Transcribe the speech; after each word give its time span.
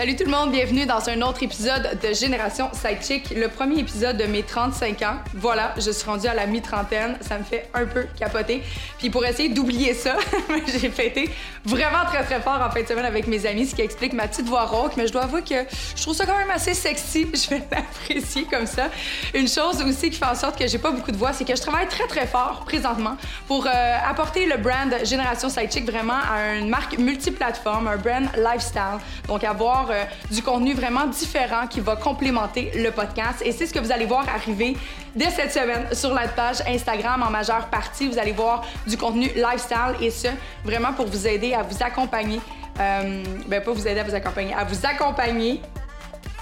Salut 0.00 0.16
tout 0.16 0.24
le 0.24 0.30
monde, 0.30 0.50
bienvenue 0.50 0.86
dans 0.86 1.10
un 1.10 1.20
autre 1.20 1.42
épisode 1.42 1.98
de 2.02 2.14
Génération 2.14 2.70
Sidechick, 2.72 3.34
le 3.36 3.48
premier 3.48 3.80
épisode 3.80 4.16
de 4.16 4.24
mes 4.24 4.42
35 4.42 5.02
ans. 5.02 5.16
Voilà, 5.34 5.74
je 5.76 5.90
suis 5.90 6.08
rendue 6.08 6.26
à 6.26 6.32
la 6.32 6.46
mi-trentaine, 6.46 7.18
ça 7.20 7.36
me 7.36 7.44
fait 7.44 7.68
un 7.74 7.84
peu 7.84 8.06
capoter. 8.18 8.62
Puis 8.96 9.10
pour 9.10 9.26
essayer 9.26 9.50
d'oublier 9.50 9.92
ça, 9.92 10.16
j'ai 10.68 10.88
fêté 10.88 11.28
vraiment 11.66 12.06
très 12.06 12.24
très 12.24 12.40
fort 12.40 12.62
en 12.66 12.70
fin 12.70 12.80
de 12.80 12.86
semaine 12.86 13.04
avec 13.04 13.26
mes 13.26 13.44
amis, 13.44 13.66
ce 13.66 13.74
qui 13.74 13.82
explique 13.82 14.14
ma 14.14 14.26
petite 14.26 14.46
voix 14.46 14.64
rauque, 14.64 14.96
mais 14.96 15.06
je 15.06 15.12
dois 15.12 15.24
avouer 15.24 15.42
que 15.42 15.66
je 15.94 16.00
trouve 16.00 16.14
ça 16.14 16.24
quand 16.24 16.38
même 16.38 16.50
assez 16.50 16.72
sexy, 16.72 17.26
je 17.34 17.50
vais 17.50 17.62
l'apprécier 17.70 18.44
comme 18.44 18.66
ça. 18.66 18.88
Une 19.34 19.48
chose 19.48 19.82
aussi 19.82 20.08
qui 20.08 20.16
fait 20.16 20.24
en 20.24 20.34
sorte 20.34 20.58
que 20.58 20.66
j'ai 20.66 20.78
pas 20.78 20.92
beaucoup 20.92 21.12
de 21.12 21.18
voix, 21.18 21.34
c'est 21.34 21.44
que 21.44 21.54
je 21.54 21.60
travaille 21.60 21.88
très 21.88 22.06
très 22.06 22.26
fort 22.26 22.64
présentement 22.64 23.18
pour 23.46 23.66
euh, 23.66 23.96
apporter 24.08 24.46
le 24.46 24.56
brand 24.56 24.94
Génération 25.04 25.50
Sidechick 25.50 25.84
vraiment 25.84 26.14
à 26.14 26.54
une 26.54 26.70
marque 26.70 26.96
multiplateforme, 26.96 27.86
un 27.86 27.98
brand 27.98 28.30
lifestyle. 28.34 28.98
Donc 29.28 29.44
avoir 29.44 29.89
euh, 29.90 30.04
du 30.30 30.42
contenu 30.42 30.74
vraiment 30.74 31.06
différent 31.06 31.66
qui 31.68 31.80
va 31.80 31.96
complémenter 31.96 32.70
le 32.74 32.90
podcast. 32.90 33.42
Et 33.44 33.52
c'est 33.52 33.66
ce 33.66 33.74
que 33.74 33.78
vous 33.78 33.92
allez 33.92 34.06
voir 34.06 34.26
arriver 34.28 34.76
dès 35.14 35.30
cette 35.30 35.52
semaine 35.52 35.86
sur 35.92 36.14
la 36.14 36.28
page 36.28 36.62
Instagram 36.66 37.22
en 37.22 37.30
majeure 37.30 37.66
partie. 37.66 38.08
Vous 38.08 38.18
allez 38.18 38.32
voir 38.32 38.64
du 38.86 38.96
contenu 38.96 39.30
lifestyle 39.34 39.96
et 40.00 40.10
ce, 40.10 40.28
vraiment 40.64 40.92
pour 40.92 41.06
vous 41.06 41.26
aider 41.26 41.54
à 41.54 41.62
vous 41.62 41.82
accompagner. 41.82 42.40
Euh, 42.78 43.22
ben 43.46 43.62
pas 43.62 43.72
vous 43.72 43.86
aider 43.86 44.00
à 44.00 44.04
vous 44.04 44.14
accompagner, 44.14 44.54
à 44.54 44.64
vous 44.64 44.86
accompagner 44.86 45.60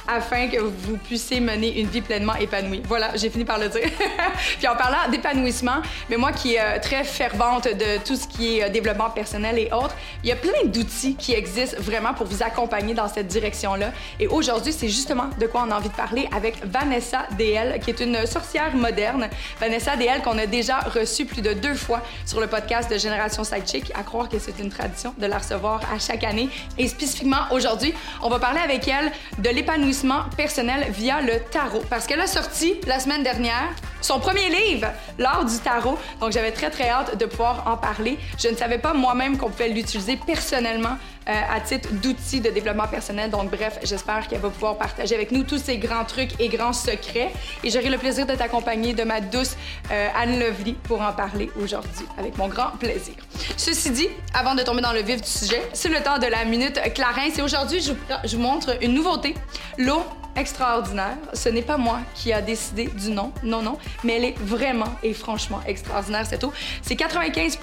afin 0.09 0.49
que 0.49 0.59
vous 0.59 0.97
puissiez 0.97 1.39
mener 1.41 1.79
une 1.79 1.87
vie 1.87 2.01
pleinement 2.01 2.35
épanouie. 2.35 2.83
Voilà, 2.89 3.11
j'ai 3.15 3.29
fini 3.29 3.45
par 3.45 3.59
le 3.59 3.69
dire. 3.69 3.83
Puis 4.59 4.67
en 4.67 4.75
parlant 4.75 5.11
d'épanouissement, 5.11 5.83
mais 6.09 6.17
moi 6.17 6.33
qui 6.33 6.55
est 6.55 6.61
euh, 6.61 6.79
très 6.81 7.05
fervente 7.05 7.65
de 7.65 8.03
tout 8.05 8.17
ce 8.17 8.27
qui 8.27 8.59
est 8.59 8.65
euh, 8.65 8.69
développement 8.71 9.11
personnel 9.11 9.59
et 9.59 9.71
autres, 9.73 9.95
il 10.25 10.31
y 10.31 10.33
a 10.33 10.37
plein 10.37 10.65
d'outils 10.65 11.15
qui 11.15 11.35
existent 11.35 11.77
vraiment 11.81 12.15
pour 12.15 12.27
vous 12.27 12.43
accompagner 12.43 12.95
dans 12.95 13.09
cette 13.09 13.27
direction-là. 13.29 13.93
Et 14.19 14.27
aujourd'hui, 14.27 14.73
c'est 14.73 14.89
justement 14.89 15.27
de 15.39 15.47
quoi 15.47 15.65
on 15.67 15.71
a 15.71 15.77
envie 15.77 15.91
de 15.91 15.95
parler 15.95 16.29
avec 16.35 16.65
Vanessa 16.65 17.27
DL, 17.37 17.79
qui 17.81 17.91
est 17.91 18.01
une 18.01 18.27
sorcière 18.27 18.75
moderne. 18.75 19.29
Vanessa 19.61 19.97
DL 19.97 20.23
qu'on 20.23 20.39
a 20.39 20.47
déjà 20.47 20.79
reçue 20.79 21.27
plus 21.27 21.43
de 21.43 21.53
deux 21.53 21.75
fois 21.75 22.03
sur 22.25 22.41
le 22.41 22.47
podcast 22.47 22.91
de 22.91 22.97
Génération 22.97 23.45
Sidechick, 23.45 23.93
à 23.95 24.03
croire 24.03 24.29
que 24.29 24.39
c'est 24.39 24.59
une 24.59 24.71
tradition 24.71 25.13
de 25.19 25.27
la 25.27 25.39
recevoir 25.39 25.83
à 25.93 25.99
chaque 25.99 26.25
année. 26.25 26.49
Et 26.79 26.89
spécifiquement 26.89 27.43
aujourd'hui, 27.51 27.93
on 28.23 28.31
va 28.31 28.39
parler 28.39 28.61
avec 28.61 28.89
elle 28.89 29.13
de 29.39 29.51
l'épanouissement 29.51 29.98
personnel 30.37 30.87
via 30.91 31.21
le 31.21 31.41
tarot. 31.51 31.83
Parce 31.91 32.07
qu'elle 32.07 32.21
a 32.21 32.27
sorti 32.27 32.75
la 32.87 33.01
semaine 33.01 33.23
dernière 33.23 33.75
son 34.01 34.21
premier 34.21 34.49
livre, 34.49 34.87
L'art 35.19 35.45
du 35.45 35.59
tarot. 35.59 35.99
Donc 36.21 36.33
j'avais 36.33 36.53
très 36.53 36.71
très 36.71 36.89
hâte 36.89 37.19
de 37.19 37.27
pouvoir 37.27 37.65
en 37.67 37.77
parler. 37.77 38.19
Je 38.39 38.49
ne 38.49 38.55
savais 38.55 38.79
pas 38.79 38.95
moi-même 38.95 39.37
qu'on 39.37 39.51
pouvait 39.51 39.69
l'utiliser 39.69 40.17
personnellement 40.17 40.97
à 41.29 41.61
titre 41.61 41.91
d'outil 41.93 42.41
de 42.41 42.51
développement 42.51 42.89
personnel. 42.89 43.31
Donc 43.31 43.51
bref, 43.51 43.79
j'espère 43.83 44.27
qu'elle 44.27 44.41
va 44.41 44.51
pouvoir 44.51 44.77
partager 44.77 45.15
avec 45.15 45.31
nous 45.31 45.45
tous 45.45 45.59
ces 45.59 45.79
grands 45.79 46.05
trucs 46.05 46.41
et 46.41 46.49
grands 46.49 46.73
secrets. 46.73 47.31
Et 47.63 47.71
j'aurai 47.71 47.91
le 47.91 47.99
plaisir 47.99 48.27
de 48.27 48.35
t'accompagner 48.35 48.95
de 48.95 49.05
ma 49.05 49.21
douce 49.21 49.57
euh, 49.91 50.09
Anne 50.17 50.39
Lovely 50.39 50.73
pour 50.85 51.01
en 51.01 51.13
parler 51.13 51.51
aujourd'hui 51.63 52.07
avec 52.17 52.37
mon 52.39 52.49
grand 52.49 52.71
plaisir. 52.79 53.15
Ceci 53.57 53.91
dit, 53.91 54.09
avant 54.35 54.55
de 54.55 54.63
tomber 54.63 54.83
dans 54.83 54.93
le 54.93 55.03
vif 55.03 55.21
du 55.21 55.29
sujet, 55.29 55.63
c'est 55.73 55.89
le 55.89 56.01
temps 56.03 56.19
de 56.19 56.27
la 56.27 56.45
minute 56.45 56.81
Clarence 56.95 57.39
et 57.39 57.43
aujourd'hui 57.43 57.81
je 57.81 58.37
vous 58.37 58.43
montre 58.43 58.77
une 58.83 58.95
nouveauté, 58.95 59.35
l'eau 59.77 60.03
extraordinaire. 60.39 61.17
Ce 61.33 61.49
n'est 61.49 61.63
pas 61.63 61.77
moi 61.77 62.01
qui 62.15 62.33
a 62.33 62.41
décidé 62.41 62.87
du 62.87 63.11
nom, 63.11 63.33
non, 63.43 63.63
non, 63.63 63.79
mais 64.05 64.15
elle 64.17 64.25
est 64.25 64.39
vraiment 64.39 64.97
et 65.03 65.13
franchement 65.15 65.61
extraordinaire, 65.67 66.27
cette 66.27 66.45
eau. 66.45 66.53
C'est 66.83 66.97
95 66.97 67.59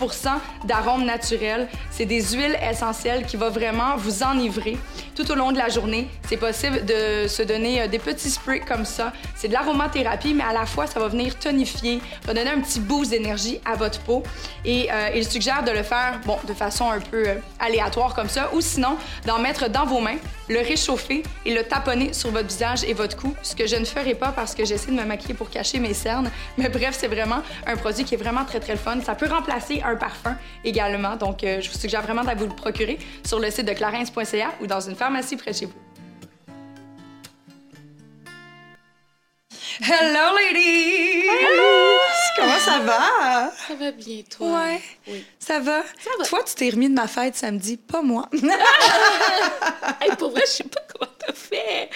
d'arômes 0.66 1.06
naturels. 1.06 1.68
C'est 1.92 2.06
des 2.06 2.22
huiles 2.22 2.58
essentielles 2.62 3.26
qui 3.26 3.38
vont 3.38 3.50
vraiment 3.50 3.96
vous 3.98 4.24
enivrer 4.24 4.78
tout 5.16 5.30
au 5.32 5.36
long 5.36 5.52
de 5.52 5.58
la 5.58 5.70
journée. 5.70 6.08
C'est 6.28 6.38
possible 6.38 6.86
de 6.86 7.28
se 7.28 7.42
donner 7.42 7.82
euh, 7.82 7.88
des 7.88 8.00
petits 8.00 8.30
sprays 8.30 8.60
comme 8.60 8.86
ça. 8.86 9.14
C'est 9.36 9.48
de 9.48 9.54
l'aromathérapie, 9.54 10.34
mais 10.34 10.44
à 10.44 10.54
la 10.54 10.66
fois, 10.66 10.88
ça 10.88 11.00
va 11.00 11.08
venir 11.08 11.38
tonifier, 11.40 12.02
va 12.26 12.34
donner 12.34 12.52
un 12.52 12.60
petit 12.60 12.80
boost 12.80 13.12
d'énergie 13.12 13.60
à 13.66 13.76
votre 13.76 14.00
peau. 14.02 14.24
Et 14.66 14.92
euh, 14.92 15.10
il 15.16 15.26
suggère 15.28 15.64
de 15.64 15.72
le 15.72 15.84
faire, 15.84 16.20
bon, 16.26 16.38
de 16.48 16.54
façon 16.54 16.92
un 16.92 17.00
peu 17.00 17.28
euh, 17.28 17.36
aléatoire 17.60 18.14
comme 18.14 18.30
ça, 18.30 18.50
ou 18.54 18.62
sinon 18.62 18.98
d'en 19.26 19.40
mettre 19.40 19.70
dans 19.70 19.86
vos 19.86 20.00
mains, 20.00 20.18
le 20.50 20.60
réchauffer 20.60 21.24
et 21.46 21.54
le 21.54 21.64
taponner 21.64 22.14
sur 22.14 22.32
votre 22.32 22.48
visage 22.48 22.84
et 22.84 22.94
votre 22.94 23.18
cou, 23.18 23.36
ce 23.42 23.56
que 23.56 23.68
je 23.68 23.76
ne 23.76 23.86
ferai 23.86 24.16
pas 24.16 24.32
parce 24.32 24.56
que 24.56 24.66
j'essaie 24.66 24.92
de 24.92 24.96
me 24.96 25.06
maquiller 25.06 25.34
pour 25.34 25.50
cacher 25.50 25.80
mes 25.80 25.94
cernes. 25.94 26.32
Mais 26.58 26.70
bref, 26.70 26.96
c'est 27.00 27.08
vraiment 27.08 27.42
un 27.66 27.76
produit 27.76 28.04
qui 28.04 28.16
est 28.16 28.18
vraiment 28.18 28.46
très, 28.46 28.60
très 28.60 28.78
fun. 28.78 29.00
Ça 29.02 29.16
peut 29.16 29.28
remplacer 29.28 29.82
un 29.86 29.96
parfum 29.96 30.36
également. 30.64 31.16
Donc, 31.16 31.40
je 31.42 31.70
vous 31.70 31.78
suggère 31.78 32.02
vraiment 32.02 32.24
d'aller 32.24 32.40
vous 32.40 32.48
le 32.48 32.56
procurer 32.56 32.98
sur 33.26 33.40
le 33.40 33.50
site 33.50 33.66
de 33.66 33.74
clarence.ca 33.74 34.52
ou 34.62 34.68
dans 34.68 34.82
une 34.82 34.96
pharmacie 34.96 35.38
près 35.38 35.52
de 35.52 35.58
chez 35.58 35.66
vous. 35.66 35.74
Hello, 39.82 40.34
ladies! 40.38 41.28
Hello! 41.28 42.25
Comment 42.36 42.60
ça 42.60 42.80
va? 42.80 43.52
Ça 43.68 43.76
va 43.76 43.92
bien, 43.92 44.22
toi? 44.30 44.48
Ouais. 44.48 44.82
Oui. 45.08 45.26
Ça 45.40 45.60
va? 45.60 45.82
Ça 46.04 46.10
va. 46.20 46.26
Toi, 46.26 46.40
tu 46.46 46.56
t'es 46.56 46.70
remis 46.70 46.90
de 46.90 46.94
ma 46.94 47.08
fête 47.08 47.36
samedi, 47.36 47.78
pas 47.78 48.02
moi. 48.02 48.28
hey, 48.34 50.16
pour 50.18 50.32
vrai, 50.32 50.42
je 50.46 50.52
sais 50.52 50.64
pas 50.64 50.82
comment 50.94 51.12
t'as 51.18 51.34
fait. 51.34 51.90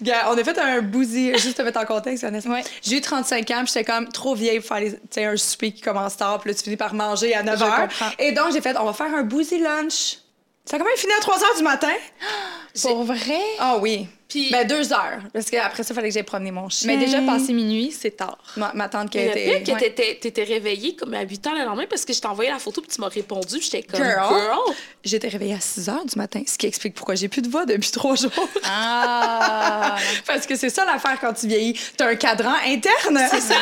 Gars, 0.00 0.30
on 0.30 0.38
a 0.38 0.44
fait 0.44 0.58
un 0.58 0.82
bousi, 0.82 1.32
juste 1.38 1.56
te 1.56 1.62
mettre 1.62 1.80
en 1.80 1.84
contexte, 1.84 2.24
Vanessa. 2.24 2.48
Ouais. 2.48 2.64
J'ai 2.82 2.96
eu 2.96 3.00
35 3.00 3.50
ans, 3.50 3.64
puis 3.64 3.72
j'étais 3.74 3.84
comme 3.84 4.08
trop 4.08 4.34
vieille 4.34 4.60
pour 4.60 4.76
faire 4.76 5.32
un 5.32 5.36
souper 5.36 5.72
qui 5.72 5.80
commence 5.82 6.16
tard, 6.16 6.40
puis 6.40 6.50
là, 6.50 6.54
tu 6.54 6.62
finis 6.62 6.76
par 6.76 6.94
manger 6.94 7.34
à 7.34 7.42
9 7.42 7.60
h. 7.60 7.88
Et 8.18 8.32
donc, 8.32 8.52
j'ai 8.52 8.60
fait, 8.60 8.76
on 8.78 8.84
va 8.84 8.92
faire 8.92 9.14
un 9.14 9.22
bousi 9.22 9.58
lunch. 9.58 10.18
Ça 10.64 10.76
a 10.76 10.78
quand 10.78 10.84
même 10.84 10.96
fini 10.96 11.12
à 11.12 11.20
3 11.20 11.38
h 11.38 11.56
du 11.58 11.62
matin. 11.62 11.92
Pour 12.82 13.04
vrai? 13.04 13.40
Ah 13.58 13.76
oui. 13.80 14.08
Puis... 14.28 14.50
Ben, 14.50 14.66
deux 14.66 14.92
heures. 14.92 15.20
Parce 15.32 15.50
qu'après 15.50 15.82
ça, 15.82 15.92
il 15.92 15.94
fallait 15.94 16.08
que 16.08 16.14
j'aille 16.14 16.22
promener 16.24 16.50
mon 16.50 16.68
chien. 16.68 16.88
Mais 16.88 16.96
déjà, 16.96 17.20
passé 17.20 17.52
minuit, 17.52 17.92
c'est 17.92 18.16
tard. 18.16 18.38
Ma, 18.56 18.72
ma 18.74 18.88
tante 18.88 19.10
qui 19.10 19.18
a 19.18 19.26
été... 19.26 19.62
que 19.62 19.72
ouais. 19.72 20.18
t'étais 20.20 20.42
réveillée 20.42 20.96
comme 20.96 21.14
à 21.14 21.22
8 21.22 21.46
heures 21.46 21.54
le 21.54 21.64
lendemain 21.64 21.86
parce 21.88 22.04
que 22.04 22.12
je 22.12 22.20
t'ai 22.20 22.26
envoyé 22.26 22.50
la 22.50 22.58
photo 22.58 22.80
puis 22.80 22.90
tu 22.90 23.00
m'as 23.00 23.08
répondu. 23.08 23.60
J'étais 23.60 23.82
comme... 23.82 24.02
Girl! 24.02 24.28
Girl. 24.28 24.74
J'étais 25.04 25.28
réveillée 25.28 25.54
à 25.54 25.60
6 25.60 25.88
heures 25.88 26.04
du 26.04 26.16
matin, 26.16 26.42
ce 26.46 26.58
qui 26.58 26.66
explique 26.66 26.94
pourquoi 26.94 27.14
j'ai 27.14 27.28
plus 27.28 27.42
de 27.42 27.48
voix 27.48 27.64
depuis 27.66 27.90
trois 27.90 28.16
jours. 28.16 28.32
Ah! 28.64 29.96
parce 30.26 30.46
que 30.46 30.56
c'est 30.56 30.70
ça 30.70 30.84
l'affaire 30.84 31.18
quand 31.20 31.32
tu 31.32 31.46
vieillis. 31.46 31.78
T'as 31.96 32.08
un 32.08 32.16
cadran 32.16 32.54
interne. 32.66 33.20
C'est 33.30 33.40
ça. 33.40 33.54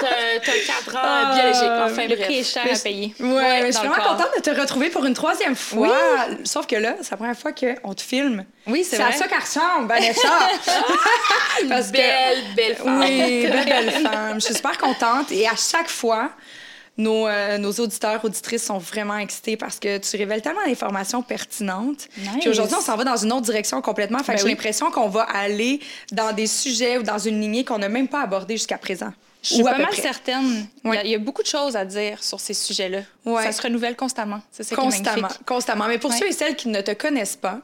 T'as 0.00 0.06
un 0.06 0.38
cadran 0.38 1.00
ah, 1.02 1.34
biologique. 1.34 1.92
Enfin, 1.92 2.06
le 2.06 2.16
prix 2.16 2.38
est 2.40 2.44
cher 2.44 2.64
à 2.70 2.78
payer. 2.78 3.14
Ouais, 3.18 3.26
ouais 3.26 3.66
je 3.66 3.78
suis 3.78 3.86
vraiment 3.86 4.10
contente 4.10 4.30
de 4.36 4.42
te 4.42 4.50
retrouver 4.50 4.90
pour 4.90 5.04
une 5.06 5.14
troisième 5.14 5.56
fois. 5.56 5.88
Oui. 6.28 6.36
Sauf 6.44 6.66
que 6.66 6.76
là, 6.76 6.96
c'est 7.00 7.10
la 7.10 7.16
première 7.16 7.38
fois 7.38 7.52
qu'on 7.52 7.94
te 7.94 8.02
filme. 8.02 8.44
Oui, 8.66 8.84
c'est 8.84 8.96
vrai. 8.96 9.12
C'est 9.12 9.16
à 9.16 9.18
ça 9.18 9.28
qu'elle 9.28 9.40
ressemble, 9.40 9.85
Vanessa. 9.86 10.28
Parce 11.68 11.90
belle, 11.90 12.38
que, 12.50 12.56
belle 12.56 12.76
femme. 12.76 13.00
Oui, 13.00 13.42
belle, 13.42 13.64
belle 13.64 13.90
femme. 14.02 14.34
Je 14.40 14.44
suis 14.46 14.54
super 14.54 14.76
contente. 14.78 15.32
Et 15.32 15.46
à 15.46 15.56
chaque 15.56 15.88
fois, 15.88 16.30
nos, 16.98 17.26
euh, 17.26 17.58
nos 17.58 17.72
auditeurs, 17.72 18.24
auditrices 18.24 18.64
sont 18.64 18.78
vraiment 18.78 19.18
excités 19.18 19.56
parce 19.56 19.78
que 19.78 19.98
tu 19.98 20.16
révèles 20.16 20.42
tellement 20.42 20.64
d'informations 20.66 21.22
pertinentes. 21.22 22.08
Nice. 22.18 22.28
Puis 22.40 22.48
aujourd'hui, 22.48 22.76
on 22.78 22.82
s'en 22.82 22.96
va 22.96 23.04
dans 23.04 23.16
une 23.16 23.32
autre 23.32 23.42
direction 23.42 23.80
complètement. 23.82 24.18
Fait 24.18 24.32
Ben 24.32 24.32
que 24.34 24.38
j'ai 24.40 24.44
oui. 24.44 24.50
l'impression 24.52 24.90
qu'on 24.90 25.08
va 25.08 25.22
aller 25.22 25.80
dans 26.12 26.32
des 26.32 26.46
sujets 26.46 26.98
ou 26.98 27.02
dans 27.02 27.18
une 27.18 27.40
lignée 27.40 27.64
qu'on 27.64 27.78
n'a 27.78 27.88
même 27.88 28.08
pas 28.08 28.22
abordée 28.22 28.56
jusqu'à 28.56 28.78
présent. 28.78 29.12
Je 29.42 29.54
suis 29.54 29.62
pas 29.62 29.78
mal 29.78 29.86
près. 29.88 30.02
certaine. 30.02 30.66
Il, 30.84 30.94
y 30.94 30.96
a, 30.96 31.04
il 31.04 31.10
y 31.10 31.14
a 31.14 31.18
beaucoup 31.18 31.42
de 31.42 31.46
choses 31.46 31.76
à 31.76 31.84
dire 31.84 32.24
sur 32.24 32.40
ces 32.40 32.54
sujets-là. 32.54 33.00
Ça 33.42 33.52
se 33.52 33.62
renouvelle 33.62 33.94
constamment. 33.94 34.40
C'est 34.50 34.64
ça 34.64 34.74
qui 34.74 34.80
est 34.80 34.84
Constamment, 34.84 35.28
constamment. 35.46 35.86
Mais 35.86 35.98
pour 35.98 36.12
ceux 36.12 36.26
et 36.26 36.32
celles 36.32 36.56
qui 36.56 36.68
ne 36.68 36.80
te 36.80 36.90
connaissent 36.92 37.36
pas, 37.36 37.60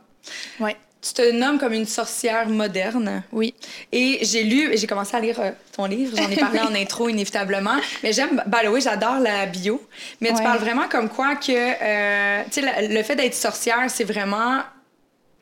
Ouais. 0.61 0.77
Tu 1.03 1.13
te 1.15 1.31
nommes 1.33 1.59
comme 1.59 1.73
une 1.73 1.87
sorcière 1.87 2.49
moderne. 2.49 3.23
Oui. 3.33 3.55
Et 3.91 4.21
j'ai 4.23 4.45
lu, 4.45 4.71
j'ai 4.77 4.87
commencé 4.87 5.17
à 5.17 5.21
lire 5.21 5.41
euh, 5.41 5.51
ton 5.77 5.87
livre, 5.87 6.17
j'en 6.17 6.31
ai 6.31 6.37
parlé 6.37 6.61
en 6.71 6.75
intro 6.75 7.09
inévitablement, 7.09 7.75
mais 8.03 8.13
j'aime, 8.13 8.43
the 8.51 8.69
way, 8.69 8.81
j'adore 8.81 9.19
la 9.19 9.47
bio, 9.47 9.83
mais 10.21 10.29
tu 10.31 10.43
parles 10.43 10.59
vraiment 10.61 10.89
comme 10.89 11.09
quoi 11.09 11.35
que, 11.35 11.51
euh, 11.53 12.43
tu 12.53 12.61
sais, 12.63 12.89
le 12.89 13.03
fait 13.03 13.17
d'être 13.17 13.35
sorcière, 13.35 13.85
c'est 13.89 14.05
vraiment 14.05 14.61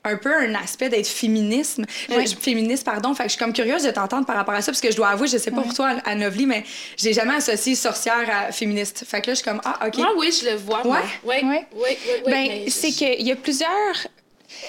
un 0.03 0.17
peu 0.17 0.35
un 0.35 0.55
aspect 0.55 0.89
d'être 0.89 1.07
féminisme, 1.07 1.85
Ouais. 2.09 2.27
Je- 2.27 2.35
féministe, 2.35 2.87
pardon, 2.87 3.12
fait 3.12 3.25
que 3.25 3.29
je 3.29 3.35
suis 3.35 3.39
comme 3.45 3.53
curieuse 3.53 3.83
de 3.83 3.91
t'entendre 3.91 4.25
par 4.25 4.37
rapport 4.37 4.55
à 4.55 4.62
ça, 4.62 4.73
parce 4.73 4.81
que 4.81 4.91
je 4.91 4.97
dois 4.97 5.09
avouer, 5.09 5.29
je 5.29 5.37
sais 5.37 5.51
pas 5.51 5.59
Ouais. 5.59 5.65
pour 5.65 5.75
toi, 5.75 5.93
à 6.07 6.15
Novely, 6.15 6.47
mais 6.47 6.65
j'ai 6.97 7.12
jamais 7.12 7.35
associé 7.35 7.75
sorcière 7.75 8.27
à 8.33 8.51
féministe. 8.51 9.05
Fait 9.07 9.21
que 9.21 9.27
là, 9.27 9.35
je 9.35 9.41
suis 9.41 9.45
comme, 9.45 9.61
ah, 9.62 9.79
OK. 9.87 9.97
Ah 10.03 10.09
oui, 10.17 10.33
je 10.41 10.49
le 10.49 10.57
vois. 10.57 10.83
moi. 10.85 11.03
Ouais? 11.23 11.43
Oui, 11.43 11.49
Ouais. 11.51 11.67
oui, 11.75 11.83
oui, 11.85 11.97
oui, 12.25 12.33
Ben, 12.33 12.71
c'est 12.71 12.91
je- 12.93 12.97
qu'il 12.97 13.27
y 13.27 13.31
a 13.31 13.37
plusieurs. 13.37 13.69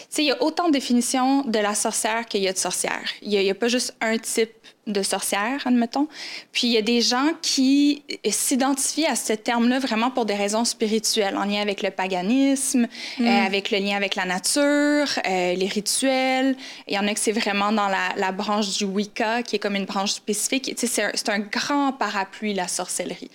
Sais, 0.10 0.24
il 0.24 0.28
y 0.28 0.32
a 0.32 0.42
autant 0.42 0.68
de 0.68 0.74
définitions 0.74 1.44
de 1.44 1.60
la 1.60 1.76
sorcière 1.76 2.26
qu'il 2.26 2.42
y 2.42 2.48
a 2.48 2.54
de 2.54 2.58
sorcière. 2.58 3.10
Il 3.22 3.30
n'y 3.30 3.50
a, 3.50 3.52
a 3.52 3.56
pas 3.56 3.68
juste 3.68 3.96
un 4.02 4.18
type 4.18 4.52
de 4.88 5.04
sorcière, 5.04 5.62
admettons. 5.66 6.08
Puis 6.52 6.68
il 6.68 6.74
y 6.74 6.78
a 6.78 6.82
des 6.82 7.02
gens 7.02 7.30
qui 7.44 8.02
s'identifient 8.28 9.06
à 9.06 9.16
ce 9.16 9.34
terme-là 9.34 9.78
vraiment 9.78 10.10
pour 10.10 10.26
des 10.26 10.34
raisons 10.34 10.66
spirituelles, 10.66 11.38
en 11.38 11.46
lien 11.46 11.62
avec 11.62 11.84
le 11.84 11.92
paganisme, 11.92 12.88
euh, 13.20 13.24
mm. 13.24 13.46
avec 13.46 13.70
le 13.70 13.78
lien 13.78 13.96
avec 13.96 14.16
la 14.16 14.26
nature, 14.26 15.08
euh, 15.28 15.54
les 15.54 15.68
rituels. 15.68 16.56
Il 16.88 16.96
y 16.96 17.00
en 17.00 17.08
a 17.08 17.14
que 17.14 17.20
c'est 17.20 17.32
vraiment 17.32 17.72
dans 17.72 17.88
la, 17.88 18.10
la, 18.16 18.32
branche 18.32 18.78
du 18.78 18.86
Wicca, 18.86 19.44
qui 19.44 19.58
est 19.58 19.60
comme 19.60 19.76
une 19.76 19.86
branche 19.86 20.14
spécifique. 20.14 20.74
C'est 20.76 21.00
un, 21.00 21.34
un, 21.34 21.40
grand 21.40 21.94
parapluie, 21.94 22.56
la 22.56 22.68
sorcellerie. 22.68 23.30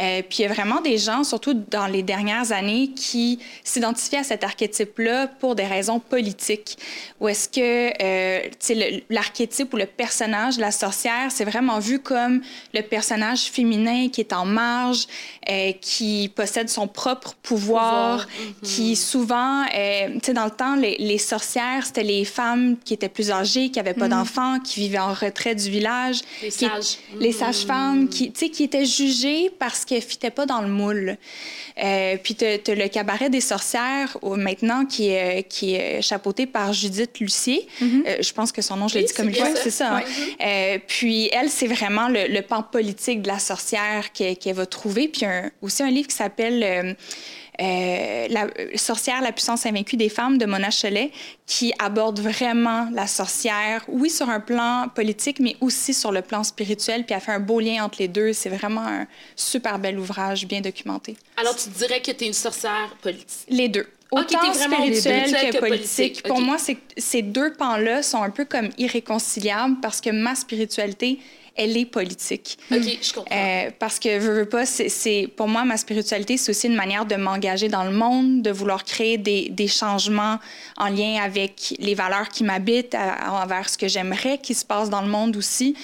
Euh, 0.00 0.22
puis 0.22 0.38
il 0.38 0.42
y 0.42 0.44
a 0.46 0.52
vraiment 0.52 0.80
des 0.80 0.96
gens, 0.96 1.24
surtout 1.24 1.54
dans 1.54 1.86
les 1.86 2.02
dernières 2.02 2.52
années, 2.52 2.88
qui 2.96 3.38
s'identifient 3.64 4.16
à 4.16 4.24
cet 4.24 4.44
archétype-là 4.44 5.26
pour 5.26 5.54
des 5.54 5.66
raisons 5.66 6.00
politiques. 6.00 6.78
Ou 7.20 7.28
est-ce 7.28 7.48
que 7.50 9.12
l'archétype 9.12 9.74
ou 9.74 9.76
le 9.76 9.86
personnage 9.86 10.56
de 10.56 10.62
la 10.62 10.70
sorcellerie 10.70 10.85
c'est 10.92 11.44
vraiment 11.44 11.78
vu 11.78 11.98
comme 11.98 12.42
le 12.74 12.82
personnage 12.82 13.44
féminin 13.44 14.08
qui 14.08 14.20
est 14.20 14.32
en 14.32 14.44
marge, 14.44 15.06
euh, 15.48 15.72
qui 15.80 16.30
possède 16.34 16.68
son 16.68 16.88
propre 16.88 17.34
pouvoir, 17.42 18.26
mm-hmm. 18.26 18.66
qui 18.66 18.96
souvent, 18.96 19.62
euh, 19.62 20.08
tu 20.14 20.20
sais, 20.24 20.32
dans 20.32 20.44
le 20.44 20.50
temps, 20.50 20.76
les, 20.76 21.18
sorcières, 21.18 21.86
c'était 21.86 22.02
les 22.02 22.24
femmes 22.24 22.76
qui 22.84 22.94
étaient 22.94 23.08
plus 23.08 23.30
âgées, 23.30 23.70
qui 23.70 23.78
n'avaient 23.78 23.94
pas 23.94 24.06
mm-hmm. 24.06 24.10
d'enfants, 24.10 24.60
qui 24.60 24.80
vivaient 24.80 24.98
en 24.98 25.12
retrait 25.12 25.54
du 25.54 25.70
village. 25.70 26.20
Les 26.42 26.50
sages. 26.50 26.98
Les 27.18 27.32
sages-femmes, 27.32 28.08
qui, 28.08 28.32
tu 28.32 28.40
sais, 28.40 28.50
qui 28.50 28.64
étaient 28.64 28.84
jugées 28.84 29.50
parce 29.58 29.84
qu'elles 29.84 29.98
ne 29.98 30.04
fitaient 30.04 30.30
pas 30.30 30.46
dans 30.46 30.60
le 30.60 30.68
moule. 30.68 31.16
Euh, 31.82 32.16
puis 32.22 32.34
tu 32.34 32.44
as, 32.44 32.74
le 32.74 32.88
cabaret 32.88 33.30
des 33.30 33.40
sorcières 33.40 34.16
maintenant 34.22 34.86
qui 34.86 35.08
est, 35.08 35.46
qui 35.48 35.74
est 35.74 36.00
chapeauté 36.02 36.46
par 36.46 36.72
Judith 36.72 37.18
Lucier. 37.20 37.66
Je 37.80 38.32
pense 38.32 38.52
que 38.52 38.62
son 38.62 38.76
nom, 38.76 38.88
je 38.88 38.98
l'ai 38.98 39.04
dit 39.04 39.14
comme 39.14 39.28
il 39.28 39.36
faut, 39.36 39.44
c'est 39.54 39.70
ça. 39.70 39.98
Hein? 40.40 40.75
Puis 40.78 41.28
elle, 41.32 41.50
c'est 41.50 41.66
vraiment 41.66 42.08
le, 42.08 42.40
pan 42.40 42.62
politique 42.62 43.22
de 43.22 43.28
la 43.28 43.38
sorcière 43.38 44.12
qu'elle 44.12 44.54
va 44.54 44.66
trouver. 44.66 45.08
Puis 45.08 45.24
un, 45.24 45.50
aussi 45.62 45.82
un 45.82 45.90
livre 45.90 46.08
qui 46.08 46.14
s'appelle 46.14 46.62
euh, 46.62 46.94
euh, 47.60 48.26
La 48.28 48.48
sorcière, 48.76 49.20
la 49.22 49.32
puissance 49.32 49.66
invaincue 49.66 49.96
des 49.96 50.08
femmes 50.08 50.38
de 50.38 50.46
Mona 50.46 50.68
Cholet, 50.70 51.10
qui 51.46 51.72
aborde 51.78 52.20
vraiment 52.20 52.88
la 52.92 53.06
sorcière, 53.06 53.84
oui, 53.88 54.10
sur 54.10 54.28
un 54.28 54.40
plan 54.40 54.88
politique, 54.94 55.40
mais 55.40 55.56
aussi 55.60 55.94
sur 55.94 56.12
le 56.12 56.22
plan 56.22 56.44
spirituel. 56.44 57.04
Puis 57.04 57.14
elle 57.14 57.20
fait 57.20 57.32
un 57.32 57.40
beau 57.40 57.60
lien 57.60 57.84
entre 57.84 57.98
les 58.00 58.08
deux. 58.08 58.32
C'est 58.32 58.50
vraiment 58.50 58.86
un 58.86 59.06
super 59.34 59.78
bel 59.78 59.98
ouvrage, 59.98 60.46
bien 60.46 60.60
documenté. 60.60 61.16
Alors, 61.36 61.56
tu 61.56 61.68
dirais 61.70 62.00
que 62.00 62.10
tu 62.10 62.24
es 62.24 62.26
une 62.26 62.32
sorcière 62.32 62.96
politique? 63.00 63.46
Les 63.48 63.68
deux. 63.68 63.86
Autant 64.10 64.52
spirituel 64.54 65.52
que, 65.52 65.58
politique. 65.58 66.22
Pour 66.22 66.40
moi, 66.40 66.56
ces 66.96 67.22
deux 67.22 67.52
pans-là 67.52 68.02
sont 68.02 68.22
un 68.22 68.30
peu 68.30 68.44
comme 68.44 68.68
irréconciliables 68.78 69.76
parce 69.82 70.00
que 70.00 70.10
ma 70.10 70.34
spiritualité, 70.34 71.18
elle 71.56 71.76
est 71.76 71.86
politique. 71.86 72.58
OK, 72.70 72.98
je 73.02 73.12
comprends. 73.12 73.34
Euh, 73.34 73.70
parce 73.78 73.98
que, 73.98 74.20
je 74.20 74.30
veux 74.30 74.48
pas, 74.48 74.66
c'est, 74.66 75.28
pour 75.34 75.48
moi, 75.48 75.64
ma 75.64 75.76
spiritualité, 75.76 76.36
c'est 76.36 76.50
aussi 76.50 76.66
une 76.66 76.76
manière 76.76 77.06
de 77.06 77.16
m'engager 77.16 77.68
dans 77.68 77.84
le 77.84 77.92
monde, 77.92 78.42
de 78.42 78.50
vouloir 78.50 78.84
créer 78.84 79.18
des, 79.18 79.48
des 79.48 79.66
changements 79.66 80.38
en 80.76 80.88
lien 80.88 81.20
avec 81.22 81.74
les 81.78 81.94
valeurs 81.94 82.28
qui 82.28 82.44
m'habitent, 82.44 82.96
envers 83.26 83.68
ce 83.68 83.78
que 83.78 83.88
j'aimerais 83.88 84.38
qui 84.38 84.54
se 84.54 84.64
passe 84.64 84.90
dans 84.90 85.00
le 85.00 85.08
monde 85.08 85.36
aussi. 85.36 85.74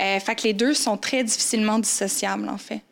Euh, 0.00 0.20
fait 0.20 0.34
que 0.34 0.42
les 0.42 0.52
deux 0.52 0.74
sont 0.74 0.96
très 0.96 1.24
difficilement 1.24 1.78
dissociables, 1.78 2.48
en 2.48 2.58
fait. 2.58 2.82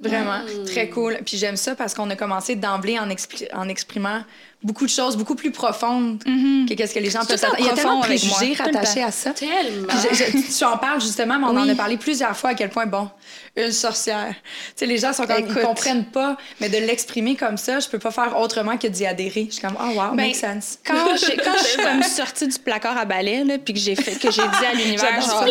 Vraiment, 0.00 0.40
très 0.66 0.88
cool. 0.88 1.18
Puis 1.24 1.36
j'aime 1.36 1.56
ça 1.56 1.74
parce 1.74 1.94
qu'on 1.94 2.08
a 2.10 2.16
commencé 2.16 2.56
d'emblée 2.56 2.98
en, 2.98 3.08
en 3.54 3.68
exprimant 3.68 4.22
beaucoup 4.62 4.86
de 4.86 4.90
choses 4.90 5.16
beaucoup 5.16 5.34
plus 5.34 5.52
profondes 5.52 6.22
mm-hmm. 6.24 6.68
que 6.68 6.74
qu'est-ce 6.74 6.94
que 6.94 6.98
les 6.98 7.10
gens 7.10 7.24
peuvent 7.24 7.38
s'attendre. 7.38 7.60
Il 7.60 7.66
y 7.66 7.68
a 7.68 7.74
tellement 7.74 8.00
de 8.00 8.06
préjugés 8.06 8.54
rattachés 8.54 9.02
à 9.02 9.10
ça. 9.10 9.30
Tellement. 9.30 9.88
tu 9.88 10.64
en 10.64 10.78
parles 10.78 11.00
justement, 11.00 11.38
mais 11.38 11.46
on 11.46 11.56
en 11.56 11.68
a 11.68 11.74
parlé 11.74 11.96
plusieurs 11.96 12.36
fois 12.36 12.50
à 12.50 12.54
quel 12.54 12.70
point, 12.70 12.86
bon, 12.86 13.08
une 13.56 13.72
sorcière. 13.72 14.34
Tu 14.34 14.72
sais, 14.76 14.86
les 14.86 14.98
gens 14.98 15.12
sont 15.12 15.26
comme, 15.26 15.46
ils 15.46 15.62
comprennent 15.62 16.06
pas, 16.06 16.36
mais 16.60 16.68
de 16.68 16.78
l'exprimer 16.78 17.36
comme 17.36 17.56
ça, 17.56 17.80
je 17.80 17.88
peux 17.88 17.98
pas 17.98 18.10
faire 18.10 18.38
autrement 18.38 18.76
que 18.76 18.88
d'y 18.88 19.06
adhérer. 19.06 19.46
Je 19.48 19.54
suis 19.54 19.62
comme, 19.62 19.76
oh 19.80 19.90
wow, 19.90 20.10
ben, 20.10 20.16
makes 20.16 20.36
sense. 20.36 20.78
Quand, 20.84 20.94
quand 20.94 21.16
je 21.16 21.64
suis 21.64 21.76
comme 21.82 22.02
sortie 22.02 22.48
du 22.48 22.58
placard 22.58 22.96
à 22.96 23.04
balai, 23.04 23.44
là, 23.44 23.58
puis 23.58 23.74
que 23.74 23.80
j'ai 23.80 23.94
fait, 23.94 24.18
que 24.18 24.30
j'ai 24.30 24.42
dit 24.42 24.66
à 24.66 24.74
l'univers, 24.74 25.20
genre, 25.20 25.44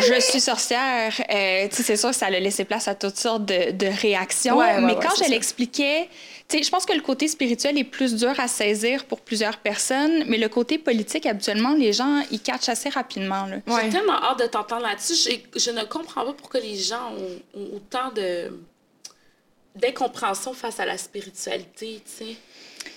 je 0.00 0.20
suis 0.20 0.40
sorcière, 0.40 1.12
euh, 1.30 1.68
tu 1.68 1.76
sais, 1.76 1.82
c'est 1.82 1.96
sûr 1.96 2.10
que 2.10 2.16
ça 2.16 2.26
a 2.26 2.30
laissé 2.30 2.64
place 2.64 2.88
à 2.88 2.94
toutes 2.94 3.16
sortes 3.16 3.44
de, 3.44 3.72
de 3.72 3.86
réactions. 3.86 4.58
mais 4.80 4.94
quand 4.94 5.14
je 5.22 5.30
l'expliquais, 5.30 6.08
je 6.52 6.70
pense 6.70 6.86
que 6.86 6.92
le 6.92 7.00
côté 7.00 7.26
spirituel 7.28 7.78
est 7.78 7.84
plus 7.84 8.14
dur 8.14 8.38
à 8.38 8.48
saisir 8.48 9.04
pour 9.06 9.20
plusieurs 9.20 9.58
personnes, 9.58 10.24
mais 10.26 10.38
le 10.38 10.48
côté 10.48 10.78
politique, 10.78 11.26
habituellement, 11.26 11.74
les 11.74 11.92
gens, 11.92 12.22
ils 12.30 12.40
catchent 12.40 12.68
assez 12.68 12.88
rapidement. 12.88 13.46
J'ai 13.66 13.88
tellement 13.90 14.22
hâte 14.22 14.40
de 14.40 14.46
t'entendre 14.46 14.82
là-dessus. 14.82 15.40
Je 15.56 15.70
ne 15.70 15.84
comprends 15.84 16.24
pas 16.24 16.32
pourquoi 16.32 16.60
les 16.60 16.76
gens 16.76 17.12
ont, 17.54 17.74
autant 17.74 18.12
de 18.14 18.50
d'incompréhension 19.74 20.52
face 20.52 20.78
à 20.78 20.86
la 20.86 20.96
spiritualité, 20.96 22.00
tu 22.04 22.26
sais. 22.26 22.36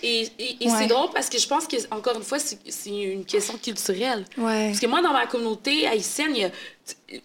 Et, 0.03 0.29
et, 0.39 0.69
c'est 0.69 0.87
drôle 0.87 1.09
parce 1.13 1.29
que 1.29 1.39
je 1.39 1.47
pense 1.47 1.67
que 1.67 1.75
encore 1.93 2.15
une 2.15 2.23
fois, 2.23 2.39
c'est 2.39 2.89
une 2.89 3.25
question 3.25 3.57
culturelle. 3.57 4.25
Parce 4.35 4.79
que 4.79 4.87
moi, 4.87 5.01
dans 5.01 5.13
ma 5.13 5.25
communauté 5.25 5.87
haïtienne, 5.87 6.35
il 6.35 6.41
y 6.41 6.45
a, 6.45 6.51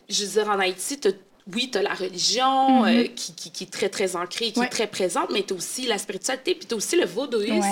je 0.08 0.24
veux 0.24 0.30
dire, 0.30 0.48
en 0.48 0.58
Haïti, 0.58 0.98
tu 0.98 1.08
oui, 1.54 1.70
tu 1.70 1.78
as 1.78 1.82
la 1.82 1.94
religion 1.94 2.84
euh, 2.84 3.02
mhm. 3.02 3.14
qui, 3.14 3.50
qui, 3.50 3.64
est 3.64 3.70
très, 3.70 3.88
très 3.88 4.14
ancrée, 4.16 4.52
qui 4.52 4.60
est 4.60 4.68
très 4.68 4.86
présente, 4.86 5.30
mais 5.32 5.42
tu 5.42 5.54
as 5.54 5.56
aussi 5.56 5.86
la 5.86 5.98
spiritualité, 5.98 6.54
puis 6.54 6.66
tu 6.66 6.74
as 6.74 6.76
aussi 6.76 6.96
le 6.96 7.06
vaudouisme 7.06 7.62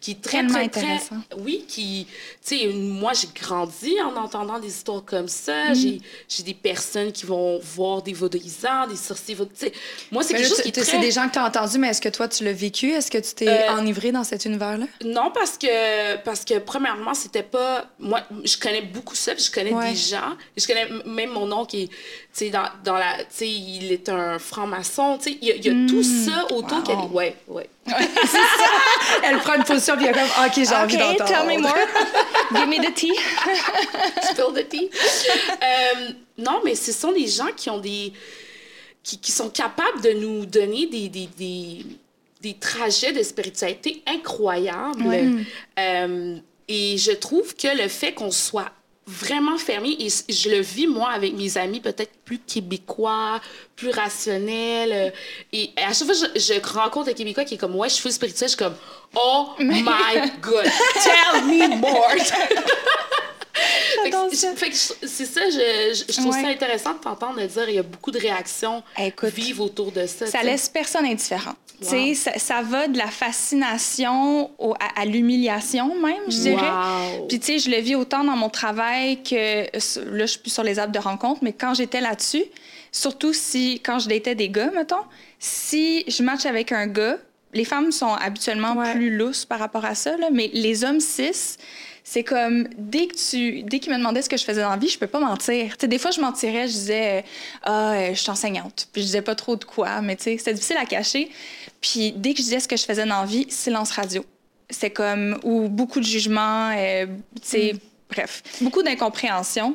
qui 0.00 0.12
est 0.12 0.20
très, 0.22 0.46
très, 0.46 0.68
très, 0.68 1.00
Oui, 1.38 1.64
qui. 1.68 2.06
Tu 2.44 2.58
sais, 2.58 2.66
moi, 2.68 3.12
j'ai 3.12 3.28
grandi 3.34 3.94
en 4.00 4.16
entendant 4.16 4.58
des 4.58 4.68
histoires 4.68 5.04
comme 5.04 5.28
ça. 5.28 5.70
Mhm. 5.70 5.98
J'ai 6.28 6.42
des 6.42 6.54
personnes 6.54 7.12
qui 7.12 7.26
vont 7.26 7.58
voir 7.60 8.02
des 8.02 8.12
vaudouisants, 8.12 8.86
des 8.88 8.96
sorciers 8.96 9.36
sais, 9.54 9.72
Moi, 10.10 10.22
c'est 10.22 10.34
quelque 10.34 10.48
chose 10.48 10.60
qui 10.60 10.68
est 10.68 10.72
très... 10.72 10.84
C'est 10.84 10.98
des 10.98 11.10
gens 11.10 11.28
que 11.28 11.34
tu 11.34 11.38
as 11.38 11.46
entendus, 11.46 11.78
mais 11.78 11.88
est-ce 11.88 12.00
que 12.00 12.08
toi, 12.08 12.28
tu 12.28 12.44
l'as 12.44 12.52
vécu? 12.52 12.90
Est-ce 12.90 13.10
que 13.10 13.18
tu 13.18 13.34
t'es 13.34 13.48
euh, 13.48 13.72
enivré 13.72 14.12
dans 14.12 14.24
cet 14.24 14.44
univers-là? 14.44 14.86
Non, 15.04 15.30
parce 15.32 15.58
que, 15.58 16.16
parce 16.18 16.44
que 16.44 16.58
premièrement, 16.58 17.14
c'était 17.14 17.42
pas. 17.42 17.86
Moi, 17.98 18.20
je 18.44 18.56
connais 18.56 18.82
beaucoup 18.82 19.14
ça, 19.14 19.34
puis 19.34 19.44
je 19.44 19.50
connais 19.50 19.72
des 19.90 19.96
gens. 19.96 20.36
Je 20.56 20.66
connais 20.66 20.88
même 21.06 21.30
mon 21.30 21.46
nom 21.46 21.64
qui 21.64 21.82
est, 21.82 21.90
sais, 22.34 22.50
dans, 22.50 22.68
dans 22.82 22.96
la 22.96 23.16
il 23.40 23.92
est 23.92 24.08
un 24.08 24.38
franc-maçon. 24.38 25.18
Il 25.26 25.44
y 25.44 25.52
a, 25.52 25.56
y 25.56 25.68
a 25.68 25.88
tout 25.88 26.00
hmm. 26.00 26.02
ça 26.02 26.44
autour 26.52 26.82
qu'elle 26.82 26.98
est. 26.98 27.12
Ouais, 27.12 27.36
ouais. 27.48 27.68
Elle 29.22 29.38
prend 29.38 29.54
une 29.54 29.64
position 29.64 29.96
puis 29.96 30.06
elle 30.06 30.16
est 30.16 30.18
comme, 30.18 30.46
OK, 30.46 30.52
j'ai 30.54 30.74
envie 30.74 30.96
d'entendre. 30.96 31.24
tell 31.26 31.46
me 31.46 31.60
more. 31.60 31.74
Give 32.54 32.66
me 32.66 32.84
the 32.84 32.94
tea. 32.94 33.12
Spill 34.22 34.52
the 34.54 34.68
tea. 34.68 34.90
Euh, 35.62 36.10
non, 36.38 36.60
mais 36.64 36.74
ce 36.74 36.92
sont 36.92 37.12
des 37.12 37.26
gens 37.26 37.52
qui 37.56 37.70
ont 37.70 37.78
des. 37.78 38.12
qui, 39.02 39.18
qui 39.18 39.30
sont 39.32 39.50
capables 39.50 40.00
de 40.02 40.12
nous 40.12 40.46
donner 40.46 40.86
des, 40.86 41.08
des, 41.08 41.28
des, 41.38 41.86
des 42.40 42.54
trajets 42.54 43.12
de 43.12 43.22
spiritualité 43.22 44.02
incroyables. 44.06 45.04
Euh, 45.78 46.36
et 46.68 46.96
je 46.98 47.12
trouve 47.12 47.54
que 47.54 47.68
le 47.80 47.88
fait 47.88 48.14
qu'on 48.14 48.30
soit 48.30 48.72
vraiment 49.06 49.58
fermé 49.58 49.96
et 50.00 50.08
je 50.08 50.48
le 50.48 50.60
vis 50.60 50.86
moi 50.86 51.10
avec 51.10 51.34
mes 51.34 51.58
amis 51.58 51.80
peut-être 51.80 52.12
plus 52.24 52.38
québécois, 52.38 53.40
plus 53.76 53.90
rationnels 53.90 55.12
et 55.52 55.70
à 55.76 55.92
chaque 55.92 56.06
fois 56.06 56.14
je, 56.14 56.40
je 56.40 56.74
rencontre 56.78 57.10
un 57.10 57.12
québécois 57.12 57.44
qui 57.44 57.54
est 57.54 57.58
comme 57.58 57.76
ouais, 57.76 57.88
je 57.88 57.94
suis 57.94 58.12
spirituel, 58.12 58.48
je 58.48 58.54
suis 58.54 58.64
comme 58.64 58.76
oh 59.16 59.50
my 59.58 59.74
god, 60.40 60.70
tell 61.02 61.44
me 61.44 61.76
more. 61.76 62.14
c'est 64.32 65.24
ça, 65.24 65.40
je, 65.50 66.04
je 66.08 66.20
trouve 66.20 66.32
ça 66.32 66.48
intéressant 66.48 66.94
de 66.94 66.98
t'entendre 66.98 67.40
dire 67.40 67.68
il 67.68 67.74
y 67.74 67.78
a 67.78 67.82
beaucoup 67.82 68.10
de 68.10 68.18
réactions 68.18 68.82
vives 69.22 69.60
autour 69.60 69.92
de 69.92 70.06
ça. 70.06 70.26
Ça 70.26 70.42
laisse 70.42 70.68
personne 70.68 71.04
indifférent. 71.04 71.54
Ça, 71.80 71.96
ça 72.38 72.62
va 72.62 72.88
de 72.88 72.96
la 72.96 73.08
fascination 73.08 74.50
à, 74.96 75.04
l'humiliation 75.04 76.00
même, 76.00 76.22
je 76.28 76.38
dirais. 76.38 76.70
Puis 77.28 77.40
tu 77.40 77.46
sais, 77.46 77.58
je 77.58 77.70
le 77.70 77.78
vis 77.78 77.94
autant 77.94 78.24
dans 78.24 78.36
mon 78.36 78.48
travail 78.48 79.22
que 79.22 79.64
là, 79.64 80.26
je 80.26 80.26
suis 80.26 80.38
plus 80.38 80.52
sur 80.52 80.62
les 80.62 80.78
apps 80.78 80.92
de 80.92 80.98
rencontre, 80.98 81.40
mais 81.42 81.52
quand 81.52 81.74
j'étais 81.74 82.00
là-dessus, 82.00 82.44
surtout 82.92 83.32
si 83.32 83.80
quand 83.80 83.98
je 83.98 84.08
datais 84.08 84.34
des 84.34 84.48
gars, 84.48 84.70
mettons, 84.74 85.02
si 85.38 86.04
je 86.08 86.22
match 86.22 86.46
avec 86.46 86.72
un 86.72 86.86
gars, 86.86 87.18
les 87.52 87.64
femmes 87.64 87.92
sont 87.92 88.14
habituellement 88.14 88.76
plus 88.92 89.16
lousses 89.16 89.44
par 89.44 89.58
rapport 89.58 89.84
à 89.84 89.94
ça, 89.94 90.16
là, 90.16 90.28
mais 90.32 90.50
les 90.52 90.84
hommes 90.84 91.00
cis, 91.00 91.56
c'est 92.06 92.22
comme 92.22 92.68
dès 92.76 93.06
que 93.06 93.16
tu 93.16 93.62
dès 93.62 93.80
qu'il 93.80 93.90
me 93.90 93.96
demandait 93.96 94.20
ce 94.20 94.28
que 94.28 94.36
je 94.36 94.44
faisais 94.44 94.60
dans 94.60 94.68
la 94.68 94.76
vie, 94.76 94.88
je 94.88 94.98
peux 94.98 95.06
pas 95.06 95.20
mentir. 95.20 95.74
des 95.82 95.98
fois 95.98 96.10
je 96.10 96.20
mentirais, 96.20 96.68
je 96.68 96.72
disais 96.72 97.24
ah 97.62 97.94
euh, 97.94 98.08
je 98.10 98.20
suis 98.20 98.30
enseignante, 98.30 98.88
puis 98.92 99.00
je 99.00 99.06
disais 99.06 99.22
pas 99.22 99.34
trop 99.34 99.56
de 99.56 99.64
quoi, 99.64 100.02
mais 100.02 100.14
tu 100.14 100.24
sais 100.24 100.36
c'était 100.36 100.52
difficile 100.52 100.76
à 100.76 100.84
cacher. 100.84 101.30
Puis 101.80 102.12
dès 102.12 102.32
que 102.32 102.38
je 102.38 102.42
disais 102.42 102.60
ce 102.60 102.68
que 102.68 102.76
je 102.76 102.84
faisais 102.84 103.06
dans 103.06 103.22
la 103.22 103.26
vie, 103.26 103.46
silence 103.48 103.90
radio. 103.90 104.24
C'est 104.68 104.90
comme 104.90 105.38
ou 105.44 105.68
beaucoup 105.68 105.98
de 105.98 106.04
jugements, 106.04 106.70
euh, 106.76 107.06
tu 107.06 107.42
sais 107.42 107.72
mm. 107.72 107.78
bref, 108.10 108.42
beaucoup 108.60 108.82
d'incompréhension. 108.82 109.74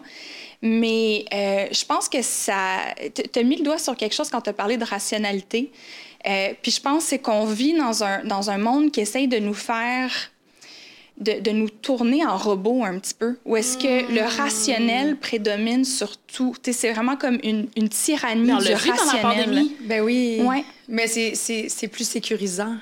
Mais 0.62 1.26
euh, 1.34 1.66
je 1.72 1.86
pense 1.86 2.08
que 2.08 2.22
ça. 2.22 2.78
Tu 3.16 3.40
as 3.40 3.44
mis 3.44 3.56
le 3.56 3.64
doigt 3.64 3.80
sur 3.80 3.96
quelque 3.96 4.14
chose 4.14 4.30
quand 4.30 4.42
tu 4.42 4.52
as 4.52 4.54
parlé 4.54 4.78
de 4.78 4.86
rationalité. 4.86 5.72
puis 6.62 6.72
je 6.72 6.80
pense 6.80 7.06
c'est 7.06 7.20
qu'on 7.20 7.46
vit 7.46 7.74
dans 7.74 8.04
un, 8.04 8.24
dans 8.24 8.52
un 8.52 8.60
monde 8.60 8.92
qui 8.92 9.00
essaye 9.00 9.28
de 9.28 9.40
nous 9.40 9.56
faire 9.56 10.12
de, 11.20 11.40
de, 11.40 11.52
nous 11.52 11.70
tourner 11.70 12.26
en 12.26 12.38
robot 12.38 12.84
un 12.84 12.98
petit 13.00 13.14
peu? 13.14 13.38
Ou 13.46 13.58
est-ce 13.58 13.78
que 13.78 14.12
le 14.14 14.22
rationnel 14.22 15.18
prédomine 15.18 15.86
sur 15.86 16.18
tout? 16.18 16.56
C'est 16.64 16.92
vraiment 16.92 17.16
comme 17.16 17.40
une, 17.44 17.68
une 17.76 17.90
tyrannie 17.90 18.48
du 18.48 18.74
rationnel. 18.74 19.66
Ben 19.82 20.02
oui. 20.02 20.42
Ouais. 20.44 20.64
Mais 20.88 21.08
c'est 21.08 21.88
plus 21.88 22.08
sécurisant. 22.08 22.76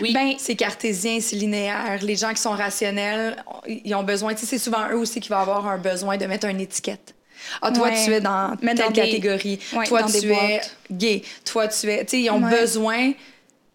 Oui. 0.00 0.12
Ben, 0.12 0.34
c'est 0.38 0.54
cartésien, 0.54 1.18
c'est 1.20 1.36
linéaire. 1.36 1.98
Les 2.02 2.16
gens 2.16 2.32
qui 2.32 2.40
sont 2.40 2.50
rationnels, 2.50 3.42
ils 3.66 3.94
ont 3.94 4.04
besoin. 4.04 4.32
C'est 4.36 4.58
souvent 4.58 4.88
eux 4.90 4.96
aussi 4.96 5.20
qui 5.20 5.28
vont 5.28 5.36
avoir 5.36 5.66
un 5.66 5.78
besoin 5.78 6.16
de 6.16 6.26
mettre 6.26 6.46
une 6.46 6.60
étiquette. 6.60 7.14
Ah, 7.60 7.72
toi, 7.72 7.90
tu 7.90 8.12
es 8.12 8.20
dans 8.20 8.56
telle 8.56 8.92
catégorie. 8.92 9.58
toi, 9.86 10.04
tu 10.04 10.32
es 10.32 10.60
gay. 10.90 11.22
Toi, 11.44 11.68
tu 11.68 11.90
es. 11.90 12.04
Tu 12.04 12.10
sais, 12.10 12.22
ils 12.22 12.30
ont 12.30 12.40
besoin 12.40 13.12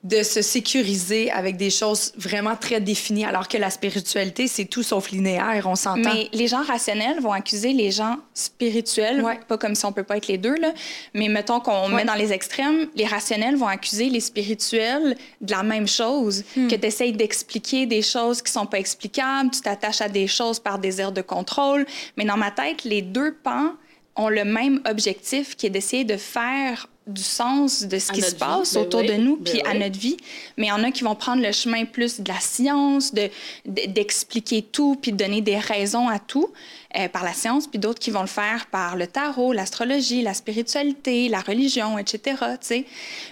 de 0.03 0.21
se 0.21 0.41
sécuriser 0.41 1.31
avec 1.31 1.57
des 1.57 1.71
choses 1.71 2.13
vraiment 2.17 2.55
très 2.55 2.79
définies, 2.79 3.25
alors 3.25 3.47
que 3.47 3.57
la 3.57 3.71
spiritualité, 3.71 4.47
c'est 4.47 4.65
tout 4.65 4.83
sauf 4.83 5.09
linéaire, 5.09 5.63
on 5.65 5.75
s'entend. 5.75 6.13
Mais 6.13 6.29
les 6.33 6.47
gens 6.47 6.63
rationnels 6.63 7.19
vont 7.19 7.31
accuser 7.31 7.73
les 7.73 7.91
gens 7.91 8.17
spirituels, 8.33 9.23
pas 9.47 9.57
comme 9.57 9.73
si 9.73 9.85
on 9.85 9.91
peut 9.91 10.03
pas 10.03 10.17
être 10.17 10.27
les 10.27 10.37
deux, 10.37 10.55
là, 10.55 10.71
mais 11.13 11.27
mettons 11.29 11.59
qu'on 11.59 11.89
met 11.89 12.05
dans 12.05 12.13
les 12.13 12.31
extrêmes, 12.31 12.87
les 12.95 13.05
rationnels 13.05 13.55
vont 13.55 13.67
accuser 13.67 14.09
les 14.09 14.19
spirituels 14.19 15.17
de 15.41 15.51
la 15.51 15.63
même 15.63 15.87
chose, 15.87 16.43
hmm. 16.55 16.67
que 16.67 16.75
tu 16.75 16.85
essayes 16.85 17.13
d'expliquer 17.13 17.87
des 17.87 18.03
choses 18.03 18.41
qui 18.41 18.51
sont 18.51 18.67
pas 18.67 18.79
explicables, 18.79 19.49
tu 19.49 19.61
t'attaches 19.61 20.01
à 20.01 20.09
des 20.09 20.27
choses 20.27 20.59
par 20.59 20.77
désir 20.77 21.11
de 21.11 21.21
contrôle, 21.21 21.85
mais 22.17 22.23
dans 22.23 22.37
ma 22.37 22.51
tête, 22.51 22.83
les 22.83 23.01
deux 23.01 23.33
pans 23.43 23.73
ont 24.15 24.29
le 24.29 24.45
même 24.45 24.81
objectif 24.89 25.55
qui 25.55 25.65
est 25.65 25.69
d'essayer 25.69 26.03
de 26.03 26.17
faire 26.17 26.87
du 27.07 27.23
sens 27.23 27.83
de 27.83 27.99
ce 27.99 28.11
qui 28.11 28.21
se 28.21 28.35
passe 28.35 28.73
ben 28.73 28.81
autour 28.81 29.03
de 29.03 29.13
nous, 29.13 29.37
ben 29.37 29.51
puis 29.51 29.61
à 29.61 29.73
notre 29.73 29.99
vie. 29.99 30.17
Mais 30.57 30.67
il 30.67 30.69
y 30.69 30.71
en 30.71 30.83
a 30.83 30.91
qui 30.91 31.03
vont 31.03 31.15
prendre 31.15 31.41
le 31.41 31.51
chemin 31.51 31.85
plus 31.85 32.21
de 32.21 32.27
la 32.27 32.39
science, 32.39 33.13
de, 33.13 33.29
d'expliquer 33.65 34.61
tout, 34.61 34.97
puis 35.01 35.11
de 35.11 35.17
donner 35.17 35.41
des 35.41 35.57
raisons 35.57 36.07
à 36.09 36.19
tout. 36.19 36.51
Euh, 36.95 37.09
par 37.09 37.25
la 37.25 37.33
science, 37.33 37.67
puis 37.67 37.79
d'autres 37.79 37.99
qui 37.99 38.11
vont 38.11 38.21
le 38.21 38.27
faire 38.27 38.67
par 38.67 38.95
le 38.95 39.07
tarot, 39.07 39.51
l'astrologie, 39.51 40.21
la 40.21 40.33
spiritualité, 40.33 41.27
la 41.27 41.41
religion, 41.41 41.97
etc. 41.97 42.37
sais. 42.61 42.85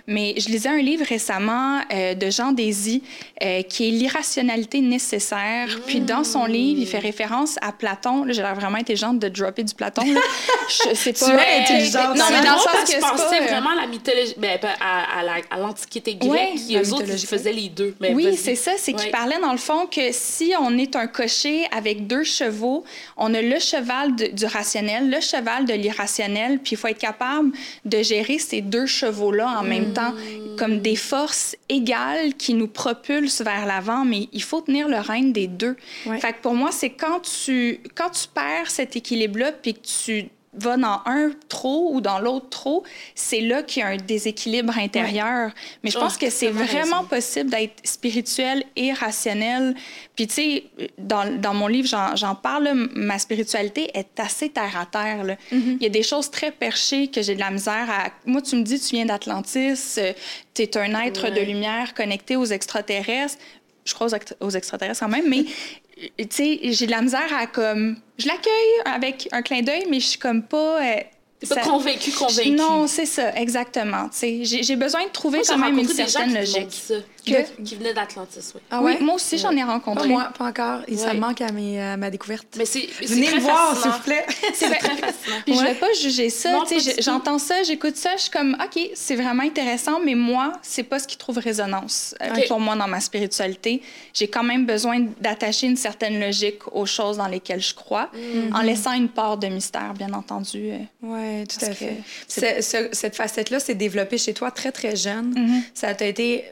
Mais 0.08 0.34
je 0.38 0.50
lisais 0.50 0.68
un 0.68 0.82
livre 0.82 1.06
récemment 1.08 1.80
euh, 1.94 2.16
de 2.16 2.30
Jean 2.30 2.52
Désy 2.52 3.02
euh, 3.42 3.62
qui 3.62 3.88
est 3.88 3.92
L'irrationalité 3.92 4.82
nécessaire. 4.82 5.70
Puis 5.88 6.02
dans 6.02 6.26
son 6.26 6.46
livre, 6.46 6.82
il 6.82 6.86
fait 6.86 7.00
référence 7.00 7.56
à 7.62 7.72
Platon. 7.72 8.26
j'ai 8.28 8.42
l'air 8.42 8.56
vraiment 8.56 8.78
intelligente 8.78 9.20
de 9.20 9.30
dropper 9.30 9.64
du 9.64 9.74
Platon. 9.74 10.04
Je 10.68 10.94
sais 10.94 11.14
pas. 11.14 11.26
tu 11.26 11.32
es 11.32 11.62
intelligente. 11.62 12.18
Non, 12.18 12.26
mais 12.32 12.46
dans 12.46 12.56
le 12.56 12.60
sens 12.60 12.84
que 12.86 12.92
je 12.92 13.00
pensais 13.00 13.40
vraiment 13.40 13.70
à 13.70 13.82
la 13.82 13.88
mythologie, 13.88 14.34
ben, 14.38 14.60
à, 14.82 15.22
à 15.50 15.58
l'Antiquité 15.60 16.16
grecque, 16.16 16.32
ouais, 16.32 16.54
qui 16.56 16.78
eux 16.78 16.94
autres 16.94 17.16
faisaient 17.26 17.54
les 17.54 17.70
deux. 17.70 17.96
Mais 18.02 18.14
oui, 18.14 18.36
c'est 18.36 18.56
ça. 18.56 18.72
C'est 18.78 18.92
qu'il 18.92 19.12
parlait 19.12 19.40
dans 19.40 19.54
le 19.54 19.58
fond 19.58 19.86
que 19.86 20.12
si 20.12 20.54
on 20.60 20.78
est 20.78 20.98
un 20.98 21.08
cocher 21.08 21.66
avec 21.72 22.06
deux 22.06 22.24
chevaux, 22.24 22.84
on 23.16 23.34
a 23.34 23.45
le 23.50 23.60
cheval 23.60 24.16
du 24.16 24.46
rationnel, 24.46 25.10
le 25.10 25.22
cheval 25.22 25.66
de 25.66 25.74
l'irrationnel, 25.74 26.60
puis 26.60 26.74
il 26.74 26.78
faut 26.78 26.88
être 26.88 26.98
capable 26.98 27.52
de 27.86 28.02
gérer 28.02 28.40
ces 28.40 28.62
deux 28.62 28.86
chevaux-là 28.86 29.60
en 29.60 29.64
même 29.64 29.94
temps, 29.94 30.14
comme 30.58 30.80
des 30.80 30.96
forces 30.96 31.56
égales 31.70 32.34
qui 32.36 32.54
nous 32.54 32.68
propulsent 32.68 33.42
vers 33.42 33.66
l'avant, 33.66 34.06
mais 34.06 34.30
il 34.32 34.44
faut 34.44 34.62
tenir 34.62 34.88
le 34.88 34.98
règne 34.98 35.32
des 35.32 35.48
deux. 35.48 35.75
Fait 36.20 36.34
que 36.34 36.42
pour 36.42 36.54
moi, 36.54 36.72
c'est 36.72 36.92
quand 36.92 37.22
tu, 37.22 37.80
quand 37.96 38.10
tu 38.10 38.28
perds 38.34 38.70
cet 38.70 38.96
équilibre-là, 38.96 39.52
puis 39.52 39.74
que 39.74 39.80
tu 40.04 40.30
va 40.58 40.78
dans 40.78 41.02
un 41.06 41.32
trop 41.50 41.94
ou 41.94 42.02
dans 42.02 42.20
l'autre 42.20 42.50
trop, 42.50 42.84
c'est 43.14 43.42
là 43.42 43.64
qu'il 43.64 43.82
y 43.82 43.84
a 43.84 43.90
un 43.90 43.98
déséquilibre 43.98 44.78
intérieur. 44.78 45.52
Mais 45.84 45.92
je 45.92 45.98
pense 45.98 46.16
oh, 46.16 46.26
que 46.26 46.30
c'est 46.30 46.50
vraiment 46.50 47.04
possible 47.04 47.50
d'être 47.50 47.76
spirituel 47.84 48.64
et 48.76 48.94
rationnel. 48.94 49.76
Puis, 50.16 50.28
tu 50.28 50.34
sais, 50.34 50.64
dans, 50.98 51.40
dans, 51.40 51.54
mon 51.54 51.68
livre, 51.68 51.88
j'en 52.16 52.36
parle, 52.36 52.90
ma 52.96 53.20
spiritualité 53.20 53.90
est 53.94 54.20
assez 54.20 54.50
terre 54.50 54.78
à 54.80 54.86
terre. 54.86 55.24
Là. 55.24 55.36
Mm-hmm. 55.52 55.78
Il 55.80 55.84
y 55.84 55.88
a 55.88 55.90
des 55.90 56.04
choses 56.04 56.32
très 56.32 56.52
perchées 56.52 57.08
que 57.08 57.22
j'ai 57.22 57.36
de 57.36 57.40
la 57.40 57.52
misère 57.52 57.88
à. 57.90 58.10
Moi, 58.26 58.42
tu 58.42 58.56
me 58.56 58.64
dis, 58.64 58.80
tu 58.80 58.96
viens 58.96 59.06
d'Atlantis, 59.06 59.98
euh, 59.98 60.14
tu 60.54 60.62
es 60.62 60.78
un 60.78 61.00
être 61.02 61.30
de 61.30 61.42
lumière 61.42 61.94
connecté 61.94 62.36
aux 62.36 62.46
extraterrestres. 62.46 63.38
Je 63.86 63.94
crois 63.94 64.08
aux, 64.08 64.46
aux 64.46 64.50
extraterrestres 64.50 65.00
quand 65.02 65.10
même, 65.10 65.30
mais 65.30 65.46
tu 65.98 66.28
sais, 66.30 66.60
j'ai 66.64 66.86
de 66.86 66.92
la 66.92 67.02
misère 67.02 67.34
à 67.38 67.48
comme. 67.48 67.98
Je 68.18 68.28
l'accueille 68.28 68.82
avec 68.86 69.28
un 69.32 69.42
clin 69.42 69.62
d'œil, 69.62 69.86
mais 69.90 70.00
je 70.00 70.08
suis 70.08 70.20
comme 70.20 70.44
pas. 70.44 70.82
Euh, 70.82 70.96
T'es 71.40 71.48
pas 71.48 71.62
convaincu, 71.62 72.12
convaincu. 72.12 72.52
Non, 72.52 72.88
c'est 72.88 73.06
ça, 73.06 73.36
exactement. 73.36 74.10
J'ai 74.14 74.75
besoin 74.75 75.06
de 75.06 75.12
trouver 75.12 75.42
quand 75.46 75.58
même 75.58 75.78
une 75.78 75.88
certaine 75.88 76.34
logique. 76.34 76.84
Qui 77.25 77.75
venait 77.75 77.94
d'Atlantis, 77.94 78.51
oui. 78.53 78.62
Ah 78.72 78.82
ouais? 78.82 78.98
Oui, 79.00 79.05
moi 79.05 79.15
aussi, 79.15 79.38
j'en 79.38 79.51
ai 79.51 79.63
rencontré. 79.63 80.08
moi, 80.08 80.32
pas 80.38 80.46
encore. 80.46 80.82
Il 80.88 80.98
ça 80.98 81.13
manque 81.13 81.41
à, 81.41 81.51
mes, 81.51 81.82
à 81.82 81.98
ma 81.98 82.10
découverte. 82.10 82.48
Mais 82.58 82.65
c'est 82.65 82.88
Venez 83.01 83.34
me 83.34 83.39
voir, 83.39 83.75
s'il 83.75 83.91
vous 83.91 84.00
plaît. 84.00 84.25
c'est 84.53 84.70
très 84.70 84.96
fascinant. 84.98 85.38
Puis 85.46 85.55
je 85.55 85.63
vais 85.63 85.75
pas 85.75 85.91
juger 85.94 86.29
ça. 86.29 86.63
J'entends 87.00 87.39
ça, 87.39 87.63
j'écoute 87.63 87.96
ça, 87.96 88.12
je 88.15 88.24
suis 88.24 88.32
comme, 88.32 88.58
OK, 88.63 88.91
c'est 88.94 89.15
vraiment 89.15 89.44
intéressant, 89.44 90.00
mais 90.03 90.15
moi, 90.15 90.53
c'est 90.62 90.84
pas 90.84 91.00
ce 91.00 91.08
qui 91.08 91.17
trouve 91.17 91.38
résonance 91.38 92.15
euh, 92.22 92.48
pour 92.48 92.60
moi 92.60 92.75
dans 92.75 92.88
ma 92.88 93.00
spiritualité. 93.00 93.82
J'ai 94.13 94.27
quand 94.27 94.44
même 94.44 94.65
besoin 94.65 95.05
d'attacher 95.20 95.67
une 95.67 95.77
certaine 95.77 96.20
logique 96.20 96.67
aux 96.72 96.86
choses 96.86 97.17
dans 97.17 97.27
lesquelles 97.27 97.62
je 97.62 97.74
crois, 97.74 98.10
en 98.53 98.60
mhm. 98.60 98.65
laissant 98.65 98.94
une 98.94 99.10
part 99.10 99.38
de 99.38 99.48
mystère, 99.48 99.94
bien 99.94 100.13
entendu. 100.13 100.72
Euh, 100.72 100.77
oui, 101.01 101.48
tout 101.48 101.63
à 101.65 101.72
fait. 101.72 101.98
cette 102.27 103.15
facette-là 103.15 103.60
s'est 103.60 103.75
développée 103.75 104.17
chez 104.17 104.34
toi 104.34 104.51
très, 104.51 104.72
très 104.72 104.96
jeune. 104.96 105.34
Mhm. 105.36 105.63
Ça 105.74 105.94
t'a 105.94 106.05
été 106.05 106.46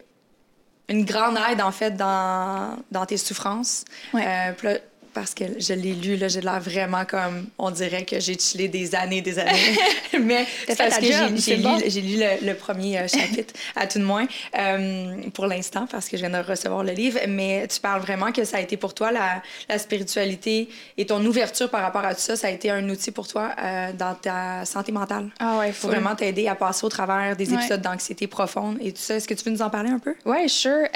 une 0.89 1.05
grande 1.05 1.37
aide, 1.49 1.61
en 1.61 1.71
fait, 1.71 1.91
dans, 1.91 2.77
dans 2.91 3.05
tes 3.05 3.17
souffrances. 3.17 3.85
Ouais. 4.13 4.25
Euh, 4.27 4.77
parce 5.13 5.33
que 5.33 5.43
je 5.59 5.73
l'ai 5.73 5.93
lu, 5.93 6.15
là, 6.15 6.27
j'ai 6.27 6.41
l'air 6.41 6.59
vraiment 6.59 7.05
comme, 7.05 7.47
on 7.57 7.71
dirait 7.71 8.03
que 8.03 8.19
j'ai 8.19 8.37
chillé 8.37 8.67
des 8.67 8.95
années, 8.95 9.21
des 9.21 9.37
années. 9.37 9.77
Mais 10.19 10.45
c'est 10.67 10.77
parce 10.77 10.97
que 10.97 11.05
j'ai 11.37 12.01
lu, 12.01 12.17
le, 12.41 12.53
premier 12.53 12.99
euh, 12.99 13.07
chapitre, 13.07 13.53
à 13.75 13.85
tout 13.87 13.99
de 13.99 14.03
moins, 14.03 14.25
euh, 14.57 15.15
pour 15.33 15.45
l'instant, 15.45 15.87
parce 15.89 16.09
que 16.09 16.17
je 16.17 16.25
viens 16.25 16.41
de 16.41 16.45
recevoir 16.45 16.83
le 16.83 16.93
livre. 16.93 17.19
Mais 17.27 17.67
tu 17.67 17.79
parles 17.79 18.01
vraiment 18.01 18.31
que 18.31 18.43
ça 18.43 18.57
a 18.57 18.61
été 18.61 18.77
pour 18.77 18.93
toi, 18.93 19.11
la, 19.11 19.41
la 19.69 19.77
spiritualité 19.77 20.69
et 20.97 21.05
ton 21.05 21.23
ouverture 21.25 21.69
par 21.69 21.81
rapport 21.81 22.03
à 22.03 22.15
tout 22.15 22.21
ça, 22.21 22.35
ça 22.35 22.47
a 22.47 22.51
été 22.51 22.69
un 22.69 22.87
outil 22.89 23.11
pour 23.11 23.27
toi 23.27 23.51
euh, 23.61 23.91
dans 23.93 24.15
ta 24.15 24.65
santé 24.65 24.91
mentale. 24.91 25.29
Ah 25.39 25.57
ouais, 25.59 25.71
faut 25.71 25.87
vraiment 25.87 26.15
t'aider 26.15 26.47
à 26.47 26.55
passer 26.55 26.85
au 26.85 26.89
travers 26.89 27.35
des 27.35 27.53
épisodes 27.53 27.81
d'anxiété 27.81 28.27
profonde 28.27 28.77
et 28.81 28.91
tout 28.91 29.01
ça. 29.01 29.15
Est-ce 29.15 29.27
que 29.27 29.33
tu 29.33 29.43
veux 29.45 29.51
nous 29.51 29.61
en 29.61 29.69
parler 29.69 29.89
un 29.89 29.99
peu? 29.99 30.15
Oui, 30.25 30.49
sure. 30.49 30.87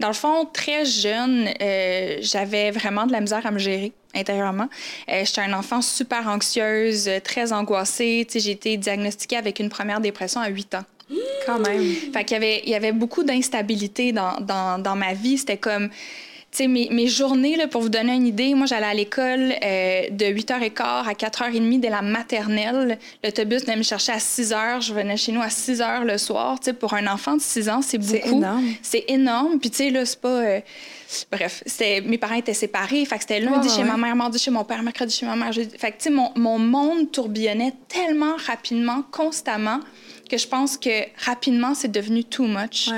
dans 0.00 0.08
le 0.08 0.14
fond, 0.14 0.46
très 0.52 0.84
jeune, 0.84 1.48
j'avais 2.20 2.70
vraiment 2.70 3.06
la 3.12 3.20
misère 3.20 3.44
à 3.46 3.50
me 3.50 3.58
gérer 3.58 3.92
intérieurement. 4.14 4.68
Euh, 5.08 5.22
j'étais 5.24 5.40
un 5.40 5.52
enfant 5.52 5.80
super 5.80 6.28
anxieuse, 6.28 7.10
très 7.24 7.52
angoissée. 7.52 8.26
J'ai 8.34 8.50
été 8.50 8.76
diagnostiquée 8.76 9.36
avec 9.36 9.58
une 9.58 9.68
première 9.68 10.00
dépression 10.00 10.40
à 10.40 10.48
8 10.48 10.74
ans. 10.74 10.84
Quand 11.46 11.58
même. 11.58 11.82
Fait 12.12 12.24
qu'il 12.24 12.34
y 12.34 12.36
avait, 12.36 12.62
il 12.64 12.70
y 12.70 12.74
avait 12.74 12.92
beaucoup 12.92 13.22
d'instabilité 13.22 14.12
dans, 14.12 14.40
dans, 14.40 14.80
dans 14.80 14.96
ma 14.96 15.12
vie. 15.12 15.38
C'était 15.38 15.58
comme 15.58 15.90
sais, 16.52 16.68
mes, 16.68 16.88
mes, 16.90 17.08
journées, 17.08 17.56
là, 17.56 17.66
pour 17.66 17.80
vous 17.80 17.88
donner 17.88 18.14
une 18.14 18.26
idée, 18.26 18.54
moi, 18.54 18.66
j'allais 18.66 18.86
à 18.86 18.94
l'école 18.94 19.54
euh, 19.64 20.02
de 20.10 20.26
8h15 20.26 21.08
à 21.08 21.12
4h30 21.12 21.80
dès 21.80 21.90
la 21.90 22.02
maternelle. 22.02 22.98
L'autobus 23.24 23.64
venait 23.64 23.76
me 23.76 23.82
chercher 23.82 24.12
à 24.12 24.18
6h. 24.18 24.82
Je 24.82 24.94
venais 24.94 25.16
chez 25.16 25.32
nous 25.32 25.40
à 25.40 25.48
6h 25.48 26.04
le 26.04 26.18
soir. 26.18 26.60
Tu 26.60 26.66
sais, 26.66 26.72
pour 26.72 26.94
un 26.94 27.06
enfant 27.06 27.36
de 27.36 27.40
6 27.40 27.68
ans, 27.68 27.82
c'est 27.82 27.98
beaucoup. 27.98 28.12
C'est 28.12 28.28
énorme. 28.28 28.64
C'est 28.82 29.04
énorme. 29.08 29.58
Puis, 29.58 29.70
tu 29.70 29.78
sais, 29.78 29.90
là, 29.90 30.04
c'est 30.04 30.20
pas... 30.20 30.28
Euh, 30.28 30.60
bref, 31.30 31.62
mes 31.80 32.18
parents 32.18 32.34
étaient 32.34 32.54
séparés. 32.54 33.04
Fait 33.04 33.16
que 33.16 33.22
c'était 33.22 33.40
lundi 33.40 33.68
chez 33.68 33.84
ma 33.84 33.96
mère, 33.96 34.16
mardi 34.16 34.38
chez 34.38 34.50
mon 34.50 34.64
père, 34.64 34.82
mercredi 34.82 35.14
chez 35.14 35.26
ma 35.26 35.36
mère. 35.36 35.52
Fait 35.52 35.92
que, 35.92 35.96
tu 35.96 36.04
sais, 36.04 36.10
mon, 36.10 36.30
mon 36.36 36.58
monde 36.58 37.10
tourbillonnait 37.10 37.74
tellement 37.88 38.36
rapidement, 38.46 39.02
constamment 39.10 39.80
que 40.32 40.38
je 40.38 40.48
pense 40.48 40.78
que 40.78 41.04
rapidement, 41.22 41.74
c'est 41.74 41.92
devenu 41.92 42.24
too 42.24 42.46
much. 42.46 42.88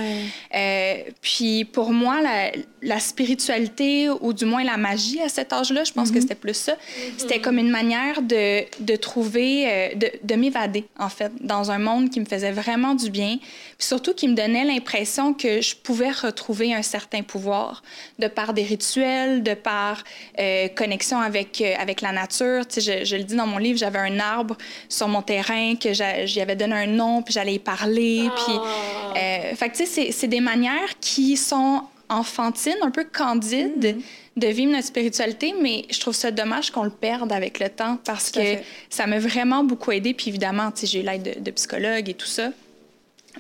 Euh, 0.54 0.94
puis 1.20 1.64
pour 1.64 1.90
moi, 1.90 2.22
la, 2.22 2.52
la, 2.80 3.00
spiritualité, 3.00 4.08
ou 4.08 4.32
du 4.32 4.44
moins 4.44 4.62
la 4.62 4.76
magie 4.76 5.20
à 5.20 5.28
cet 5.28 5.52
âge-là, 5.52 5.82
je 5.82 5.92
pense 5.92 6.10
que 6.10 6.16
mhm. 6.16 6.20
c'était 6.22 6.36
plus 6.36 6.54
ça. 6.54 6.76
C'était 7.18 7.40
comme 7.40 7.58
une 7.58 7.70
manière 7.70 8.22
de, 8.22 8.62
de 8.78 8.94
trouver, 8.94 9.66
euh, 9.66 9.94
de, 9.96 10.12
de 10.22 10.34
m'évader, 10.36 10.84
en 10.96 11.08
fait, 11.08 11.32
dans 11.40 11.72
un 11.72 11.78
monde 11.78 12.08
qui 12.08 12.20
me 12.20 12.24
faisait 12.24 12.52
vraiment 12.52 12.94
du 12.94 13.10
bien. 13.10 13.38
Puis 13.78 13.88
surtout 13.88 14.14
qui 14.14 14.28
me 14.28 14.36
donnait 14.36 14.64
l'impression 14.64 15.34
que 15.34 15.60
je 15.60 15.74
pouvais 15.74 16.12
retrouver 16.12 16.72
un 16.72 16.82
certain 16.82 17.22
pouvoir 17.22 17.82
de 18.20 18.28
par 18.28 18.54
des 18.54 18.62
rituels, 18.62 19.42
de 19.42 19.54
par 19.54 20.04
euh, 20.38 20.68
connexion 20.68 21.18
avec, 21.18 21.60
avec 21.60 22.00
la 22.00 22.12
nature. 22.12 22.64
Tu 22.68 22.80
sais, 22.80 23.00
je, 23.00 23.04
je 23.04 23.16
le 23.16 23.24
dis 23.24 23.34
dans 23.34 23.48
mon 23.48 23.58
livre, 23.58 23.76
j'avais 23.76 23.98
un 23.98 24.20
arbre 24.20 24.56
sur 24.88 25.08
mon 25.08 25.22
terrain 25.22 25.74
que 25.74 25.92
j'y 25.92 26.40
avais 26.40 26.54
donné 26.54 26.74
un 26.74 26.86
nom 26.86 27.23
puis 27.24 27.34
j'allais 27.34 27.54
y 27.54 27.58
parler. 27.58 28.28
Puis, 28.36 28.54
ah. 28.56 29.14
euh, 29.16 29.54
fait 29.54 29.70
tu 29.70 29.86
sais, 29.86 30.12
c'est 30.12 30.28
des 30.28 30.40
manières 30.40 30.98
qui 31.00 31.36
sont 31.36 31.82
enfantines, 32.08 32.76
un 32.82 32.90
peu 32.90 33.04
candides. 33.04 33.96
Mm-hmm. 33.96 34.02
de 34.36 34.46
vivre 34.48 34.72
notre 34.72 34.86
spiritualité, 34.86 35.54
mais 35.60 35.84
je 35.90 36.00
trouve 36.00 36.14
ça 36.14 36.32
dommage 36.32 36.72
qu'on 36.72 36.82
le 36.82 36.90
perde 36.90 37.32
avec 37.32 37.60
le 37.60 37.68
temps 37.68 37.98
parce 38.04 38.32
que 38.32 38.56
ça 38.90 39.06
m'a 39.06 39.20
vraiment 39.20 39.62
beaucoup 39.62 39.92
aidé. 39.92 40.12
Puis 40.12 40.28
évidemment, 40.28 40.72
j'ai 40.82 41.00
eu 41.00 41.02
l'aide 41.02 41.36
de, 41.36 41.40
de 41.40 41.50
psychologues 41.52 42.08
et 42.08 42.14
tout 42.14 42.26
ça. 42.26 42.50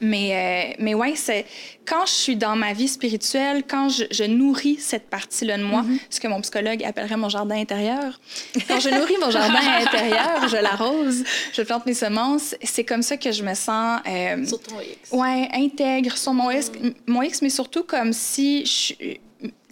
Mais, 0.00 0.74
euh, 0.76 0.82
mais 0.82 0.94
ouais, 0.94 1.14
c'est 1.16 1.46
quand 1.86 2.06
je 2.06 2.12
suis 2.12 2.36
dans 2.36 2.56
ma 2.56 2.72
vie 2.72 2.88
spirituelle, 2.88 3.62
quand 3.68 3.88
je, 3.88 4.04
je 4.10 4.24
nourris 4.24 4.76
cette 4.78 5.08
partie-là 5.08 5.58
de 5.58 5.62
moi, 5.62 5.82
mm-hmm. 5.82 5.98
ce 6.10 6.20
que 6.20 6.28
mon 6.28 6.40
psychologue 6.40 6.82
appellerait 6.82 7.16
mon 7.16 7.28
jardin 7.28 7.56
intérieur, 7.56 8.18
quand 8.66 8.80
je 8.80 8.88
nourris 8.90 9.16
mon 9.20 9.30
jardin 9.30 9.54
intérieur, 9.80 10.48
je 10.48 10.56
l'arrose, 10.56 11.24
je 11.52 11.62
plante 11.62 11.86
mes 11.86 11.94
semences, 11.94 12.54
c'est 12.62 12.84
comme 12.84 13.02
ça 13.02 13.16
que 13.16 13.32
je 13.32 13.42
me 13.42 13.54
sens. 13.54 14.00
Euh, 14.08 14.44
sur 14.44 14.60
ton 14.60 14.80
X. 14.80 15.12
Ouais, 15.12 15.48
intègre 15.54 16.16
sur 16.16 16.32
mon 16.32 16.50
X, 16.50 16.70
mm. 16.70 16.90
mon 17.06 17.22
X, 17.22 17.42
mais 17.42 17.50
surtout 17.50 17.84
comme 17.84 18.12
si 18.12 18.64
je, 18.64 18.94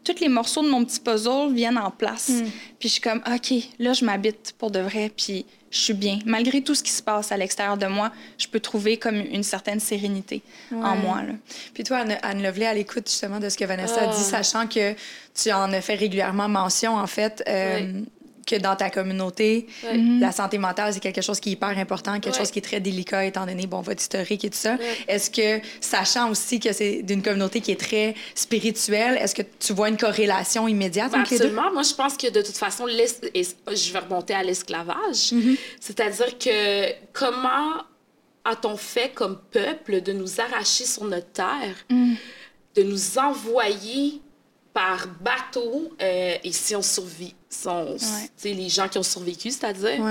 tous 0.04 0.20
les 0.20 0.28
morceaux 0.28 0.62
de 0.62 0.68
mon 0.68 0.84
petit 0.84 1.00
puzzle 1.00 1.52
viennent 1.52 1.78
en 1.78 1.90
place. 1.90 2.28
Mm. 2.28 2.44
Puis 2.78 2.88
je 2.88 2.94
suis 2.94 3.00
comme, 3.00 3.22
OK, 3.26 3.52
là, 3.78 3.92
je 3.92 4.04
m'habite 4.04 4.54
pour 4.58 4.70
de 4.70 4.80
vrai. 4.80 5.10
Puis 5.16 5.46
je 5.72 5.78
suis 5.78 5.94
bien. 5.94 6.18
Malgré 6.26 6.62
tout 6.62 6.74
ce 6.74 6.82
qui 6.82 6.90
se 6.90 7.02
passe 7.02 7.32
à 7.32 7.36
l'extérieur 7.36 7.78
de 7.78 7.86
moi, 7.86 8.12
je 8.36 8.46
peux 8.46 8.60
trouver 8.60 8.98
comme 8.98 9.16
une 9.16 9.42
certaine 9.42 9.80
sérénité 9.80 10.42
en 10.70 10.96
moi. 10.96 11.22
Là. 11.22 11.32
Puis 11.72 11.82
toi, 11.82 12.04
Anne, 12.22 12.42
Lovely, 12.42 12.66
à 12.66 12.74
l'écoute 12.74 13.08
justement 13.08 13.40
de 13.40 13.48
ce 13.48 13.56
que 13.56 13.64
Vanessa 13.64 14.02
a 14.02 14.06
dit, 14.06 14.12
ah. 14.18 14.22
sachant 14.22 14.66
que 14.66 14.94
tu 15.34 15.50
en 15.50 15.72
as 15.72 15.80
fait 15.80 15.94
régulièrement 15.94 16.48
mention, 16.48 16.94
en 16.94 17.06
fait, 17.06 17.42
euh, 17.48 18.02
que 18.46 18.56
dans 18.56 18.76
ta 18.76 18.90
communauté, 18.90 19.66
la 20.20 20.32
santé 20.32 20.58
mentale, 20.58 20.92
c'est 20.92 21.00
quelque 21.00 21.22
chose 21.22 21.40
qui 21.40 21.50
est 21.50 21.52
hyper 21.52 21.76
important, 21.78 22.18
quelque 22.20 22.36
chose 22.36 22.50
qui 22.50 22.58
est 22.58 22.62
très 22.62 22.80
délicat 22.80 23.24
étant 23.24 23.46
donné 23.46 23.66
bon, 23.66 23.80
votre 23.80 24.00
historique 24.00 24.44
et 24.44 24.50
tout 24.50 24.58
ça. 24.58 24.76
Est-ce 25.08 25.30
que, 25.30 25.64
sachant 25.80 26.30
aussi 26.30 26.60
que 26.60 26.72
c'est 26.72 27.02
d'une 27.02 27.22
communauté 27.22 27.60
qui 27.60 27.72
est 27.72 27.80
très 27.80 28.14
spirituelle, 28.34 29.16
est-ce 29.16 29.34
que 29.34 29.42
tu 29.58 29.72
vois 29.72 29.88
une 29.88 29.96
corrélation 29.96 30.68
immédiate 30.68 31.14
entre 31.14 31.32
Absolument. 31.32 31.72
Moi, 31.72 31.82
je 31.82 31.94
pense 31.94 32.16
que 32.16 32.30
de 32.30 32.42
toute 32.42 32.56
façon, 32.56 32.86
je 32.88 33.92
vais 33.92 33.98
remonter 33.98 34.34
à 34.34 34.42
l'esclavage. 34.42 35.32
Mhm. 35.32 35.56
C'est-à-dire 35.80 36.38
que 36.38 36.92
comment 37.12 37.82
a-t-on 38.44 38.76
fait 38.76 39.12
comme 39.14 39.38
peuple 39.50 40.00
de 40.02 40.12
nous 40.12 40.40
arracher 40.40 40.84
sur 40.84 41.04
notre 41.04 41.30
terre, 41.32 41.76
mhm. 41.90 42.16
de 42.76 42.82
nous 42.82 43.18
envoyer 43.18 44.20
par 44.72 45.06
bateau, 45.20 45.92
euh, 46.00 46.36
et 46.42 46.52
si 46.52 46.74
on 46.74 46.82
survit, 46.82 47.34
sont 47.50 47.96
les 48.44 48.68
gens 48.68 48.88
qui 48.88 48.98
ont 48.98 49.02
survécu, 49.02 49.50
c'est-à-dire, 49.50 50.02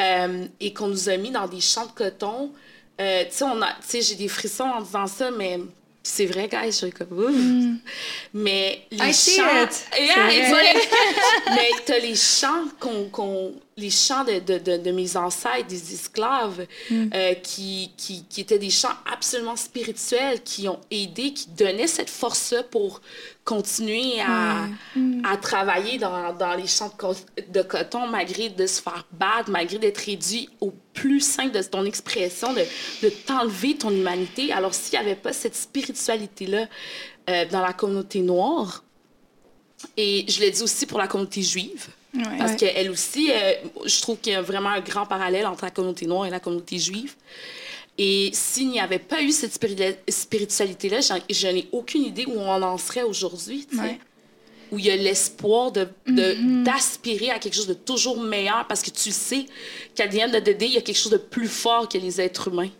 euh, 0.00 0.46
et 0.60 0.72
qu'on 0.74 0.88
nous 0.88 1.08
a 1.08 1.16
mis 1.16 1.30
dans 1.30 1.48
des 1.48 1.60
champs 1.60 1.86
de 1.86 1.92
coton. 1.92 2.52
Euh, 3.00 3.24
tu 3.24 3.44
sais, 3.80 4.02
j'ai 4.02 4.14
des 4.14 4.28
frissons 4.28 4.64
en 4.64 4.80
disant 4.82 5.06
ça, 5.06 5.30
mais 5.30 5.58
c'est 6.02 6.26
vrai, 6.26 6.48
guys, 6.48 6.66
je 6.66 6.70
suis 6.70 6.92
comme 6.92 7.08
mm. 7.08 7.78
Mais 8.34 8.86
les 8.90 9.12
chants. 9.12 9.68
mais 11.46 11.70
t'as 11.86 11.98
les 11.98 12.14
chants 12.14 12.66
qu'on. 12.78 13.54
Les 13.76 13.90
chants 13.90 14.24
de, 14.24 14.38
de, 14.38 14.76
de, 14.76 14.90
mes 14.92 15.16
ancêtres, 15.16 15.66
des 15.66 15.94
esclaves, 15.94 16.66
mm. 16.90 17.10
euh, 17.12 17.34
qui, 17.34 17.90
qui, 17.96 18.24
qui, 18.24 18.40
étaient 18.40 18.58
des 18.58 18.70
chants 18.70 18.94
absolument 19.10 19.56
spirituels, 19.56 20.42
qui 20.42 20.68
ont 20.68 20.80
aidé, 20.90 21.32
qui 21.32 21.48
donnaient 21.48 21.88
cette 21.88 22.10
force-là 22.10 22.62
pour 22.62 23.00
continuer 23.44 24.20
à, 24.20 24.68
mm. 24.94 25.22
à 25.24 25.36
travailler 25.36 25.98
dans, 25.98 26.32
dans, 26.34 26.54
les 26.54 26.66
champs 26.66 26.92
de, 27.52 27.62
coton, 27.62 28.06
malgré 28.06 28.48
de 28.48 28.66
se 28.66 28.80
faire 28.80 29.06
battre, 29.12 29.50
malgré 29.50 29.78
d'être 29.78 29.98
réduit 29.98 30.48
au 30.60 30.72
plus 30.92 31.20
simple 31.20 31.52
de 31.52 31.62
ton 31.62 31.84
expression, 31.84 32.52
de, 32.52 32.62
de 33.02 33.08
t'enlever 33.08 33.76
ton 33.76 33.90
humanité. 33.90 34.52
Alors, 34.52 34.72
s'il 34.72 34.98
n'y 34.98 35.04
avait 35.04 35.16
pas 35.16 35.32
cette 35.32 35.56
spiritualité-là 35.56 36.68
euh, 37.28 37.44
dans 37.50 37.60
la 37.60 37.72
communauté 37.72 38.20
noire, 38.20 38.84
et 39.96 40.24
je 40.28 40.40
l'ai 40.40 40.50
dit 40.50 40.62
aussi 40.62 40.86
pour 40.86 40.98
la 40.98 41.08
communauté 41.08 41.42
juive, 41.42 41.88
parce 42.38 42.56
qu'elle 42.56 42.90
aussi, 42.90 43.30
euh, 43.30 43.52
je 43.84 44.00
trouve 44.00 44.18
qu'il 44.18 44.32
y 44.32 44.36
a 44.36 44.42
vraiment 44.42 44.70
un 44.70 44.80
grand 44.80 45.06
parallèle 45.06 45.46
entre 45.46 45.64
la 45.64 45.70
communauté 45.70 46.06
noire 46.06 46.26
et 46.26 46.30
la 46.30 46.40
communauté 46.40 46.78
juive. 46.78 47.14
Et 47.98 48.30
s'il 48.32 48.70
n'y 48.70 48.80
avait 48.80 48.98
pas 48.98 49.22
eu 49.22 49.30
cette 49.30 49.52
spiritualité-là, 50.08 51.00
je 51.30 51.46
n'ai 51.46 51.68
aucune 51.72 52.02
idée 52.02 52.24
où 52.26 52.38
on 52.38 52.62
en 52.62 52.78
serait 52.78 53.02
aujourd'hui 53.02 53.66
où 54.72 54.78
il 54.78 54.86
y 54.86 54.90
a 54.90 54.96
l'espoir 54.96 55.70
de, 55.70 55.86
mm-hmm. 56.08 56.64
d'aspirer 56.64 57.30
à 57.30 57.38
quelque 57.38 57.54
chose 57.54 57.68
de 57.68 57.74
toujours 57.74 58.20
meilleur 58.20 58.66
parce 58.68 58.82
que 58.82 58.90
tu 58.90 59.12
sais 59.12 59.46
qu'à 59.94 60.08
the 60.08 60.16
end 60.16 60.34
of 60.34 60.42
il 60.46 60.72
y 60.72 60.76
a 60.76 60.80
quelque 60.80 60.96
chose 60.96 61.12
de 61.12 61.18
plus 61.18 61.48
fort 61.48 61.88
que 61.88 61.98
les 61.98 62.20
êtres 62.20 62.48
humains. 62.48 62.70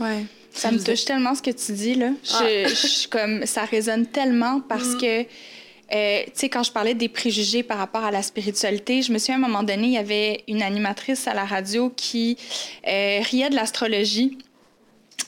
Ouais. 0.00 0.24
Ça 0.54 0.70
me 0.70 0.78
touche 0.78 1.04
tellement 1.04 1.34
ce 1.34 1.42
que 1.42 1.50
tu 1.50 1.72
dis, 1.72 1.94
là. 1.94 2.10
Je, 2.24 3.08
comme, 3.08 3.46
ça 3.46 3.64
résonne 3.64 4.06
tellement 4.06 4.60
parce 4.60 4.94
mm-hmm. 4.94 5.24
que, 5.24 5.28
euh, 5.94 6.22
tu 6.26 6.32
sais, 6.34 6.48
quand 6.48 6.62
je 6.62 6.72
parlais 6.72 6.94
des 6.94 7.08
préjugés 7.08 7.62
par 7.62 7.78
rapport 7.78 8.04
à 8.04 8.10
la 8.10 8.22
spiritualité, 8.22 9.02
je 9.02 9.12
me 9.12 9.18
suis 9.18 9.32
à 9.32 9.36
un 9.36 9.38
moment 9.38 9.62
donné, 9.62 9.88
il 9.88 9.92
y 9.92 9.98
avait 9.98 10.42
une 10.48 10.62
animatrice 10.62 11.26
à 11.28 11.34
la 11.34 11.44
radio 11.44 11.92
qui 11.94 12.38
euh, 12.88 13.20
riait 13.22 13.50
de 13.50 13.56
l'astrologie, 13.56 14.38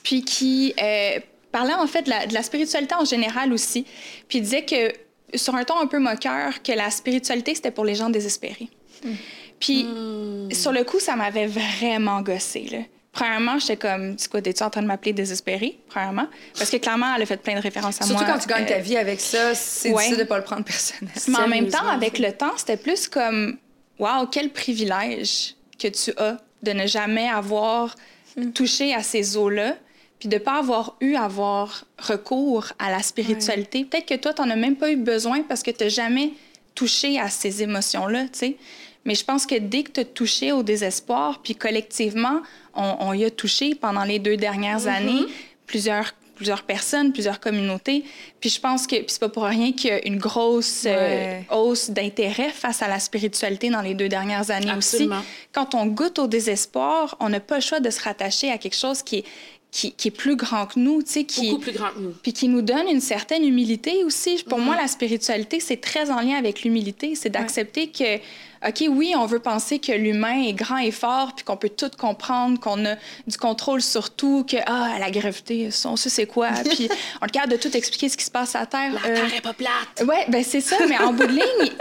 puis 0.03 0.23
qui 0.23 0.73
euh, 0.81 1.19
parlait 1.51 1.73
en 1.73 1.87
fait 1.87 2.03
de 2.03 2.09
la, 2.09 2.25
de 2.25 2.33
la, 2.33 2.41
spiritualité 2.41 2.95
en 2.95 3.05
général 3.05 3.53
aussi, 3.53 3.85
puis 4.27 4.41
disait 4.41 4.65
que 4.65 4.91
sur 5.37 5.55
un 5.55 5.63
ton 5.63 5.77
un 5.79 5.87
peu 5.87 5.99
moqueur 5.99 6.63
que 6.63 6.71
la 6.71 6.89
spiritualité, 6.89 7.53
c'était 7.53 7.71
pour 7.71 7.85
les 7.85 7.95
gens 7.95 8.09
désespérés. 8.09 8.69
Hmm. 9.03 9.13
Puis, 9.59 9.83
hmm. 9.83 10.51
sur 10.51 10.71
le 10.71 10.83
coup, 10.83 10.99
ça 10.99 11.15
m'avait 11.15 11.47
vraiment 11.47 12.21
gossé. 12.21 12.87
Premièrement, 13.15 13.57
j'étais 13.59 13.77
comme, 13.77 14.17
tu 14.17 14.27
quoi, 14.27 14.41
es-tu 14.43 14.61
en 14.61 14.69
train 14.69 14.81
de 14.81 14.87
m'appeler 14.87 15.13
désespérée, 15.13 15.79
premièrement? 15.87 16.27
Parce 16.57 16.69
que 16.69 16.75
clairement, 16.75 17.15
elle 17.15 17.21
a 17.21 17.25
fait 17.25 17.37
plein 17.37 17.55
de 17.55 17.61
références 17.61 18.01
à 18.01 18.05
moi. 18.05 18.17
Surtout 18.17 18.31
quand 18.33 18.39
tu 18.39 18.47
gagnes 18.49 18.65
ta 18.65 18.75
euh, 18.75 18.79
vie 18.79 18.97
avec 18.97 19.21
ça, 19.21 19.55
c'est 19.55 19.89
difficile 19.89 20.17
de 20.17 20.23
ne 20.23 20.27
pas 20.27 20.37
le 20.37 20.43
prendre 20.43 20.65
personnel. 20.65 21.13
Mais 21.29 21.37
en 21.37 21.47
même 21.47 21.69
temps, 21.69 21.87
avec 21.87 22.19
le 22.19 22.33
temps, 22.33 22.51
c'était 22.57 22.75
plus 22.75 23.07
comme, 23.07 23.57
waouh, 23.99 24.27
quel 24.27 24.49
privilège 24.49 25.55
que 25.79 25.87
tu 25.87 26.11
as 26.17 26.37
de 26.61 26.71
ne 26.73 26.85
jamais 26.87 27.29
avoir 27.29 27.95
hmm. 28.35 28.51
touché 28.51 28.93
à 28.93 29.01
ces 29.01 29.37
eaux-là 29.37 29.75
puis 30.19 30.27
de 30.27 30.35
ne 30.35 30.39
pas 30.39 30.59
avoir 30.59 30.97
eu 30.99 31.15
à 31.15 31.23
avoir 31.23 31.85
recours 31.97 32.67
à 32.79 32.91
la 32.91 33.01
spiritualité. 33.01 33.85
Peut-être 33.85 34.07
que 34.07 34.15
toi, 34.15 34.33
tu 34.33 34.41
n'en 34.41 34.49
as 34.49 34.55
même 34.57 34.75
pas 34.75 34.91
eu 34.91 34.97
besoin 34.97 35.43
parce 35.43 35.63
que 35.63 35.71
tu 35.71 35.85
n'as 35.85 35.89
jamais 35.89 36.33
touché 36.73 37.17
à 37.17 37.29
ces 37.29 37.63
émotions-là, 37.63 38.23
tu 38.23 38.29
sais. 38.33 38.57
Mais 39.05 39.15
je 39.15 39.23
pense 39.23 39.45
que 39.45 39.55
dès 39.55 39.83
que 39.83 39.91
tu 39.91 39.99
as 40.01 40.05
touché 40.05 40.51
au 40.51 40.63
désespoir, 40.63 41.41
puis 41.41 41.55
collectivement, 41.55 42.41
on, 42.73 43.13
y 43.13 43.23
a 43.23 43.31
touché 43.31 43.75
pendant 43.75 44.03
les 44.03 44.19
deux 44.19 44.35
dernières 44.35 44.81
mm-hmm. 44.81 44.97
années, 44.97 45.25
plusieurs 45.67 46.13
plusieurs 46.35 46.63
personnes, 46.63 47.13
plusieurs 47.13 47.39
communautés. 47.39 48.03
Puis 48.39 48.49
je 48.49 48.59
pense 48.59 48.85
que 48.85 48.97
c'est 49.07 49.19
pas 49.19 49.29
pour 49.29 49.45
rien 49.45 49.71
qu'il 49.71 49.89
y 49.89 49.93
a 49.93 50.05
une 50.05 50.17
grosse 50.17 50.83
euh, 50.85 51.39
hausse 51.49 51.89
d'intérêt 51.89 52.49
face 52.49 52.81
à 52.81 52.87
la 52.87 52.99
spiritualité 52.99 53.69
dans 53.69 53.81
les 53.81 53.95
deux 53.95 54.09
dernières 54.09 54.51
années 54.51 54.69
Absolument. 54.69 55.19
aussi. 55.19 55.25
Quand 55.53 55.73
on 55.73 55.87
goûte 55.87 56.19
au 56.19 56.27
désespoir, 56.27 57.15
on 57.19 57.29
n'a 57.29 57.39
pas 57.39 57.55
le 57.55 57.61
choix 57.61 57.79
de 57.79 57.89
se 57.89 58.01
rattacher 58.01 58.51
à 58.51 58.57
quelque 58.57 58.75
chose 58.75 59.01
qui 59.01 59.17
est 59.17 59.25
qui, 59.75 60.07
est 60.07 60.11
plus 60.11 60.37
grand 60.37 60.67
que 60.67 60.79
nous, 60.79 61.03
tu 61.03 61.11
sais, 61.11 61.23
qui 61.25 61.49
beaucoup 61.49 61.63
plus 61.63 61.73
grand 61.73 61.89
que 61.89 61.99
nous. 61.99 62.13
Puis 62.23 62.31
qui 62.31 62.47
nous 62.47 62.61
donne 62.61 62.87
une 62.87 63.01
certaine 63.01 63.43
humilité 63.43 64.05
aussi. 64.05 64.41
Pour 64.47 64.59
moi, 64.59 64.75
mhm. 64.75 64.81
la 64.81 64.87
spiritualité, 64.87 65.59
c'est 65.59 65.81
très 65.81 66.11
en 66.11 66.21
lien 66.21 66.37
avec 66.37 66.63
l'humilité, 66.63 67.15
c'est 67.15 67.29
d'accepter 67.29 67.87
que 67.91 68.17
OK, 68.65 68.85
oui, 68.89 69.13
on 69.15 69.25
veut 69.25 69.39
penser 69.39 69.79
que 69.79 69.91
l'humain 69.91 70.43
est 70.43 70.53
grand 70.53 70.77
et 70.77 70.91
fort, 70.91 71.33
puis 71.35 71.43
qu'on 71.43 71.57
peut 71.57 71.69
tout 71.69 71.91
comprendre, 71.99 72.59
qu'on 72.59 72.83
a 72.85 72.95
du 73.27 73.37
contrôle 73.37 73.81
sur 73.81 74.09
tout, 74.09 74.43
que 74.49 74.57
ah, 74.65 74.95
la 74.97 75.11
gravité, 75.11 75.69
on 75.83 75.97
sait 75.97 76.09
c'est 76.09 76.25
quoi, 76.25 76.49
puis 76.69 76.89
on 77.21 77.27
capable 77.27 77.51
de 77.51 77.57
tout 77.57 77.75
expliquer 77.75 78.09
ce 78.09 78.17
qui 78.17 78.23
se 78.23 78.31
passe 78.31 78.55
à 78.55 78.61
la 78.61 78.65
Terre. 78.65 78.93
La 78.93 79.01
Terre 79.01 79.33
est 79.35 79.41
pas 79.41 79.53
plate. 79.53 80.07
Ouais, 80.07 80.25
ben 80.29 80.43
c'est 80.43 80.61
ça, 80.61 80.77
mais 80.87 80.97
en 80.97 81.11
bout 81.11 81.27
de 81.27 81.33
ligne, 81.33 81.73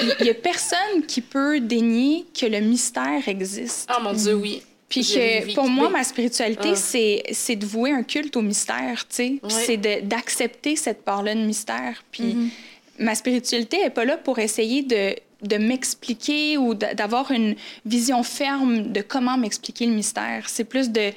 il 0.20 0.26
y, 0.26 0.30
a 0.30 0.34
personne 0.34 1.04
qui 1.06 1.20
peut 1.20 1.60
dénier 1.60 2.24
que 2.38 2.46
le 2.46 2.60
mystère 2.60 3.26
existe. 3.26 3.90
Oh 3.94 4.00
mon 4.00 4.12
Dieu, 4.12 4.34
oui. 4.34 4.62
Puis 5.02 5.14
que 5.14 5.54
pour 5.54 5.68
moi, 5.68 5.88
ma 5.88 6.04
spiritualité, 6.04 6.70
ah. 6.72 7.24
c'est 7.32 7.56
de 7.56 7.66
vouer 7.66 7.90
un 7.90 8.02
culte 8.02 8.36
au 8.36 8.42
mystère, 8.42 9.06
tu 9.08 9.16
sais. 9.16 9.38
Puis 9.42 9.56
c'est 9.66 9.76
d'accepter 10.06 10.76
cette 10.76 11.04
part-là 11.04 11.34
de 11.34 11.40
mystère. 11.40 12.04
Puis 12.10 12.22
mm-hmm. 12.22 12.48
ma 13.00 13.14
spiritualité 13.14 13.78
n'est 13.78 13.90
pas 13.90 14.04
là 14.04 14.16
pour 14.16 14.38
essayer 14.38 14.82
de, 14.82 15.14
de 15.42 15.56
m'expliquer 15.56 16.58
ou 16.58 16.74
d'avoir 16.74 17.30
une 17.30 17.56
vision 17.84 18.22
ferme 18.22 18.92
de 18.92 19.00
comment 19.00 19.36
m'expliquer 19.36 19.86
le 19.86 19.92
mystère. 19.92 20.48
C'est 20.48 20.64
plus 20.64 20.90
de, 20.90 21.10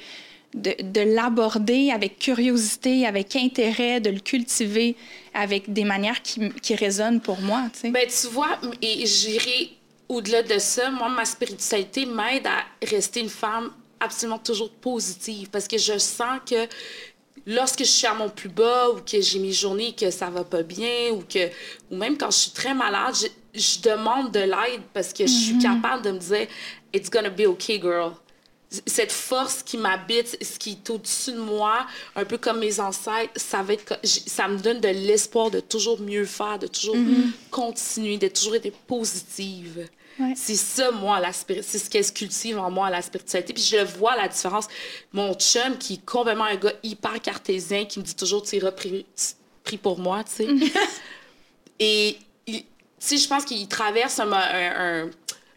de, 0.54 0.74
de 0.82 1.00
l'aborder 1.00 1.90
avec 1.90 2.18
curiosité, 2.18 3.06
avec 3.06 3.36
intérêt, 3.36 4.00
de 4.00 4.10
le 4.10 4.20
cultiver 4.20 4.96
avec 5.34 5.72
des 5.72 5.84
manières 5.84 6.22
qui, 6.22 6.50
qui 6.62 6.74
résonnent 6.74 7.20
pour 7.20 7.40
moi, 7.40 7.64
tu 7.72 7.80
sais. 7.80 7.90
Ben, 7.90 8.06
tu 8.08 8.26
vois, 8.28 8.58
et 8.82 9.06
j'irai 9.06 9.70
au-delà 10.08 10.42
de 10.42 10.58
ça, 10.58 10.90
moi, 10.90 11.08
ma 11.08 11.24
spiritualité 11.24 12.06
m'aide 12.06 12.46
à 12.46 12.64
rester 12.86 13.20
une 13.20 13.28
femme 13.28 13.70
absolument 14.00 14.38
toujours 14.38 14.70
positive 14.70 15.50
parce 15.50 15.68
que 15.68 15.76
je 15.76 15.98
sens 15.98 16.40
que 16.46 16.66
lorsque 17.46 17.80
je 17.80 17.84
suis 17.84 18.06
à 18.06 18.14
mon 18.14 18.28
plus 18.28 18.48
bas 18.48 18.90
ou 18.90 19.00
que 19.00 19.20
j'ai 19.20 19.38
mes 19.38 19.52
journées 19.52 19.94
que 19.94 20.10
ça 20.10 20.30
va 20.30 20.44
pas 20.44 20.62
bien 20.62 21.10
ou 21.12 21.22
que 21.22 21.48
ou 21.90 21.96
même 21.96 22.16
quand 22.16 22.30
je 22.30 22.36
suis 22.36 22.50
très 22.52 22.74
malade, 22.74 23.14
je, 23.54 23.80
demande 23.80 24.30
de 24.30 24.40
l'aide 24.40 24.82
parce 24.94 25.12
que 25.12 25.26
je 25.26 25.32
suis 25.32 25.54
mm-hmm. 25.54 25.62
capable 25.82 26.02
de 26.02 26.10
me 26.12 26.18
dire 26.18 26.46
it's 26.92 27.10
gonna 27.10 27.30
be 27.30 27.46
okay 27.46 27.80
girl. 27.80 28.12
Cette 28.86 29.12
force 29.12 29.62
qui 29.62 29.78
m'habite, 29.78 30.36
ce 30.42 30.58
qui 30.58 30.72
est 30.72 30.90
au-dessus 30.90 31.32
de 31.32 31.40
moi, 31.40 31.86
un 32.14 32.24
peu 32.24 32.36
comme 32.36 32.58
mes 32.58 32.80
ancêtres, 32.80 33.32
ça 33.36 33.62
va 33.62 33.72
être 33.72 33.98
ça 34.04 34.46
me 34.46 34.58
donne 34.58 34.80
de 34.80 34.88
l'espoir 34.88 35.50
de 35.50 35.60
toujours 35.60 36.00
mieux 36.00 36.26
faire, 36.26 36.58
de 36.58 36.66
toujours 36.66 36.96
mm-hmm. 36.96 37.30
continuer, 37.50 38.18
de 38.18 38.28
toujours 38.28 38.56
être 38.56 38.70
positive. 38.86 39.88
C'est 40.34 40.56
ça, 40.56 40.90
moi, 40.90 41.20
la 41.20 41.32
c'est 41.32 41.62
ce 41.62 41.88
qu'elle 41.88 42.12
cultive 42.12 42.58
en 42.58 42.70
moi, 42.70 42.90
la 42.90 43.02
spiritualité. 43.02 43.52
Puis 43.52 43.62
je 43.62 43.84
vois 43.98 44.16
la 44.16 44.28
différence. 44.28 44.66
Mon 45.12 45.34
chum, 45.34 45.78
qui 45.78 45.94
est 45.94 46.04
complètement 46.04 46.44
un 46.44 46.56
gars 46.56 46.72
hyper 46.82 47.20
cartésien, 47.20 47.84
qui 47.84 48.00
me 48.00 48.04
dit 48.04 48.16
toujours, 48.16 48.42
tu 48.42 48.56
iras 48.56 48.72
pris, 48.72 49.06
pour 49.80 49.98
moi, 49.98 50.24
tu 50.24 50.44
sais. 50.44 50.48
Et, 51.78 52.18
tu 52.46 52.64
sais, 52.98 53.16
je 53.16 53.28
pense 53.28 53.44
qu'il 53.44 53.68
traverse 53.68 54.18
un, 54.18 55.10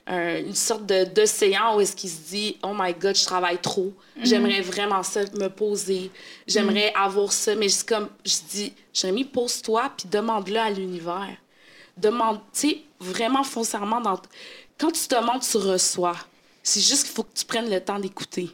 une 0.08 0.56
sorte 0.56 0.86
d'océan 0.86 1.78
où 1.78 1.82
est-ce 1.82 1.96
qu'il 1.96 2.10
se 2.10 2.30
dit 2.30 2.58
oh 2.64 2.74
my 2.78 2.94
god 2.94 3.16
je 3.16 3.24
travaille 3.24 3.60
trop. 3.60 3.94
Mhm. 4.18 4.26
j'aimerais 4.26 4.62
vraiment 4.62 5.04
ça 5.04 5.22
me 5.34 5.48
poser. 5.48 6.12
J'aimerais 6.48 6.92
mhm. 6.96 7.02
avoir 7.02 7.32
ça. 7.32 7.56
Mais 7.56 7.70
je 7.70 7.86
comme 7.86 8.10
je 8.26 8.38
dis 8.50 8.74
Jérémy 8.94 9.26
pose-toi 9.26 9.92
puis 9.96 10.10
demande-le 10.10 10.58
à 10.58 10.70
l'univers. 10.70 11.38
Demande 11.98 12.40
tu 12.54 12.70
sais 12.70 12.82
vraiment 13.00 13.44
foncièrement 13.44 14.02
dans 14.02 14.20
quand 14.78 14.92
tu 14.92 15.08
demandes 15.08 15.42
tu 15.42 15.58
reçois. 15.58 16.18
C'est 16.64 16.82
juste 16.82 17.04
qu'il 17.04 17.14
faut 17.14 17.24
que 17.24 17.34
tu 17.34 17.46
prennes 17.46 17.70
le 17.70 17.80
temps 17.80 18.00
d'écouter 18.00 18.50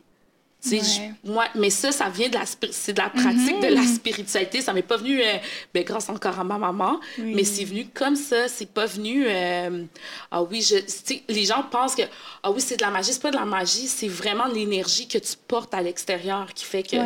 moi, 1.24 1.46
mais 1.56 1.70
ça, 1.70 1.92
ça 1.92 2.10
vient 2.10 2.30
de 2.30 2.34
la, 2.34 2.46
c'est 2.46 2.94
de 2.94 3.00
la 3.00 3.10
pratique 3.10 3.60
de 3.62 3.68
la 3.68 3.82
mhm. 3.82 3.96
spiritualité. 3.96 4.62
Ça 4.62 4.74
m'est 4.74 4.82
pas 4.82 4.98
venu 4.98 5.22
euh, 5.22 5.38
ben, 5.74 5.84
grâce 5.84 6.10
encore 6.10 6.40
à 6.40 6.44
ma 6.44 6.58
maman, 6.58 7.00
mais 7.18 7.44
c'est 7.44 7.64
venu 7.64 7.88
comme 7.94 8.16
ça. 8.16 8.48
C'est 8.48 8.70
pas 8.70 8.86
venu. 8.86 9.26
Euh, 9.28 9.84
ah 10.32 10.44
oui, 10.44 10.62
je, 10.62 10.76
les 11.30 11.46
gens 11.46 11.64
pensent 11.64 11.96
que 11.96 12.04
ah 12.44 12.52
oui, 12.52 12.62
c'est 12.62 12.78
de 12.78 12.82
la 12.82 12.90
magie. 12.90 13.14
C'est 13.14 13.22
pas 13.22 13.32
de 13.32 13.38
la 13.38 13.46
magie, 13.46 13.88
c'est 13.88 14.08
vraiment 14.08 14.48
l'énergie 14.48 15.08
que 15.08 15.18
tu 15.18 15.34
portes 15.48 15.74
à 15.74 15.82
l'extérieur 15.82 16.54
qui 16.54 16.66
fait 16.66 16.84
que. 16.84 16.98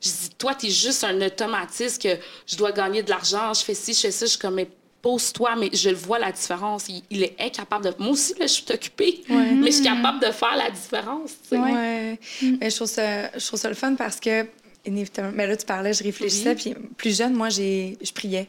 Je 0.00 0.08
dis, 0.08 0.30
toi, 0.36 0.54
tu 0.54 0.66
es 0.66 0.70
juste 0.70 1.04
un 1.04 1.20
automatisme 1.20 2.02
que 2.02 2.18
je 2.46 2.56
dois 2.56 2.72
gagner 2.72 3.04
de 3.04 3.10
l'argent, 3.10 3.54
je 3.54 3.62
fais 3.62 3.74
ci, 3.74 3.94
je 3.94 4.00
fais 4.00 4.10
ça. 4.10 4.26
Je 4.26 4.30
suis 4.30 4.38
comme, 4.38 4.58
pose-toi, 5.02 5.56
mais 5.56 5.68
je 5.72 5.90
le 5.90 5.96
vois 5.96 6.18
la 6.18 6.32
différence. 6.32 6.88
Il, 7.10 7.22
est 7.22 7.34
incapable 7.40 7.84
de. 7.84 7.94
Moi 7.98 8.12
aussi, 8.12 8.34
là, 8.38 8.46
je 8.46 8.52
suis 8.52 8.64
occupée, 8.72 9.22
mais 9.28 9.66
je 9.66 9.72
suis 9.72 9.84
capable 9.84 10.20
de 10.20 10.30
faire 10.30 10.56
la 10.56 10.70
différence. 10.70 11.32
Oui. 11.50 11.58
Ouais. 11.58 12.18
Mais 12.60 12.70
je, 12.70 12.76
trouve 12.76 12.88
ça, 12.88 13.36
je 13.36 13.46
trouve 13.46 13.58
ça 13.58 13.68
le 13.68 13.74
fun 13.74 13.94
parce 13.96 14.20
que, 14.20 14.46
inévitablement, 14.86 15.34
mais 15.36 15.46
là, 15.46 15.56
tu 15.56 15.66
parlais, 15.66 15.92
je 15.92 16.04
réfléchissais, 16.04 16.54
puis 16.54 16.74
plus 16.96 17.16
jeune, 17.16 17.34
moi, 17.34 17.48
j'ai, 17.48 17.98
je 18.00 18.12
priais. 18.12 18.48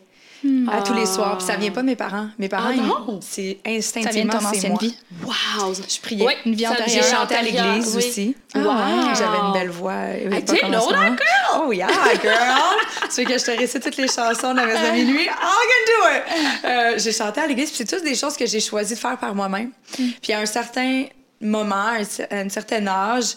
À 0.71 0.81
tous 0.81 0.93
les 0.93 1.05
soirs. 1.05 1.37
Puis 1.37 1.47
ça 1.47 1.55
vient 1.55 1.71
pas 1.71 1.81
de 1.81 1.87
mes 1.87 1.95
parents. 1.95 2.27
Mes 2.37 2.49
parents, 2.49 2.71
ah, 2.77 3.11
c'est 3.21 3.59
instinctivement, 3.65 4.39
c'est 4.53 4.69
moi. 4.69 4.77
Vie. 4.81 4.97
Wow! 5.23 5.73
Je 5.73 5.99
priais. 6.01 6.25
Oui, 6.25 6.33
une 6.45 6.55
vie 6.55 6.67
antérieure. 6.67 7.03
J'ai 7.03 7.15
chanté 7.15 7.35
à 7.35 7.41
l'église 7.41 7.95
aussi. 7.95 8.35
Ah, 8.53 8.59
wow! 8.59 9.15
J'avais 9.15 9.37
une 9.37 9.53
belle 9.53 9.69
voix. 9.69 9.93
I 10.15 10.41
didn't 10.41 10.69
know 10.69 10.91
that, 10.91 11.15
girl! 11.15 11.63
Oh 11.65 11.71
yeah, 11.71 11.87
girl! 12.21 13.09
tu 13.13 13.21
veux 13.21 13.27
que 13.27 13.37
je 13.37 13.45
te 13.45 13.51
récite 13.51 13.83
toutes 13.83 13.97
les 13.97 14.07
chansons 14.07 14.53
de 14.53 14.57
la 14.57 14.65
messe 14.65 14.81
de 14.81 14.91
minuit? 14.91 15.23
I 15.23 15.29
can 15.29 15.83
do 15.87 16.09
it! 16.09 16.65
Euh, 16.65 16.93
j'ai 16.97 17.11
chanté 17.11 17.41
à 17.41 17.47
l'église. 17.47 17.69
Puis 17.69 17.77
c'est 17.77 17.95
toutes 17.97 18.03
des 18.03 18.15
choses 18.15 18.35
que 18.35 18.45
j'ai 18.45 18.59
choisi 18.59 18.95
de 18.95 18.99
faire 18.99 19.17
par 19.17 19.33
moi-même. 19.33 19.71
Mm. 19.97 20.07
Puis 20.21 20.33
à 20.33 20.39
un 20.39 20.45
certain 20.45 21.05
moment, 21.39 21.93
à 22.29 22.35
un 22.35 22.49
certain 22.49 22.85
âge, 22.87 23.35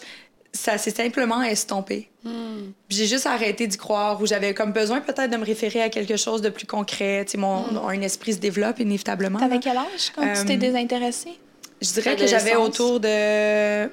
ça 0.53 0.77
s'est 0.77 0.91
simplement 0.91 1.41
estompé. 1.43 2.09
Hmm. 2.23 2.71
J'ai 2.89 3.05
juste 3.05 3.25
arrêté 3.25 3.67
d'y 3.67 3.77
croire, 3.77 4.21
ou 4.21 4.25
j'avais 4.25 4.53
comme 4.53 4.71
besoin 4.71 5.01
peut-être 5.01 5.29
de 5.29 5.37
me 5.37 5.45
référer 5.45 5.81
à 5.81 5.89
quelque 5.89 6.17
chose 6.17 6.41
de 6.41 6.49
plus 6.49 6.65
concret. 6.65 7.23
Tu 7.25 7.33
sais, 7.33 7.37
mon 7.37 7.61
hmm. 7.61 7.81
un 7.87 8.01
esprit 8.01 8.33
se 8.33 8.39
développe 8.39 8.79
inévitablement. 8.79 9.39
T'avais 9.39 9.59
quel 9.59 9.77
âge 9.77 10.11
quand 10.15 10.21
tu 10.33 10.45
t'es 10.45 10.55
euh, 10.55 10.57
désintéressée? 10.57 11.37
Je 11.81 11.91
dirais 11.93 12.15
que 12.15 12.25
j'avais 12.25 12.55
autour 12.55 12.99
de 12.99 13.87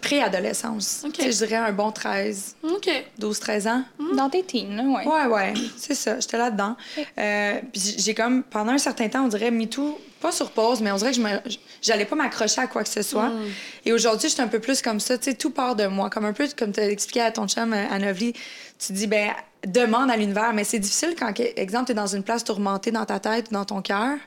préadolescence. 0.00 1.04
Okay. 1.06 1.32
Je 1.32 1.36
dirais 1.38 1.56
un 1.56 1.72
bon 1.72 1.90
13. 1.90 2.56
OK. 2.62 2.90
12-13 3.20 3.68
ans. 3.68 3.84
Hmm. 3.98 4.16
Dans 4.16 4.28
tes 4.28 4.42
teens, 4.42 4.76
là, 4.76 4.82
ouais. 4.82 5.06
Ouais, 5.06 5.26
ouais. 5.26 5.54
C'est 5.76 5.94
ça. 5.94 6.20
J'étais 6.20 6.38
là-dedans. 6.38 6.76
Euh, 7.18 7.60
puis 7.72 7.96
j'ai 7.98 8.14
comme, 8.14 8.42
pendant 8.42 8.72
un 8.72 8.78
certain 8.78 9.08
temps, 9.08 9.24
on 9.24 9.28
dirait 9.28 9.50
mis 9.50 9.68
tout, 9.68 9.98
pas 10.20 10.32
sur 10.32 10.50
pause, 10.50 10.80
mais 10.80 10.92
on 10.92 10.96
dirait 10.96 11.12
que 11.12 11.16
je 11.16 11.56
j'allais 11.82 12.04
pas 12.04 12.16
m'accrocher 12.16 12.60
à 12.60 12.66
quoi 12.66 12.82
que 12.82 12.88
ce 12.88 13.02
soit. 13.02 13.28
Hmm. 13.28 13.44
Et 13.84 13.92
aujourd'hui, 13.92 14.28
j'étais 14.28 14.42
un 14.42 14.48
peu 14.48 14.60
plus 14.60 14.82
comme 14.82 15.00
ça. 15.00 15.16
Tu 15.16 15.30
sais, 15.30 15.36
tout 15.36 15.50
part 15.50 15.76
de 15.76 15.86
moi. 15.86 16.10
Comme 16.10 16.24
un 16.24 16.32
peu, 16.32 16.46
comme 16.56 16.72
tu 16.72 16.80
as 16.80 16.90
expliqué 16.90 17.20
à 17.22 17.30
ton 17.30 17.48
chum, 17.48 17.72
à 17.72 17.98
Novli, 17.98 18.32
tu 18.78 18.92
dis, 18.92 19.06
ben 19.06 19.30
demande 19.66 20.10
à 20.10 20.16
l'univers. 20.16 20.52
Mais 20.52 20.64
c'est 20.64 20.78
difficile 20.78 21.14
quand, 21.18 21.32
exemple, 21.38 21.86
tu 21.86 21.92
es 21.92 21.94
dans 21.94 22.06
une 22.06 22.22
place 22.22 22.44
tourmentée 22.44 22.90
dans 22.90 23.04
ta 23.04 23.20
tête 23.20 23.48
ou 23.50 23.54
dans 23.54 23.64
ton 23.64 23.82
cœur 23.82 24.18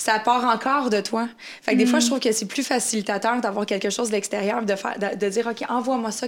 ça 0.00 0.18
part 0.18 0.46
encore 0.46 0.88
de 0.88 1.02
toi. 1.02 1.28
Fait 1.60 1.72
que 1.72 1.76
des 1.76 1.84
fois, 1.84 1.98
je 1.98 2.06
mm. 2.06 2.08
trouve 2.08 2.20
que 2.20 2.32
c'est 2.32 2.46
plus 2.46 2.62
facilitateur 2.62 3.38
d'avoir 3.42 3.66
quelque 3.66 3.90
chose 3.90 4.08
de 4.08 4.14
l'extérieur, 4.14 4.62
de, 4.62 4.74
faire, 4.74 4.96
de, 4.98 5.28
dire, 5.28 5.46
OK, 5.46 5.62
envoie-moi 5.68 6.10
ça. 6.10 6.26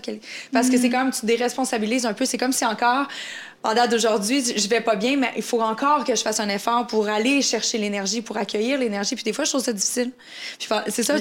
Parce 0.53 0.69
que 0.69 0.77
c'est 0.77 0.91
mm. 0.91 0.93
comme, 0.93 1.11
tu 1.11 1.25
déresponsabilises 1.25 2.05
un 2.05 2.13
peu. 2.13 2.27
C'est 2.27 2.37
comme 2.37 2.53
si 2.53 2.67
encore, 2.67 3.09
en 3.63 3.73
date 3.73 3.91
d'aujourd'hui, 3.91 4.45
je 4.55 4.69
vais 4.69 4.83
pas 4.83 4.95
bien, 4.95 5.17
mais 5.17 5.33
il 5.37 5.43
faut 5.43 5.63
encore 5.63 6.05
que 6.05 6.15
je 6.15 6.21
fasse 6.21 6.39
un 6.39 6.51
effort 6.51 6.87
pour 6.87 7.09
aller 7.09 7.41
chercher 7.41 7.79
l'énergie, 7.79 8.21
pour 8.21 8.37
accueillir 8.37 8.79
l'énergie. 8.79 9.15
Puis 9.15 9.25
des 9.25 9.33
fois, 9.33 9.47
je 9.47 9.53
trouve 9.53 9.65
ça 9.65 9.73
difficile. 9.73 10.11
Puis 10.59 10.69
c'est 10.89 11.03
ça, 11.03 11.15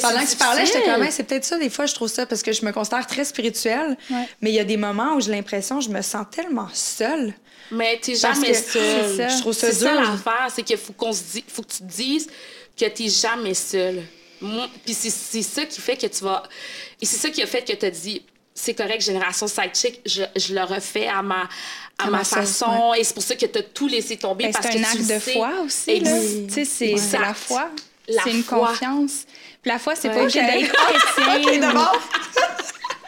pendant 0.00 0.20
que 0.20 0.30
tu 0.30 0.36
parlais, 0.36 0.66
j'étais 0.66 0.84
comme, 0.84 1.04
c'est 1.10 1.24
peut-être 1.24 1.44
ça, 1.44 1.58
des 1.58 1.68
fois, 1.68 1.86
je 1.86 1.94
trouve 1.94 2.08
ça, 2.08 2.26
parce 2.26 2.44
que 2.44 2.52
je 2.52 2.64
me 2.64 2.70
considère 2.70 3.08
très 3.08 3.24
spirituelle. 3.24 3.96
Mais 4.40 4.50
il 4.50 4.54
y 4.54 4.60
a 4.60 4.64
des 4.64 4.76
moments 4.76 5.14
où 5.16 5.20
j'ai 5.20 5.32
l'impression, 5.32 5.80
je 5.80 5.90
me 5.90 6.00
sens 6.00 6.26
tellement 6.30 6.68
seule. 6.72 7.34
Mais 7.70 7.98
t'es 8.00 8.14
jamais 8.14 8.54
seule. 8.54 9.30
Je 9.30 9.40
trouve 9.40 9.52
ça 9.52 9.68
C'est 9.68 9.84
ça 9.84 9.94
l'affaire, 9.94 10.48
c'est 10.54 10.62
qu'il 10.62 10.76
faut 10.76 10.92
qu'on 10.92 11.12
se 11.12 11.22
dise, 11.32 11.42
faut 11.48 11.62
que 11.62 11.72
tu 11.72 11.78
te 11.78 11.84
dises 11.84 12.28
que 12.76 12.86
t'es 12.86 13.08
jamais 13.08 13.54
seule. 13.54 14.02
Puis 14.84 14.94
c'est 14.94 15.42
ça 15.42 15.64
qui 15.66 15.80
fait 15.80 15.96
que 15.96 16.06
tu 16.06 16.24
vas. 16.24 16.42
Et 17.00 17.06
c'est 17.06 17.16
ça 17.16 17.30
qui 17.30 17.42
a 17.42 17.46
fait 17.46 17.62
que 17.62 17.72
tu 17.72 17.86
as 17.86 17.90
dit 17.90 18.22
c'est 18.58 18.74
correct, 18.74 19.00
génération 19.00 19.46
sidechick, 19.46 20.00
je, 20.04 20.22
je 20.34 20.52
le 20.52 20.62
refais 20.62 21.06
à 21.06 21.22
ma, 21.22 21.48
à, 21.96 22.10
ma, 22.10 22.24
façon. 22.24 22.92
Et 22.94 23.04
c'est 23.04 23.14
pour 23.14 23.22
ça 23.22 23.36
que 23.36 23.46
tu 23.46 23.58
as 23.58 23.62
tout 23.62 23.86
laissé 23.86 24.16
tomber. 24.16 24.44
Ben, 24.46 24.52
parce 24.52 24.66
c'est 24.66 24.78
un 24.78 24.82
acte 24.82 25.06
de 25.06 25.18
foi 25.18 25.50
aussi. 25.64 26.02
Tu 26.52 26.64
sais, 26.64 26.96
c'est 26.96 27.18
la 27.18 27.34
foi. 27.34 27.70
C'est 28.08 28.30
une 28.30 28.44
confiance. 28.44 29.26
Puis 29.62 29.70
la 29.70 29.78
foi, 29.78 29.94
c'est 29.94 30.08
pas 30.08 30.22
obligé 30.22 30.40
d'être 30.40 30.72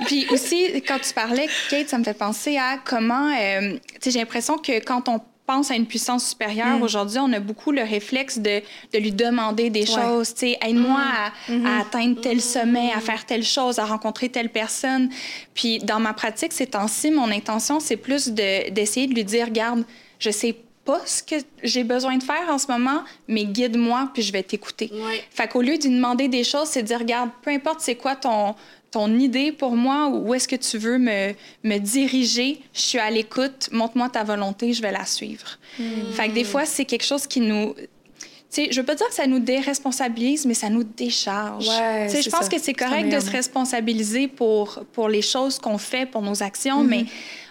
Puis 0.07 0.27
aussi, 0.31 0.83
quand 0.87 0.99
tu 0.99 1.13
parlais, 1.13 1.49
Kate, 1.69 1.89
ça 1.89 1.99
me 1.99 2.05
fait 2.05 2.15
penser 2.15 2.57
à 2.57 2.79
comment, 2.85 3.33
euh, 3.39 3.73
tu 3.73 3.81
sais, 4.01 4.11
j'ai 4.11 4.19
l'impression 4.19 4.59
que 4.59 4.83
quand 4.85 5.09
on 5.09 5.21
pense 5.51 5.71
à 5.71 5.75
une 5.75 5.87
puissance 5.87 6.29
supérieure, 6.29 6.79
mm. 6.79 6.83
aujourd'hui, 6.83 7.19
on 7.19 7.33
a 7.33 7.41
beaucoup 7.41 7.73
le 7.73 7.83
réflexe 7.83 8.39
de, 8.39 8.63
de 8.93 8.99
lui 8.99 9.11
demander 9.11 9.69
des 9.69 9.85
choses. 9.85 10.33
Tu 10.33 10.41
sais, 10.41 10.59
aide-moi 10.63 11.01
mm. 11.01 11.13
à, 11.17 11.53
mm-hmm. 11.53 11.81
atteindre 11.81 12.21
tel 12.21 12.41
sommet, 12.41 12.93
à 12.93 13.01
faire 13.01 13.27
telle 13.27 13.43
chose, 13.43 13.79
à 13.81 13.85
rencontrer 13.85 14.29
telle 14.29 14.51
personne. 14.51 15.11
Puis 15.55 15.79
dans 15.81 15.99
ma 15.99 16.13
pratique 16.13 16.53
ces 16.53 16.69
temps-ci, 16.69 17.11
mon 17.11 17.31
intention, 17.31 17.81
c'est 17.81 17.97
plus 17.97 18.29
d'essayer 18.29 19.09
de, 19.09 19.15
lui 19.15 19.25
dire, 19.25 19.47
regarde, 19.47 19.85
je 20.21 20.31
sais 20.31 20.55
pas 20.85 21.01
ce 21.05 21.23
que 21.23 21.35
j'ai 21.63 21.85
besoin 21.85 22.17
de 22.17 22.23
faire 22.23 22.49
en 22.49 22.59
ce 22.59 22.69
moment, 22.69 23.03
mais 23.29 23.45
guide-moi, 23.45 24.11
puis 24.15 24.23
je 24.23 24.33
vais 24.33 24.43
t'écouter. 24.43 24.91
Fait 25.31 25.49
qu'au 25.49 25.63
lieu 25.63 25.79
de 25.79 25.89
demander 25.89 26.29
des 26.29 26.45
choses, 26.45 26.69
c'est 26.69 26.83
de 26.83 26.87
dire, 26.87 27.01
regarde, 27.01 27.31
peu 27.43 27.51
importe 27.51 27.81
c'est 27.81 27.97
quoi 27.97 28.15
ton, 28.17 28.55
ton 28.91 29.19
idée 29.19 29.53
pour 29.53 29.77
moi, 29.77 30.09
où 30.09 30.35
est-ce 30.35 30.49
que 30.49 30.57
tu 30.57 30.79
veux 30.79 30.99
me, 30.99 31.33
me 31.63 31.79
diriger, 31.79 32.61
je 32.75 32.81
suis 32.81 32.99
à 32.99 33.11
l'écoute, 33.11 33.69
montre-moi 33.73 34.09
ta 34.09 34.25
volonté, 34.25 34.73
je 34.73 34.83
vais 34.83 34.93
la 34.93 35.05
suivre. 35.05 35.59
Hmm. 35.79 36.13
Fait 36.13 36.29
que 36.29 36.35
des 36.35 36.45
fois, 36.45 36.65
c'est 36.65 36.85
quelque 36.85 37.05
chose 37.05 37.27
qui 37.27 37.41
nous... 37.41 37.75
Tu 38.53 38.65
sais, 38.65 38.73
je 38.73 38.81
veux 38.81 38.87
pas 38.87 38.97
dire 38.97 39.07
que 39.07 39.15
ça 39.15 39.29
nous 39.29 39.39
déresponsabilise, 39.39 40.45
mais 40.45 40.55
ça 40.55 40.69
nous 40.69 40.83
décharge. 40.83 41.69
Ouais, 41.69 42.09
je 42.09 42.29
pense 42.31 42.49
que 42.49 42.59
c'est 42.59 42.75
correct 42.75 43.09
de 43.09 43.21
se 43.21 43.31
responsabiliser 43.31 44.27
pour, 44.27 44.85
pour 44.93 45.09
les 45.09 45.23
choses 45.23 45.61
qu'on 45.61 45.79
fait, 45.79 46.05
pour 46.05 46.21
nos 46.21 46.43
actions, 46.43 46.83
mais 46.83 47.05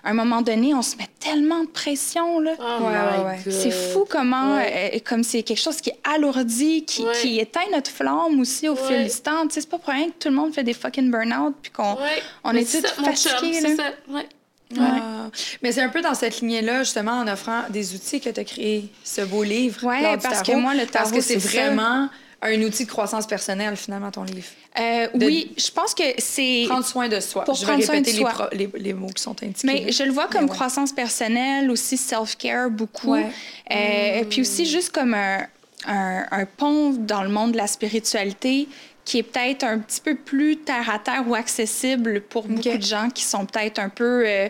à 0.04 0.10
un 0.10 0.14
moment 0.14 0.42
donné, 0.42 0.74
on 0.74 0.82
se 0.82 0.98
met 0.98 1.08
tellement 1.20 1.64
de 1.64 1.70
pression. 1.70 2.42
Là. 2.42 2.52
Oh 2.60 3.50
c'est 3.50 3.72
fou 3.72 4.06
comment, 4.10 4.58
euh, 4.58 5.00
comme 5.06 5.24
c'est 5.24 5.44
quelque 5.44 5.62
chose 5.62 5.80
qui 5.80 5.92
alourdit, 6.04 6.84
qui, 6.84 7.06
qui, 7.22 7.40
éteint 7.40 7.70
notre 7.72 7.92
flamme 7.92 8.40
aussi 8.40 8.68
au 8.68 8.76
fil 8.76 9.06
du 9.06 9.22
temps. 9.22 9.48
Tu 9.48 9.56
sais, 9.56 9.62
c'est 9.62 9.70
pas 9.70 9.78
pour 9.78 9.94
rien 9.94 10.08
que 10.08 10.18
tout 10.20 10.30
le 10.30 10.36
monde 10.36 10.54
fait 10.54 10.64
des 10.64 10.74
fucking 10.74 11.10
burn-out 11.10 11.56
puis 11.62 11.72
qu'on 11.72 11.98
on 12.44 12.54
est 12.54 12.70
tous 12.70 12.86
fatigués. 12.88 13.60
C'est 13.62 13.76
ça, 13.78 13.94
ah. 14.78 15.30
Mais 15.62 15.72
c'est 15.72 15.82
un 15.82 15.90
peu 15.90 16.02
dans 16.02 16.14
cette 16.14 16.42
lignée-là, 16.42 16.84
justement, 16.84 17.14
en 17.14 17.28
offrant 17.28 17.64
des 17.70 17.96
outils 17.96 18.20
que 18.20 18.30
tu 18.30 18.40
as 18.40 18.44
créé 18.44 18.90
ce 19.04 19.22
beau 19.22 19.44
livre. 19.44 19.80
Oui, 19.84 19.98
parce 20.22 20.44
que 20.44 20.56
moi, 20.56 20.74
le 20.74 20.86
tarot, 20.86 20.92
Parce 20.92 21.12
que 21.12 21.22
c'est 21.22 21.38
vraiment 21.38 22.10
un 22.42 22.62
outil 22.62 22.86
de 22.86 22.90
croissance 22.90 23.28
personnelle, 23.28 23.76
finalement, 23.76 24.12
ton 24.12 24.24
livre. 24.24 24.48
Euh, 24.80 25.08
Oui, 25.16 25.52
je 25.58 25.72
pense 25.72 25.94
que 25.94 26.04
c'est... 26.18 26.66
Prendre 26.68 26.86
soin 26.86 27.10
de 27.10 27.20
soi. 27.20 27.44
Pour 27.44 27.56
je 27.56 27.66
vais 27.66 27.76
répéter 27.76 28.24
les, 28.54 28.70
les, 28.78 28.94
mots 28.94 29.10
qui 29.10 29.22
sont 29.22 29.36
indiqués. 29.44 29.68
Mais 29.68 29.92
je 29.92 30.04
le 30.04 30.12
vois 30.12 30.28
comme 30.28 30.48
croissance 30.48 30.94
personnelle, 30.94 31.70
aussi 31.70 31.98
self-care, 31.98 32.70
beaucoup. 32.70 33.16
Euh, 33.16 33.24
mmh. 34.22 34.26
Puis 34.30 34.42
aussi 34.42 34.66
juste 34.66 34.92
comme 34.92 35.14
un, 35.14 35.48
un, 35.86 36.46
pont 36.46 36.92
dans 36.92 37.24
le 37.24 37.30
monde 37.30 37.54
de 37.54 37.58
la 37.58 37.68
spiritualité 37.68 38.68
qui 39.10 39.18
est 39.18 39.24
peut-être 39.24 39.64
un 39.64 39.80
petit 39.80 40.02
peu 40.02 40.14
plus 40.14 40.58
terre-à-terre 40.58 41.24
ou 41.28 41.34
accessible 41.34 42.22
pour 42.22 42.48
beaucoup 42.48 42.78
de 42.78 42.84
gens 42.84 43.10
qui 43.10 43.24
sont 43.24 43.44
peut-être 43.44 43.80
un 43.80 43.90
peu... 43.90 44.24
Euh, 44.24 44.50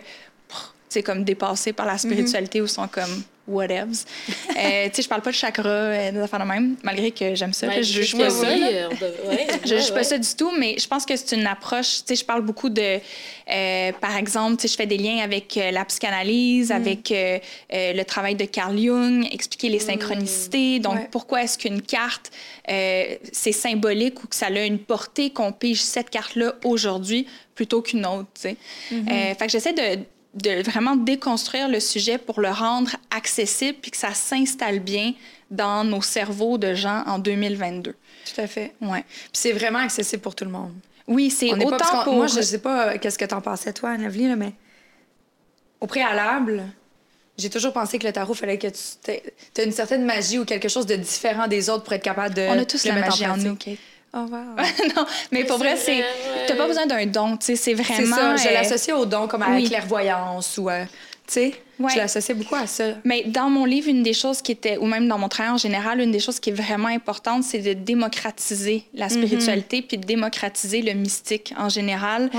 sais, 0.90 1.02
comme 1.02 1.24
dépassés 1.24 1.72
par 1.72 1.86
la 1.86 1.96
spiritualité 1.96 2.60
ou 2.60 2.66
sont 2.66 2.86
comme 2.86 3.22
whatevs. 3.50 4.04
euh, 4.56 4.88
tu 4.88 4.94
sais, 4.94 5.02
je 5.02 5.08
parle 5.08 5.22
pas 5.22 5.30
de 5.30 5.36
chakra, 5.36 5.68
euh, 5.68 6.12
des 6.12 6.18
affaires 6.18 6.40
de 6.40 6.44
même, 6.44 6.76
malgré 6.82 7.10
que 7.10 7.34
j'aime 7.34 7.52
ça. 7.52 7.68
je 7.80 7.82
juge 7.82 8.16
pas 8.16 8.30
ça. 8.30 8.46
je 9.64 9.76
juge 9.76 9.92
pas 9.92 10.04
ça 10.04 10.18
du 10.18 10.28
tout, 10.36 10.52
mais 10.58 10.76
je 10.78 10.86
pense 10.86 11.04
que 11.04 11.16
c'est 11.16 11.36
une 11.36 11.46
approche. 11.46 11.98
Tu 11.98 12.02
sais, 12.06 12.16
je 12.16 12.24
parle 12.24 12.42
beaucoup 12.42 12.68
de, 12.68 12.98
euh, 13.50 13.92
par 14.00 14.16
exemple, 14.16 14.56
tu 14.56 14.62
sais, 14.62 14.68
je 14.68 14.76
fais 14.76 14.86
des 14.86 14.98
liens 14.98 15.18
avec 15.18 15.56
euh, 15.56 15.70
la 15.70 15.84
psychanalyse, 15.84 16.70
mm. 16.70 16.72
avec 16.72 17.12
le 17.70 18.02
travail 18.04 18.34
de 18.34 18.44
Carl 18.44 18.78
Jung, 18.78 19.26
expliquer 19.30 19.68
les 19.68 19.78
mm. 19.78 19.80
synchronicités. 19.80 20.78
Donc, 20.78 21.10
pourquoi 21.10 21.42
est-ce 21.42 21.58
qu'une 21.58 21.82
carte, 21.82 22.30
c'est 22.66 23.52
symbolique 23.52 24.22
ou 24.22 24.26
que 24.26 24.36
ça 24.36 24.46
a 24.46 24.64
une 24.64 24.78
portée 24.78 25.30
qu'on 25.30 25.52
pige 25.52 25.82
cette 25.82 26.10
carte-là 26.10 26.54
aujourd'hui 26.64 27.26
plutôt 27.54 27.82
qu'une 27.82 28.06
autre, 28.06 28.28
tu 28.34 28.40
sais. 28.42 28.56
Fait 28.90 29.46
que 29.46 29.52
j'essaie 29.52 29.72
de 29.72 30.04
de 30.34 30.62
vraiment 30.62 30.96
déconstruire 30.96 31.68
le 31.68 31.80
sujet 31.80 32.18
pour 32.18 32.40
le 32.40 32.50
rendre 32.50 32.96
accessible 33.10 33.78
puis 33.80 33.90
que 33.90 33.96
ça 33.96 34.14
s'installe 34.14 34.78
bien 34.80 35.14
dans 35.50 35.84
nos 35.84 36.02
cerveaux 36.02 36.58
de 36.58 36.74
gens 36.74 37.02
en 37.06 37.18
2022. 37.18 37.92
Tout 37.92 38.40
à 38.40 38.46
fait. 38.46 38.74
Ouais. 38.80 39.04
Puis 39.08 39.30
c'est 39.32 39.52
vraiment 39.52 39.80
accessible 39.80 40.22
pour 40.22 40.34
tout 40.34 40.44
le 40.44 40.50
monde. 40.50 40.72
Oui, 41.08 41.30
c'est 41.30 41.52
autant 41.52 42.04
pour... 42.04 42.14
Moi, 42.14 42.28
je 42.28 42.40
sais 42.40 42.60
pas 42.60 42.90
euh, 42.90 42.98
qu'est-ce 42.98 43.18
que 43.18 43.24
t'en 43.24 43.40
pensais, 43.40 43.72
toi, 43.72 43.90
Anne-Evely, 43.90 44.36
mais 44.36 44.52
au 45.80 45.86
préalable, 45.88 46.62
j'ai 47.36 47.50
toujours 47.50 47.72
pensé 47.72 47.98
que 47.98 48.06
le 48.06 48.12
tarot, 48.12 48.34
fallait 48.34 48.58
que 48.58 48.68
tu 48.68 49.10
aies 49.10 49.64
une 49.64 49.72
certaine 49.72 50.04
magie 50.04 50.38
ou 50.38 50.44
quelque 50.44 50.68
chose 50.68 50.86
de 50.86 50.94
différent 50.94 51.48
des 51.48 51.68
autres 51.68 51.82
pour 51.84 51.94
être 51.94 52.04
capable 52.04 52.34
de 52.34 52.42
On 52.42 52.58
a 52.58 52.64
tous 52.64 52.84
la 52.84 52.94
magie 52.94 53.26
en, 53.26 53.36
nous, 53.36 53.56
Kate. 53.56 53.78
Oh, 54.12 54.26
wow. 54.28 54.56
non, 54.96 55.06
mais 55.30 55.44
pour 55.44 55.58
vrai, 55.58 55.76
c'est. 55.76 56.02
T'as 56.48 56.56
pas 56.56 56.66
besoin 56.66 56.86
d'un 56.86 57.06
don, 57.06 57.36
tu 57.36 57.46
sais, 57.46 57.56
c'est 57.56 57.74
vraiment. 57.74 58.16
C'est 58.16 58.20
ça, 58.20 58.36
je 58.36 58.48
euh, 58.48 58.52
l'associe 58.52 58.96
au 58.96 59.06
don 59.06 59.28
comme 59.28 59.42
à 59.42 59.58
la 59.58 59.66
clairvoyance 59.66 60.58
ou. 60.58 60.68
Euh, 60.68 60.84
tu 61.26 61.34
sais? 61.34 61.54
Ouais. 61.80 61.90
Je 61.92 61.96
l'associais 61.96 62.34
beaucoup 62.34 62.56
à 62.56 62.66
ça. 62.66 62.84
Mais 63.04 63.24
dans 63.24 63.48
mon 63.48 63.64
livre, 63.64 63.88
une 63.88 64.02
des 64.02 64.12
choses 64.12 64.42
qui 64.42 64.52
était, 64.52 64.76
ou 64.76 64.84
même 64.84 65.08
dans 65.08 65.18
mon 65.18 65.28
travail 65.28 65.52
en 65.52 65.56
général, 65.56 66.00
une 66.00 66.12
des 66.12 66.20
choses 66.20 66.38
qui 66.38 66.50
est 66.50 66.54
vraiment 66.54 66.88
importante, 66.88 67.42
c'est 67.42 67.58
de 67.58 67.72
démocratiser 67.72 68.84
la 68.92 69.06
mhm. 69.06 69.12
spiritualité 69.12 69.80
puis 69.80 69.96
de 69.96 70.06
démocratiser 70.06 70.82
le 70.82 70.92
mystique 70.92 71.54
en 71.56 71.70
général. 71.70 72.30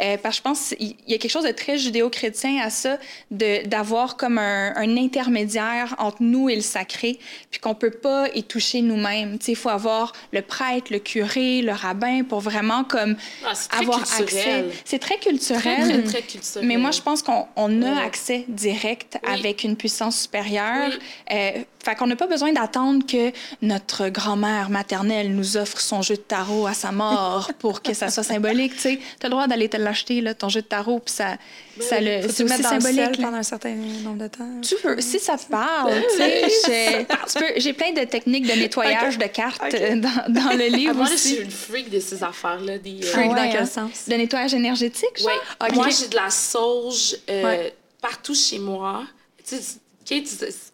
Euh, 0.00 0.18
parce 0.22 0.36
que 0.36 0.36
je 0.36 0.42
pense 0.42 0.74
qu'il 0.76 0.94
y 1.08 1.14
a 1.14 1.18
quelque 1.18 1.30
chose 1.30 1.44
de 1.44 1.52
très 1.52 1.78
judéo-chrétien 1.78 2.60
à 2.62 2.68
ça, 2.68 2.98
d'avoir 3.30 4.18
comme 4.18 4.36
un, 4.36 4.74
un, 4.76 4.96
intermédiaire 4.98 5.94
entre 5.98 6.22
nous 6.22 6.50
et 6.50 6.56
le 6.56 6.60
sacré, 6.60 7.18
puis 7.50 7.58
qu'on 7.58 7.74
peut 7.74 7.90
pas 7.90 8.28
y 8.34 8.42
toucher 8.42 8.82
nous-mêmes. 8.82 9.38
Il 9.48 9.56
faut 9.56 9.70
avoir 9.70 10.12
le 10.32 10.42
prêtre, 10.42 10.92
le 10.92 10.98
curé, 10.98 11.62
le 11.62 11.72
rabbin 11.72 12.22
pour 12.22 12.40
vraiment 12.40 12.84
comme 12.84 13.16
ah, 13.46 13.52
avoir 13.78 14.02
accès. 14.02 14.66
C'est 14.84 14.98
très 14.98 15.16
culturel. 15.18 15.88
Très, 15.88 16.02
très, 16.02 16.22
culturel. 16.22 16.66
Mais 16.66 16.76
moi, 16.76 16.90
je 16.90 17.00
pense 17.00 17.22
qu'on 17.22 17.82
a 17.82 18.02
accès 18.02 18.44
direct 18.48 18.89
avec 19.22 19.64
une 19.64 19.76
puissance 19.76 20.22
supérieure. 20.22 20.90
Euh, 21.30 21.50
fait 21.82 21.94
qu'on 21.94 22.06
n'a 22.06 22.16
pas 22.16 22.26
besoin 22.26 22.52
d'attendre 22.52 23.06
que 23.06 23.32
notre 23.62 24.08
grand-mère 24.08 24.68
maternelle 24.68 25.34
nous 25.34 25.56
offre 25.56 25.80
son 25.80 26.02
jeu 26.02 26.16
de 26.16 26.20
tarot 26.20 26.66
à 26.66 26.74
sa 26.74 26.92
mort 26.92 27.50
pour 27.58 27.80
que 27.80 27.94
ça 27.94 28.10
soit 28.10 28.22
symbolique. 28.22 28.76
Tu 28.76 28.88
as 28.88 29.24
le 29.24 29.30
droit 29.30 29.46
d'aller 29.46 29.68
te 29.68 29.78
l'acheter, 29.78 30.22
ton 30.38 30.50
jeu 30.50 30.60
de 30.60 30.66
tarot, 30.66 30.98
puis 30.98 31.14
ça, 31.14 31.36
ça 31.80 32.00
le, 32.00 32.28
c'est 32.28 32.44
aussi 32.44 32.62
symbolique. 32.62 33.20
pendant 33.20 33.38
un 33.38 33.42
certain 33.42 33.74
nombre 33.74 34.18
de 34.18 34.28
temps. 34.28 34.60
Tu 34.60 34.74
peux, 34.82 35.00
si 35.00 35.18
ça 35.18 35.38
te 35.38 35.46
parle. 35.50 35.92
j'ai 37.56 37.72
plein 37.72 37.92
de 37.92 38.04
techniques 38.04 38.46
de 38.46 38.58
nettoyage 38.58 39.16
de 39.16 39.26
cartes 39.26 39.74
dans, 39.74 40.32
dans, 40.32 40.50
le 40.56 40.66
livre 40.66 40.94
moi, 40.94 41.06
je 41.10 41.16
suis 41.16 41.36
une 41.36 41.50
freak 41.50 41.88
de 41.88 42.00
ces 42.00 42.22
affaires-là. 42.22 42.78
Des, 42.78 43.00
freak 43.02 43.30
dans 43.30 43.50
quel 43.50 43.62
hein? 43.62 43.66
sens? 43.66 44.06
De 44.06 44.14
nettoyage 44.14 44.52
énergétique, 44.52 45.18
genre? 45.18 45.30
Oui. 45.62 45.74
Moi, 45.74 45.88
j'ai 45.88 46.08
de 46.08 46.16
la 46.16 46.30
sauge. 46.30 47.16
Euh, 47.28 47.70
partout 48.00 48.34
chez 48.34 48.58
moi. 48.58 49.04
Tu 49.44 49.56
sais, 49.56 49.78
Kate, 50.04 50.24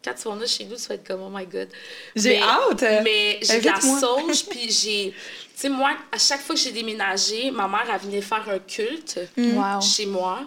quand 0.04 0.14
tu 0.14 0.28
vas 0.28 0.34
venir 0.34 0.48
chez 0.48 0.64
nous, 0.64 0.76
tu 0.76 0.82
vas 0.82 0.94
être 0.94 1.06
comme, 1.06 1.22
oh 1.22 1.30
my 1.30 1.46
God. 1.46 1.68
J'ai 2.14 2.40
hâte! 2.40 2.84
Mais 3.04 3.38
j'ai 3.42 3.60
de 3.60 3.66
la 3.66 3.80
sauge, 3.80 4.46
puis 4.48 4.70
j'ai. 4.70 5.10
Tu 5.10 5.16
sais, 5.62 5.68
moi, 5.68 5.96
à 6.12 6.18
chaque 6.18 6.40
fois 6.40 6.54
que 6.54 6.60
j'ai 6.60 6.72
déménagé, 6.72 7.50
ma 7.50 7.68
mère, 7.68 7.86
elle 7.92 8.00
venait 8.00 8.20
faire 8.20 8.48
un 8.48 8.58
culte 8.58 9.20
mm. 9.36 9.80
chez 9.80 10.06
moi, 10.06 10.40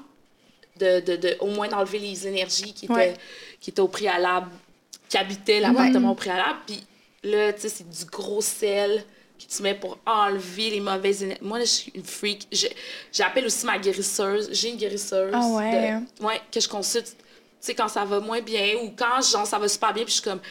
de, 0.77 0.99
de, 1.01 1.15
de, 1.17 1.37
au 1.39 1.47
moins 1.47 1.67
d'enlever 1.67 1.99
les 1.99 2.27
énergies 2.27 2.73
qui 2.73 2.85
étaient, 2.85 3.15
qui 3.59 3.69
étaient 3.71 3.81
au 3.81 3.87
préalable, 3.87 4.49
qui 5.07 5.17
habitaient 5.17 5.59
l'appartement 5.59 6.11
au 6.11 6.15
préalable. 6.15 6.59
Puis 6.65 6.83
là, 7.23 7.53
tu 7.53 7.61
sais, 7.61 7.69
c'est 7.69 7.89
du 7.89 8.05
gros 8.05 8.41
sel 8.41 9.03
que 9.39 9.51
tu 9.51 9.63
mets 9.63 9.75
pour 9.75 9.97
enlever 10.05 10.69
les 10.69 10.79
mauvaises 10.79 11.23
énergies. 11.23 11.43
Moi, 11.43 11.59
je 11.61 11.65
suis 11.65 11.91
une 11.95 12.03
freak. 12.03 12.47
J'appelle 13.11 13.45
aussi 13.45 13.65
ma 13.65 13.77
guérisseuse. 13.77 14.49
J'ai 14.51 14.69
une 14.69 14.77
guérisseuse. 14.77 15.31
Ah 15.33 15.47
ouais? 15.47 15.95
ouais, 16.21 16.41
que 16.51 16.59
je 16.59 16.67
consulte, 16.67 17.07
tu 17.07 17.15
sais, 17.59 17.73
quand 17.73 17.87
ça 17.87 18.05
va 18.05 18.19
moins 18.19 18.41
bien 18.41 18.75
ou 18.83 18.91
quand, 18.95 19.21
genre, 19.21 19.47
ça 19.47 19.57
va 19.57 19.67
super 19.67 19.93
bien, 19.93 20.03
puis 20.03 20.11
je 20.11 20.21
suis 20.21 20.29
comme... 20.29 20.41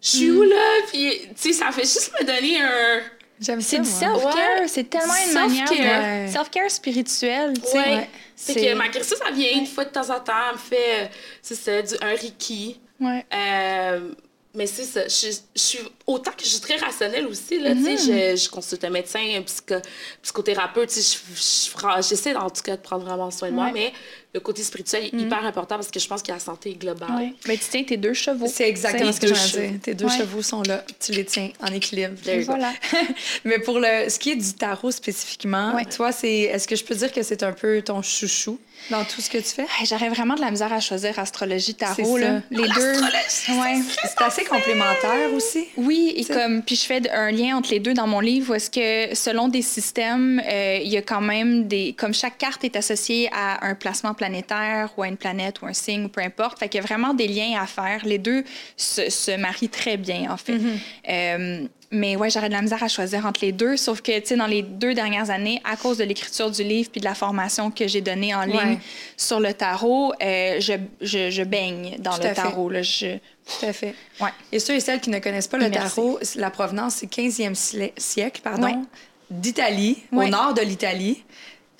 Je 0.00 0.08
suis 0.08 0.30
où, 0.32 0.42
là? 0.42 0.80
Puis, 0.88 1.20
tu 1.28 1.28
sais, 1.36 1.52
ça 1.52 1.70
fait 1.70 1.82
juste 1.82 2.12
me 2.20 2.26
donner 2.26 2.60
un... 2.60 3.02
J'aime 3.40 3.60
C'est 3.60 3.78
du 3.78 3.88
self-care. 3.88 4.68
C'est 4.68 4.90
tellement 4.90 5.14
une 5.26 5.34
manière 5.34 5.70
de... 5.70 6.32
Self-care 6.32 6.70
spirituel, 6.70 7.54
tu 7.60 7.70
sais. 7.70 7.78
Ouais. 7.78 8.10
C'est 8.36 8.54
que 8.54 8.74
ma 8.74 8.88
guérisseuse, 8.88 9.18
ça 9.18 9.30
vient 9.30 9.52
une 9.52 9.66
fois 9.66 9.84
de 9.84 9.90
temps 9.90 10.10
en 10.10 10.20
temps. 10.20 10.32
Elle 10.48 10.54
me 10.54 10.58
fait, 10.58 11.10
c'est 11.40 11.54
ça, 11.54 11.82
du, 11.82 11.94
un 12.02 12.14
Reiki. 12.14 12.80
Ouais. 13.00 13.24
Euh, 13.32 14.12
mais 14.54 14.66
c'est 14.66 14.84
ça. 14.84 15.08
Je, 15.08 15.34
suis 15.54 15.78
autant 16.06 16.32
que 16.32 16.44
je 16.44 16.48
suis 16.48 16.60
très 16.60 16.76
rationnelle 16.76 17.26
aussi. 17.26 17.58
Là, 17.58 17.74
mm-hmm. 17.74 18.36
je, 18.36 18.42
je, 18.44 18.50
consulte 18.50 18.84
un 18.84 18.90
médecin, 18.90 19.20
un 19.36 19.42
psycho, 19.42 19.76
psychothérapeute. 20.22 20.90
J'essaie 20.90 22.34
en 22.34 22.50
tout 22.50 22.62
cas 22.62 22.76
de 22.76 22.82
prendre 22.82 23.04
vraiment 23.04 23.30
soin 23.30 23.48
de 23.48 23.54
moi, 23.54 23.70
mais 23.72 23.92
le 24.34 24.40
côté 24.40 24.62
spirituel 24.62 25.04
est 25.04 25.12
hyper 25.14 25.44
important 25.44 25.76
parce 25.76 25.90
que 25.90 26.00
je 26.00 26.06
pense 26.06 26.22
que 26.22 26.32
la 26.32 26.38
santé 26.38 26.70
est 26.70 26.74
globale. 26.74 27.32
Mais 27.46 27.56
tu 27.56 27.64
tiens 27.70 27.84
tes 27.84 27.96
deux 27.96 28.14
chevaux. 28.14 28.46
C'est 28.46 28.68
exactement 28.68 29.12
ce 29.12 29.20
que 29.20 29.26
je 29.28 29.58
dire. 29.58 29.80
Tes 29.82 29.94
deux 29.94 30.08
chevaux 30.08 30.42
sont 30.42 30.62
là. 30.62 30.84
Tu 31.00 31.12
les 31.12 31.24
tiens 31.24 31.50
en 31.60 31.72
équilibre. 31.72 32.14
Voilà. 32.44 32.72
mais 33.44 33.58
pour 33.58 33.78
le, 33.78 34.08
ce 34.08 34.18
qui 34.18 34.32
est 34.32 34.36
du 34.36 34.52
tarot 34.52 34.90
spécifiquement, 34.90 35.74
toi, 35.94 36.10
est-ce 36.22 36.68
que 36.68 36.76
je 36.76 36.84
peux 36.84 36.94
dire 36.94 37.12
que 37.12 37.22
c'est 37.22 37.42
un 37.42 37.52
peu 37.52 37.80
ton 37.82 38.02
chouchou? 38.02 38.58
Dans 38.90 39.04
tout 39.04 39.20
ce 39.20 39.30
que 39.30 39.38
tu 39.38 39.44
fais? 39.44 39.66
J'aurais 39.84 40.08
vraiment 40.08 40.34
de 40.34 40.40
la 40.40 40.50
misère 40.50 40.72
à 40.72 40.80
choisir 40.80 41.18
astrologie, 41.18 41.74
tarot. 41.74 42.16
Là. 42.18 42.40
Les 42.50 42.68
deux. 42.68 43.00
Ouais. 43.00 43.80
C'est 44.04 44.22
assez 44.22 44.44
complémentaire 44.44 45.32
aussi. 45.34 45.68
Oui, 45.76 46.12
et 46.16 46.24
comme 46.24 46.62
puis 46.62 46.76
je 46.76 46.84
fais 46.84 47.10
un 47.10 47.30
lien 47.30 47.56
entre 47.56 47.70
les 47.70 47.80
deux 47.80 47.94
dans 47.94 48.06
mon 48.06 48.20
livre 48.20 48.52
où 48.52 48.54
est-ce 48.54 48.70
que 48.70 49.14
selon 49.14 49.48
des 49.48 49.62
systèmes, 49.62 50.40
euh, 50.46 50.78
il 50.82 50.88
y 50.88 50.96
a 50.96 51.02
quand 51.02 51.20
même 51.20 51.68
des 51.68 51.94
comme 51.94 52.14
chaque 52.14 52.38
carte 52.38 52.64
est 52.64 52.76
associée 52.76 53.28
à 53.32 53.66
un 53.66 53.74
placement 53.74 54.14
planétaire 54.14 54.90
ou 54.96 55.02
à 55.02 55.08
une 55.08 55.16
planète 55.16 55.62
ou 55.62 55.66
un 55.66 55.72
signe 55.72 56.04
ou 56.04 56.08
peu 56.08 56.20
importe. 56.20 56.58
Fait 56.58 56.68
qu'il 56.68 56.80
y 56.80 56.84
a 56.84 56.86
vraiment 56.86 57.14
des 57.14 57.28
liens 57.28 57.60
à 57.60 57.66
faire. 57.66 58.04
Les 58.04 58.18
deux 58.18 58.44
se, 58.76 59.10
se 59.10 59.36
marient 59.36 59.68
très 59.68 59.96
bien 59.96 60.30
en 60.30 60.36
fait. 60.36 60.56
Mm-hmm. 60.56 60.78
Euh, 61.08 61.66
mais 61.92 62.16
ouais, 62.16 62.30
j'aurais 62.30 62.48
de 62.48 62.54
la 62.54 62.62
misère 62.62 62.82
à 62.82 62.88
choisir 62.88 63.26
entre 63.26 63.40
les 63.42 63.52
deux. 63.52 63.76
Sauf 63.76 64.00
que, 64.00 64.18
tu 64.18 64.28
sais, 64.28 64.36
dans 64.36 64.46
les 64.46 64.62
deux 64.62 64.94
dernières 64.94 65.30
années, 65.30 65.60
à 65.62 65.76
cause 65.76 65.98
de 65.98 66.04
l'écriture 66.04 66.50
du 66.50 66.64
livre 66.64 66.90
puis 66.90 67.00
de 67.00 67.04
la 67.04 67.14
formation 67.14 67.70
que 67.70 67.86
j'ai 67.86 68.00
donnée 68.00 68.34
en 68.34 68.42
ligne 68.42 68.78
sur 69.16 69.38
le 69.38 69.52
tarot, 69.52 70.14
euh, 70.22 70.58
je, 70.58 70.72
je, 71.02 71.30
je, 71.30 71.42
baigne 71.42 71.96
dans 71.98 72.16
le 72.16 72.34
tarot. 72.34 72.70
Là. 72.70 72.82
Je... 72.82 73.16
Tout 73.16 73.66
à 73.66 73.72
fait. 73.72 73.94
Ouais. 74.20 74.30
Et 74.50 74.58
ceux 74.58 74.74
et 74.74 74.80
celles 74.80 75.00
qui 75.00 75.10
ne 75.10 75.18
connaissent 75.18 75.48
pas 75.48 75.58
le 75.58 75.70
tarot, 75.70 76.18
la 76.36 76.50
provenance, 76.50 76.96
c'est 76.96 77.12
15e 77.12 77.54
siècle, 77.96 78.40
pardon, 78.42 78.84
d'Italie, 79.30 80.02
au 80.12 80.24
nord 80.24 80.54
de 80.54 80.62
l'Italie. 80.62 81.22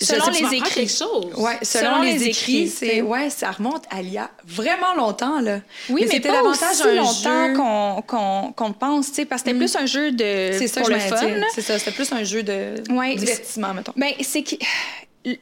Selon 0.03 0.27
les 0.31 0.57
écrits. 0.57 0.99
Ouais, 1.37 1.59
selon, 1.63 2.03
les, 2.03 2.25
écrits, 2.25 2.69
c'est 2.69 3.03
ouais, 3.03 3.31
ça 3.31 3.51
remonte 3.51 3.85
à 3.91 4.01
il 4.01 4.13
y 4.13 4.19
a 4.19 4.31
vraiment 4.45 4.95
longtemps 4.95 5.41
là. 5.41 5.61
Oui, 5.89 6.03
mais, 6.05 6.15
c'était 6.15 6.31
davantage 6.31 6.81
aussi 6.81 7.27
un 7.29 7.53
longtemps 7.53 8.03
qu'on 8.07 8.53
qu'on 8.53 8.73
pense, 8.73 9.09
tu 9.09 9.15
sais, 9.15 9.25
parce 9.25 9.43
que 9.43 9.51
c'était 9.51 9.59
mm. 9.59 9.61
plus 9.61 9.77
un 9.77 9.87
jeu 9.87 10.13
de 10.13 10.51
c'est 10.53 10.69
ça 10.69 10.81
pour 10.81 10.91
le 10.91 10.99
fun. 10.99 11.17
C'est 11.55 11.63
ça, 11.63 11.79
c'était 11.79 11.93
plus 11.93 12.13
un 12.13 12.25
jeu 12.25 12.43
de 12.43 12.75
ouais, 12.91 13.17
divertissement 13.17 13.75
mettons. 13.75 13.93
Ben 13.97 14.13
c'est 14.21 14.43
que 14.43 14.57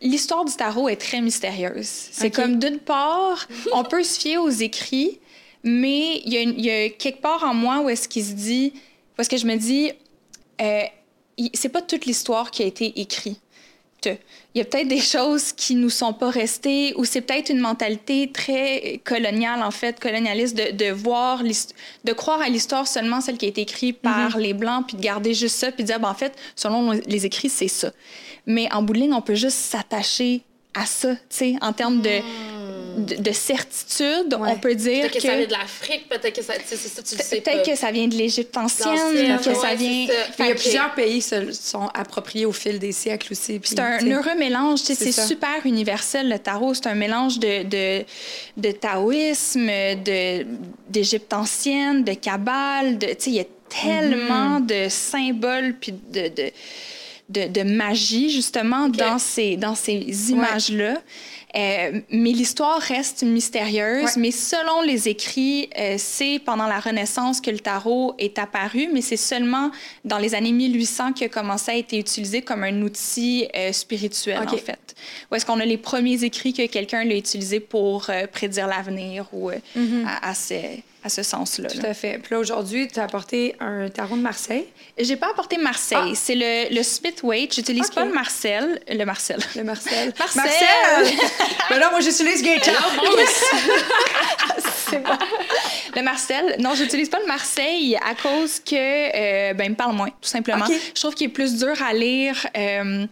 l'histoire 0.02 0.44
du 0.44 0.52
tarot 0.52 0.88
est 0.88 1.00
très 1.00 1.20
mystérieuse. 1.20 1.88
C'est 1.88 2.30
comme 2.30 2.58
d'une 2.58 2.78
part, 2.78 3.48
on 3.72 3.84
peut 3.84 4.02
se 4.02 4.18
fier 4.18 4.38
aux 4.38 4.50
écrits, 4.50 5.18
mais 5.62 6.20
il 6.24 6.32
y, 6.32 6.62
y, 6.62 6.70
a 6.70 6.88
quelque 6.90 7.20
part 7.20 7.44
en 7.44 7.54
moi 7.54 7.80
où 7.80 7.88
est-ce 7.88 8.08
qu'il 8.08 8.24
se 8.24 8.32
dit, 8.32 8.74
parce 9.16 9.28
que 9.28 9.36
je 9.36 9.46
me 9.46 9.56
dis, 9.56 9.92
euh, 10.60 10.82
c'est 11.54 11.68
pas 11.68 11.82
toute 11.82 12.06
l'histoire 12.06 12.50
qui 12.50 12.62
a 12.62 12.66
été 12.66 13.00
écrite 13.00 13.40
il 14.06 14.58
y 14.58 14.60
a 14.60 14.64
peut-être 14.64 14.88
des 14.88 15.00
choses 15.00 15.52
qui 15.52 15.74
nous 15.74 15.90
sont 15.90 16.12
pas 16.12 16.30
restées 16.30 16.92
ou 16.96 17.04
c'est 17.04 17.20
peut-être 17.20 17.50
une 17.50 17.60
mentalité 17.60 18.30
très 18.32 19.00
coloniale 19.04 19.62
en 19.62 19.70
fait 19.70 20.00
colonialiste 20.00 20.56
de, 20.56 20.76
de 20.76 20.90
voir 20.90 21.42
de 21.42 22.12
croire 22.12 22.40
à 22.40 22.48
l'histoire 22.48 22.86
seulement 22.86 23.20
celle 23.20 23.38
qui 23.38 23.46
a 23.46 23.48
été 23.48 23.62
écrite 23.62 24.00
par 24.00 24.36
mm-hmm. 24.36 24.40
les 24.40 24.54
blancs 24.54 24.86
puis 24.88 24.96
de 24.96 25.02
garder 25.02 25.34
juste 25.34 25.56
ça 25.56 25.70
puis 25.70 25.84
de 25.84 25.88
dire 25.88 26.00
ben, 26.00 26.10
en 26.10 26.14
fait 26.14 26.36
selon 26.56 26.92
les 26.92 27.26
écrits 27.26 27.48
c'est 27.48 27.68
ça 27.68 27.90
mais 28.46 28.72
en 28.72 28.82
bout 28.82 28.94
de 28.94 28.98
ligne 28.98 29.14
on 29.14 29.22
peut 29.22 29.34
juste 29.34 29.58
s'attacher 29.58 30.42
à 30.74 30.86
ça 30.86 31.14
tu 31.14 31.20
sais 31.30 31.54
en 31.60 31.72
termes 31.72 32.00
de 32.00 32.20
de, 33.04 33.32
certitude, 33.32 34.36
on 34.38 34.56
peut 34.56 34.74
dire 34.74 35.02
peut-être 35.02 35.14
que, 35.14 35.20
ça 35.20 35.36
vient 35.36 35.46
de 35.46 35.52
l'Afrique, 35.52 36.08
peut-être 36.08 36.34
que 36.34 36.42
ça, 36.42 36.54
c'est 36.64 36.76
ça, 36.76 37.02
tu 37.02 37.16
le 37.16 37.22
sais 37.22 37.40
Peut-être 37.40 37.68
que 37.68 37.76
ça 37.76 37.90
vient 37.90 38.08
de 38.08 38.14
l'Égypte 38.14 38.56
ancienne, 38.56 39.38
que 39.38 39.54
ça 39.54 39.74
vient... 39.74 40.06
Il 40.38 40.46
y 40.46 40.50
a 40.50 40.54
plusieurs 40.54 40.94
pays 40.94 41.20
se 41.22 41.52
sont 41.52 41.88
appropriés 41.94 42.46
au 42.46 42.52
fil 42.52 42.78
des 42.78 42.92
siècles 42.92 43.32
aussi. 43.32 43.60
C'est 43.62 43.78
un 43.78 44.06
heureux 44.06 44.36
mélange, 44.36 44.80
c'est 44.80 45.12
super 45.12 45.64
universel, 45.64 46.28
le 46.28 46.38
tarot. 46.38 46.74
C'est 46.74 46.86
un 46.86 46.94
mélange 46.94 47.38
de, 47.38 47.62
de, 47.64 48.04
de 48.56 48.70
taoïsme, 48.72 49.70
d'Égypte 50.88 51.32
ancienne, 51.32 52.04
de 52.04 52.14
Kabbale, 52.14 52.98
de, 52.98 53.08
il 53.26 53.34
y 53.34 53.40
a 53.40 53.44
tellement 53.68 54.60
mm-hmm. 54.60 54.66
de 54.66 54.88
symboles 54.88 55.74
puis 55.80 55.92
de, 55.92 56.28
de 56.28 56.50
de, 57.30 57.46
de, 57.46 57.62
magie, 57.62 58.30
justement, 58.30 58.88
dans 58.88 59.18
ces, 59.18 59.56
dans 59.56 59.74
ces 59.74 60.30
images-là. 60.30 61.00
Euh, 61.56 62.00
mais 62.10 62.30
l'histoire 62.30 62.80
reste 62.80 63.22
mystérieuse. 63.22 64.16
Mais 64.16 64.30
selon 64.30 64.82
les 64.82 65.08
écrits, 65.08 65.68
euh, 65.78 65.96
c'est 65.98 66.40
pendant 66.44 66.66
la 66.66 66.78
Renaissance 66.80 67.40
que 67.40 67.50
le 67.50 67.58
tarot 67.58 68.14
est 68.18 68.38
apparu, 68.38 68.88
mais 68.92 69.00
c'est 69.00 69.16
seulement 69.16 69.70
dans 70.04 70.18
les 70.18 70.34
années 70.34 70.52
1800 70.52 71.12
qu'il 71.14 71.26
a 71.26 71.28
commencé 71.28 71.70
à 71.72 71.76
être 71.76 71.92
utilisé 71.92 72.42
comme 72.42 72.62
un 72.62 72.82
outil 72.82 73.48
euh, 73.56 73.72
spirituel, 73.72 74.38
en 74.38 74.56
fait. 74.56 74.94
Ou 75.30 75.34
est-ce 75.34 75.46
qu'on 75.46 75.60
a 75.60 75.64
les 75.64 75.78
premiers 75.78 76.22
écrits 76.24 76.52
que 76.52 76.66
quelqu'un 76.66 77.04
l'a 77.04 77.16
utilisé 77.16 77.58
pour 77.58 78.10
prédire 78.32 78.66
l'avenir 78.66 79.26
ou 79.32 79.50
mm-hmm. 79.50 80.06
à, 80.06 80.30
à, 80.30 80.34
ces, 80.34 80.82
à 81.02 81.08
ce 81.08 81.22
sens-là. 81.22 81.68
Tout 81.68 81.84
à 81.84 81.94
fait. 81.94 82.18
Puis 82.18 82.34
là, 82.34 82.38
aujourd'hui, 82.38 82.88
tu 82.88 83.00
as 83.00 83.04
apporté 83.04 83.56
un 83.60 83.88
tarot 83.88 84.16
de 84.16 84.22
Marseille. 84.22 84.66
J'ai 84.98 85.16
pas 85.16 85.30
apporté 85.30 85.56
Marseille. 85.56 85.98
Ah. 86.12 86.14
C'est 86.14 86.34
le, 86.34 86.74
le 86.74 86.82
Smith-Waite. 86.82 87.54
J'utilise 87.54 87.90
pas 87.90 88.04
le 88.04 88.12
Marcel. 88.12 88.80
Le 88.88 89.04
Marcel. 89.04 89.38
Le 89.56 89.64
Marcel. 89.64 90.12
Marcel! 90.18 90.42
Marcel! 90.42 91.18
ben 91.70 91.80
non, 91.80 91.90
moi, 91.90 92.00
j'utilise 92.00 92.42
Gaëtan. 92.42 92.72
C'est 94.90 94.98
bon. 94.98 95.16
Le 95.96 96.02
Marcel. 96.02 96.56
Non, 96.58 96.74
j'utilise 96.74 97.08
pas 97.08 97.20
le 97.20 97.26
Marseille 97.26 97.96
à 97.96 98.14
cause 98.14 98.60
que, 98.60 98.74
euh, 98.74 99.54
ben, 99.54 99.64
il 99.64 99.70
me 99.70 99.76
parle 99.76 99.94
moins, 99.94 100.08
tout 100.08 100.28
simplement. 100.28 100.66
Je 100.66 101.00
trouve 101.00 101.14
qu'il 101.14 101.28
est 101.28 101.32
plus 101.32 101.56
dur 101.56 101.74
à 101.82 101.92
lire. 101.92 102.46
Euh, 102.56 103.06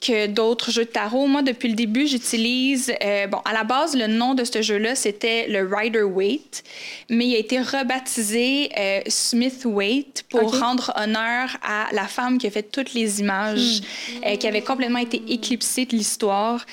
que 0.00 0.26
d'autres 0.26 0.70
jeux 0.70 0.84
de 0.84 0.90
tarot. 0.90 1.26
Moi, 1.26 1.42
depuis 1.42 1.68
le 1.68 1.74
début, 1.74 2.06
j'utilise... 2.06 2.92
Euh, 3.04 3.26
bon, 3.26 3.38
à 3.44 3.52
la 3.52 3.64
base, 3.64 3.96
le 3.96 4.06
nom 4.06 4.34
de 4.34 4.44
ce 4.44 4.62
jeu-là, 4.62 4.94
c'était 4.94 5.48
le 5.48 5.68
Rider 5.70 6.02
Waite, 6.02 6.62
mais 7.10 7.26
il 7.26 7.34
a 7.34 7.38
été 7.38 7.60
rebaptisé 7.60 8.70
euh, 8.78 9.00
Smith 9.08 9.62
Waite 9.64 10.24
pour 10.30 10.58
rendre 10.58 10.92
honneur 10.96 11.56
à 11.62 11.88
la 11.92 12.06
femme 12.06 12.38
qui 12.38 12.46
a 12.46 12.50
fait 12.50 12.62
toutes 12.62 12.94
les 12.94 13.20
images, 13.20 13.80
hmm. 13.80 14.24
euh, 14.26 14.36
qui 14.36 14.46
avait 14.46 14.62
complètement 14.62 15.00
été 15.00 15.22
éclipsée 15.28 15.86
de 15.86 15.96
l'histoire. 15.96 16.64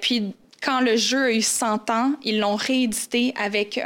puis 0.00 0.32
quand 0.62 0.80
le 0.80 0.96
jeu 0.96 1.24
a 1.24 1.32
eu 1.32 1.42
100 1.42 1.90
ans, 1.90 2.12
ils 2.22 2.38
l'ont 2.38 2.54
réédité 2.54 3.34
avec 3.36 3.80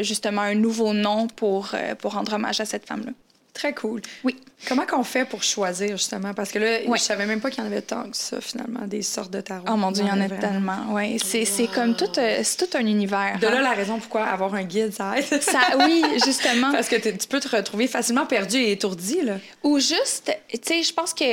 justement 0.00 0.40
un 0.40 0.54
nouveau 0.54 0.94
nom 0.94 1.26
pour, 1.26 1.72
pour 1.98 2.14
rendre 2.14 2.32
hommage 2.32 2.60
à 2.60 2.64
cette 2.64 2.86
femme-là. 2.86 3.12
Très 3.54 3.72
cool. 3.72 4.02
Oui. 4.24 4.36
Comment 4.66 4.84
qu'on 4.84 5.04
fait 5.04 5.24
pour 5.24 5.42
choisir, 5.44 5.90
justement? 5.90 6.34
Parce 6.34 6.50
que 6.50 6.58
là, 6.58 6.80
je 6.84 7.00
savais 7.00 7.24
même 7.26 7.40
pas 7.40 7.50
qu'il 7.50 7.62
y 7.62 7.66
en 7.66 7.70
avait 7.70 7.82
tant 7.82 8.10
que 8.10 8.16
ça, 8.16 8.40
finalement, 8.40 8.86
des 8.86 9.02
sortes 9.02 9.30
de 9.30 9.40
tarot. 9.40 9.64
Oh 9.70 9.76
mon 9.76 9.92
Dieu, 9.92 10.04
il 10.04 10.08
y 10.08 10.10
en 10.10 10.20
a 10.20 10.28
tellement. 10.28 10.86
Oui, 10.90 11.18
c'est 11.22 11.66
comme 11.68 11.94
tout, 11.94 12.18
euh, 12.18 12.40
c'est 12.42 12.66
tout 12.66 12.76
un 12.76 12.84
univers. 12.84 13.38
De 13.40 13.46
là, 13.46 13.58
hein. 13.58 13.62
la 13.62 13.72
raison 13.72 13.98
pourquoi 13.98 14.24
avoir 14.24 14.54
un 14.54 14.64
guide, 14.64 14.92
ça 14.92 15.16
aide. 15.16 15.24
ça, 15.42 15.60
oui, 15.78 16.02
justement. 16.24 16.72
Parce 16.72 16.88
que 16.88 16.96
tu 16.96 17.28
peux 17.28 17.40
te 17.40 17.54
retrouver 17.54 17.86
facilement 17.86 18.26
perdu 18.26 18.56
et 18.56 18.72
étourdi, 18.72 19.22
là. 19.22 19.34
Ou 19.62 19.78
juste, 19.78 20.32
tu 20.50 20.58
sais, 20.62 20.82
je 20.82 20.92
pense 20.92 21.14
que 21.14 21.24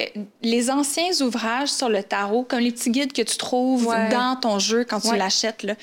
les 0.43 0.69
anciens 0.69 1.11
ouvrages 1.21 1.69
sur 1.69 1.89
le 1.89 2.03
tarot, 2.03 2.43
comme 2.43 2.59
les 2.59 2.71
petits 2.71 2.91
guides 2.91 3.13
que 3.13 3.23
tu 3.23 3.37
trouves 3.37 3.91
dans 4.11 4.35
ton 4.35 4.59
jeu 4.59 4.83
quand 4.83 4.99
tu 4.99 5.15
l'achètes, 5.15 5.63
là, 5.63 5.73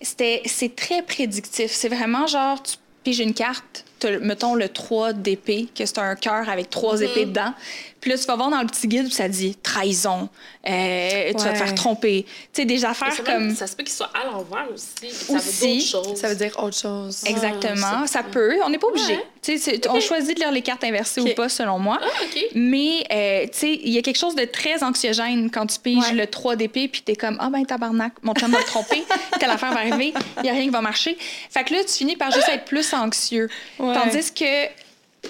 c'est 0.00 0.74
très 0.74 1.02
prédictif. 1.02 1.70
C'est 1.70 1.88
vraiment 1.88 2.26
genre, 2.26 2.62
tu 2.62 2.76
piges 3.02 3.20
une 3.20 3.34
carte, 3.34 3.84
mettons 4.20 4.54
le 4.54 4.68
3 4.68 5.12
d'épée, 5.12 5.68
que 5.74 5.86
c'est 5.86 5.98
un 5.98 6.14
cœur 6.14 6.48
avec 6.48 6.70
trois 6.70 6.96
mm-hmm. 6.96 7.04
épées 7.04 7.24
dedans. 7.26 7.54
Puis 8.02 8.10
là, 8.10 8.18
tu 8.18 8.24
vas 8.24 8.34
voir 8.34 8.50
dans 8.50 8.60
le 8.60 8.66
petit 8.66 8.88
guide, 8.88 9.12
ça 9.12 9.28
dit 9.28 9.54
trahison, 9.62 10.28
euh, 10.68 11.30
tu 11.30 11.44
vas 11.44 11.52
te 11.52 11.56
faire 11.56 11.74
tromper. 11.76 12.26
Tu 12.52 12.60
sais, 12.60 12.64
des 12.64 12.84
affaires 12.84 13.14
comme. 13.24 13.54
ça 13.54 13.68
se 13.68 13.76
peut 13.76 13.84
qu'il 13.84 13.94
soit 13.94 14.10
à 14.12 14.26
l'envers 14.26 14.66
aussi. 14.74 15.08
Ça 15.08 15.38
veut 15.38 15.52
dire 15.52 15.70
autre 15.70 15.86
chose. 15.86 16.20
Ça 16.20 16.28
veut 16.28 16.34
dire 16.34 16.58
autre 16.58 16.76
chose. 16.76 17.22
Exactement. 17.24 18.04
ça, 18.08 18.24
peut. 18.24 18.56
On 18.64 18.70
n'est 18.70 18.78
pas 18.78 18.88
obligé. 18.88 19.20
Tu 19.40 19.56
sais, 19.56 19.80
on 19.88 20.00
choisit 20.00 20.34
de 20.36 20.40
lire 20.40 20.50
les 20.50 20.62
cartes 20.62 20.82
inversées 20.82 21.20
ou 21.20 21.32
pas, 21.34 21.48
selon 21.48 21.78
moi. 21.78 22.00
Ah, 22.02 22.24
Mais, 22.56 23.04
euh, 23.12 23.44
tu 23.44 23.58
sais, 23.58 23.80
il 23.84 23.90
y 23.90 23.98
a 23.98 24.02
quelque 24.02 24.18
chose 24.18 24.34
de 24.34 24.46
très 24.46 24.82
anxiogène 24.82 25.48
quand 25.48 25.66
tu 25.66 25.78
piges 25.78 26.12
le 26.12 26.26
3 26.26 26.56
d'épée, 26.56 26.88
puis 26.88 27.02
t'es 27.02 27.14
comme, 27.14 27.36
ah 27.38 27.50
ben 27.50 27.64
tabarnak, 27.64 28.14
mon 28.22 28.34
chum 28.34 28.50
va 28.50 28.62
tromper, 28.64 29.04
telle 29.38 29.50
affaire 29.50 29.72
va 29.72 29.78
arriver, 29.78 30.12
il 30.38 30.42
n'y 30.42 30.50
a 30.50 30.52
rien 30.52 30.64
qui 30.64 30.70
va 30.70 30.80
marcher. 30.80 31.16
Fait 31.50 31.62
que 31.62 31.72
là, 31.72 31.84
tu 31.84 31.92
finis 31.92 32.16
par 32.16 32.32
juste 32.32 32.48
être 32.48 32.64
plus 32.64 32.92
anxieux. 32.94 33.48
Tandis 33.78 34.32
que 34.34 34.66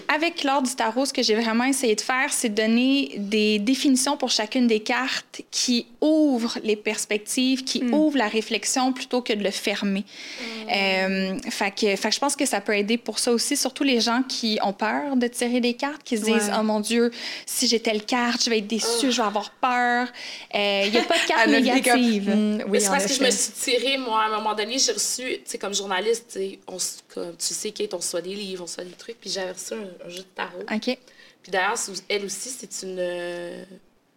avec 0.08 0.42
l'ordre 0.42 0.68
du 0.68 0.74
tarot, 0.74 1.04
ce 1.04 1.12
que 1.12 1.22
j'ai 1.22 1.34
vraiment 1.34 1.64
essayé 1.64 1.94
de 1.94 2.00
faire, 2.00 2.32
c'est 2.32 2.48
donner 2.48 3.12
des 3.18 3.58
définitions 3.58 4.16
pour 4.16 4.30
chacune 4.30 4.66
des 4.66 4.80
cartes 4.80 5.42
qui 5.50 5.86
ouvrent 6.00 6.58
les 6.62 6.76
perspectives, 6.76 7.64
qui 7.64 7.82
hmm. 7.82 7.94
ouvrent 7.94 8.18
la 8.18 8.28
réflexion 8.28 8.92
plutôt 8.92 9.20
que 9.20 9.32
de 9.32 9.42
le 9.42 9.50
fermer. 9.50 10.04
Hmm. 10.40 10.70
Euh, 10.70 11.38
fait, 11.50 11.70
que, 11.72 11.96
fait 11.96 12.10
je 12.10 12.18
pense 12.18 12.36
que 12.36 12.46
ça 12.46 12.60
peut 12.60 12.76
aider 12.76 12.96
pour 12.96 13.18
ça 13.18 13.32
aussi, 13.32 13.56
surtout 13.56 13.84
les 13.84 14.00
gens 14.00 14.22
qui 14.22 14.58
ont 14.62 14.72
peur 14.72 15.16
de 15.16 15.26
tirer 15.26 15.60
des 15.60 15.74
cartes, 15.74 16.02
qui 16.02 16.16
se 16.16 16.24
disent 16.24 16.50
Oh 16.58 16.62
mon 16.62 16.80
Dieu, 16.80 17.10
si 17.44 17.66
j'ai 17.66 17.80
telle 17.80 18.04
carte, 18.04 18.44
je 18.44 18.50
vais 18.50 18.58
être 18.58 18.66
déçue, 18.66 19.12
je 19.12 19.20
vais 19.20 19.26
avoir 19.26 19.50
peur. 19.50 20.08
Euh, 20.54 20.82
il 20.86 20.92
n'y 20.92 20.98
a 20.98 21.04
pas 21.04 21.18
de 21.18 21.26
carte 21.26 21.48
négative. 21.48 22.30
Hmm, 22.30 22.62
oui, 22.68 22.80
c'est 22.80 22.88
parce 22.88 23.06
que 23.06 23.14
je 23.14 23.22
me 23.22 23.30
suis 23.30 23.52
tirée, 23.52 23.98
moi, 23.98 24.22
à 24.22 24.26
un 24.26 24.36
moment 24.36 24.54
donné, 24.54 24.78
j'ai 24.78 24.92
reçu, 24.92 25.22
tu 25.22 25.40
sais, 25.44 25.58
comme 25.58 25.74
journaliste, 25.74 26.38
on, 26.66 26.78
comme, 27.14 27.36
tu 27.36 27.54
sais, 27.54 27.70
Kate, 27.70 27.92
on 27.94 27.98
reçoit 27.98 28.22
des 28.22 28.34
livres, 28.34 28.62
on 28.62 28.66
reçoit 28.66 28.84
des 28.84 28.90
trucs, 28.92 29.20
puis 29.20 29.30
j'avais 29.30 29.52
reçu 29.52 29.74
un, 29.74 29.81
jeu 30.08 30.22
de 30.22 30.28
tarot. 30.34 30.60
OK. 30.60 30.98
Puis 31.42 31.50
d'ailleurs, 31.50 31.76
elle 32.08 32.24
aussi, 32.24 32.50
c'est 32.50 32.86
une. 32.86 32.96
Euh, 32.98 33.64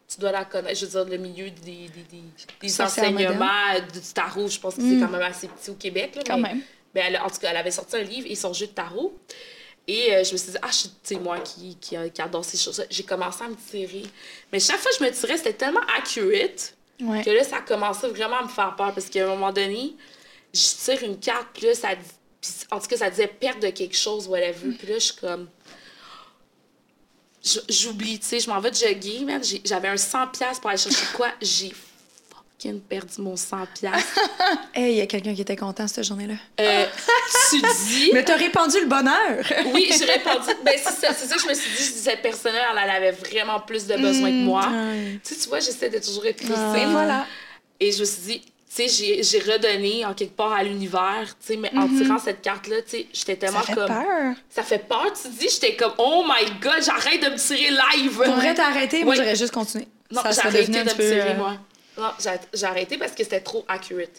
tu 0.08 0.20
dois 0.20 0.32
la 0.32 0.46
connaître. 0.46 0.80
Je 0.80 0.86
veux 0.86 0.92
dire, 0.92 1.06
le 1.06 1.18
milieu 1.18 1.50
des, 1.50 1.90
des, 1.90 2.06
des, 2.12 2.24
des 2.62 2.82
enseignements 2.82 3.74
du 3.92 4.00
tarot, 4.14 4.48
je 4.48 4.60
pense 4.60 4.76
que 4.76 4.82
c'est 4.82 4.88
mm. 4.88 5.02
quand 5.02 5.12
même 5.12 5.22
assez 5.22 5.48
petit 5.48 5.72
au 5.72 5.76
Québec. 5.76 6.16
Là, 6.16 6.22
quand 6.26 6.38
même. 6.38 6.62
Mais 6.94 7.02
elle, 7.02 7.18
en 7.18 7.30
tout 7.30 7.40
cas, 7.40 7.50
elle 7.50 7.58
avait 7.58 7.72
sorti 7.72 7.98
un 7.98 8.04
livre 8.04 8.28
et 8.30 8.36
son 8.36 8.54
jeu 8.54 8.68
de 8.68 8.72
tarot. 8.72 9.18
Et 9.88 10.14
euh, 10.14 10.24
je 10.24 10.32
me 10.34 10.38
suis 10.38 10.52
dit, 10.52 10.58
ah, 10.62 10.70
c'est 11.04 11.20
moi 11.20 11.40
qui, 11.40 11.78
qui, 11.80 11.96
qui, 12.12 12.22
adore 12.22 12.44
ces 12.44 12.58
choses-là. 12.58 12.86
J'ai 12.90 13.04
commencé 13.04 13.44
à 13.44 13.48
me 13.48 13.56
tirer. 13.56 14.04
Mais 14.52 14.60
chaque 14.60 14.80
fois 14.80 14.92
que 14.92 14.98
je 14.98 15.04
me 15.04 15.12
tirais, 15.12 15.38
c'était 15.38 15.54
tellement 15.54 15.84
accurate 15.98 16.76
que 16.98 17.30
là, 17.30 17.44
ça 17.44 17.60
commençait 17.60 18.08
vraiment 18.08 18.38
à 18.38 18.44
me 18.44 18.48
faire 18.48 18.76
peur. 18.76 18.94
Parce 18.94 19.10
qu'à 19.10 19.26
un 19.26 19.28
moment 19.28 19.52
donné, 19.52 19.94
je 20.54 20.60
tire 20.84 21.04
une 21.04 21.20
carte, 21.20 21.50
puis 21.54 21.68
là, 21.68 21.76
ça, 21.76 21.90
en 22.72 22.80
tout 22.80 22.88
cas, 22.88 22.98
ça 22.98 23.10
disait 23.10 23.28
perte 23.28 23.62
de 23.62 23.70
quelque 23.70 23.96
chose, 23.96 24.28
whatever. 24.28 24.72
Puis 24.78 24.88
là, 24.88 24.96
je 24.96 25.00
suis 25.00 25.16
comme 25.16 25.48
j'oublie, 27.70 28.20
tu 28.20 28.26
sais, 28.26 28.40
je 28.40 28.50
m'en 28.50 28.60
vais 28.60 28.72
de 28.72 28.76
jogger, 28.76 29.20
man. 29.20 29.42
J'avais 29.64 29.88
un 29.88 29.96
100$ 29.96 30.60
pour 30.60 30.70
aller 30.70 30.80
chercher 30.80 31.06
quoi? 31.16 31.28
J'ai 31.42 31.72
fucking 32.30 32.82
perdu 32.82 33.22
mon 33.22 33.36
100$. 33.36 33.68
hey, 34.74 34.94
il 34.94 34.98
y 34.98 35.02
a 35.02 35.06
quelqu'un 35.06 35.36
qui 35.36 35.42
était 35.42 35.56
content 35.56 35.88
cette 35.88 36.06
journée-là. 36.06 36.36
Euh, 36.60 36.86
tu 37.50 37.62
dis? 37.88 38.12
Mais 38.14 38.24
t'as 38.24 38.38
répandu 38.38 38.80
le 38.82 38.88
bonheur. 38.88 39.46
oui, 39.74 39.92
j'ai 39.98 40.06
répandu. 40.06 40.50
Ben, 40.64 40.74
c'est 40.78 40.92
ça, 40.92 41.14
ça, 41.14 41.36
que 41.36 41.42
je 41.42 41.48
me 41.48 41.54
suis 41.54 41.70
dit. 41.72 41.84
Je 41.84 41.94
disais, 41.94 42.18
personne, 42.18 42.54
elle, 42.56 42.90
avait 42.90 43.12
vraiment 43.12 43.60
plus 43.60 43.86
de 43.86 43.96
besoin 43.96 44.30
que 44.30 44.44
moi. 44.44 44.68
Mm, 44.68 45.20
tu 45.24 45.36
sais, 45.36 45.42
tu 45.42 45.50
vois, 45.50 45.60
j'essaie 45.60 45.90
de 45.90 46.00
toujours 46.00 46.26
être 46.26 46.44
ah. 46.56 46.74
voilà. 46.90 47.28
Et 47.80 47.92
je 47.92 48.00
me 48.00 48.06
suis 48.06 48.22
dit, 48.22 48.42
tu 48.76 48.90
sais, 48.90 49.24
j'ai 49.24 49.40
redonné 49.40 50.06
en 50.06 50.14
quelque 50.14 50.36
part 50.36 50.52
à 50.52 50.64
l'univers, 50.64 51.36
tu 51.40 51.54
sais, 51.54 51.58
mais 51.58 51.72
en 51.76 51.88
mhm. 51.88 52.02
tirant 52.02 52.20
cette 52.20 52.42
carte-là, 52.42 52.82
tu 52.82 52.90
sais, 52.90 53.08
j'étais 53.14 53.38
tellement 53.38 53.62
ça 53.62 53.68
fait 53.68 53.74
comme... 53.74 53.88
peur. 53.88 54.36
Ça 54.50 54.64
fait 54.64 54.80
peur, 54.80 55.14
tu 55.14 55.30
dis, 55.30 55.48
j'étais 55.50 55.76
comme, 55.76 55.94
oh 55.98 56.26
my 56.28 56.60
god, 56.60 56.84
j'arrête 56.84 57.24
de 57.24 57.30
me 57.30 57.38
tirer 57.38 57.72
live. 57.72 58.12
Vrai, 58.12 58.54
t'as 58.54 58.68
arrêté? 58.68 59.06
Moi, 59.06 59.16
j'aurais 59.16 59.36
juste 59.36 59.54
continué. 59.54 59.88
Non, 60.12 60.22
j'ai 60.30 60.40
arrêté 60.40 60.72
de 60.72 60.78
me 60.78 60.94
tirer, 60.94 61.22
euh, 61.22 61.38
moi. 61.38 61.54
Non, 61.98 62.12
j'ai 62.54 62.66
arrêté 62.66 62.98
parce 62.98 63.14
que 63.14 63.24
c'était 63.24 63.40
trop 63.40 63.64
accurate. 63.68 64.10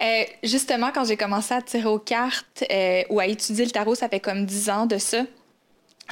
Euh, 0.00 0.22
justement, 0.44 0.92
quand 0.94 1.04
j'ai 1.04 1.16
commencé 1.16 1.54
à 1.54 1.60
tirer 1.60 1.88
aux 1.88 1.98
cartes 1.98 2.64
euh, 2.70 3.02
ou 3.10 3.18
à 3.18 3.26
étudier 3.26 3.64
le 3.64 3.72
tarot, 3.72 3.96
ça 3.96 4.08
fait 4.08 4.20
comme 4.20 4.46
10 4.46 4.70
ans 4.70 4.86
de 4.86 4.98
ça 4.98 5.22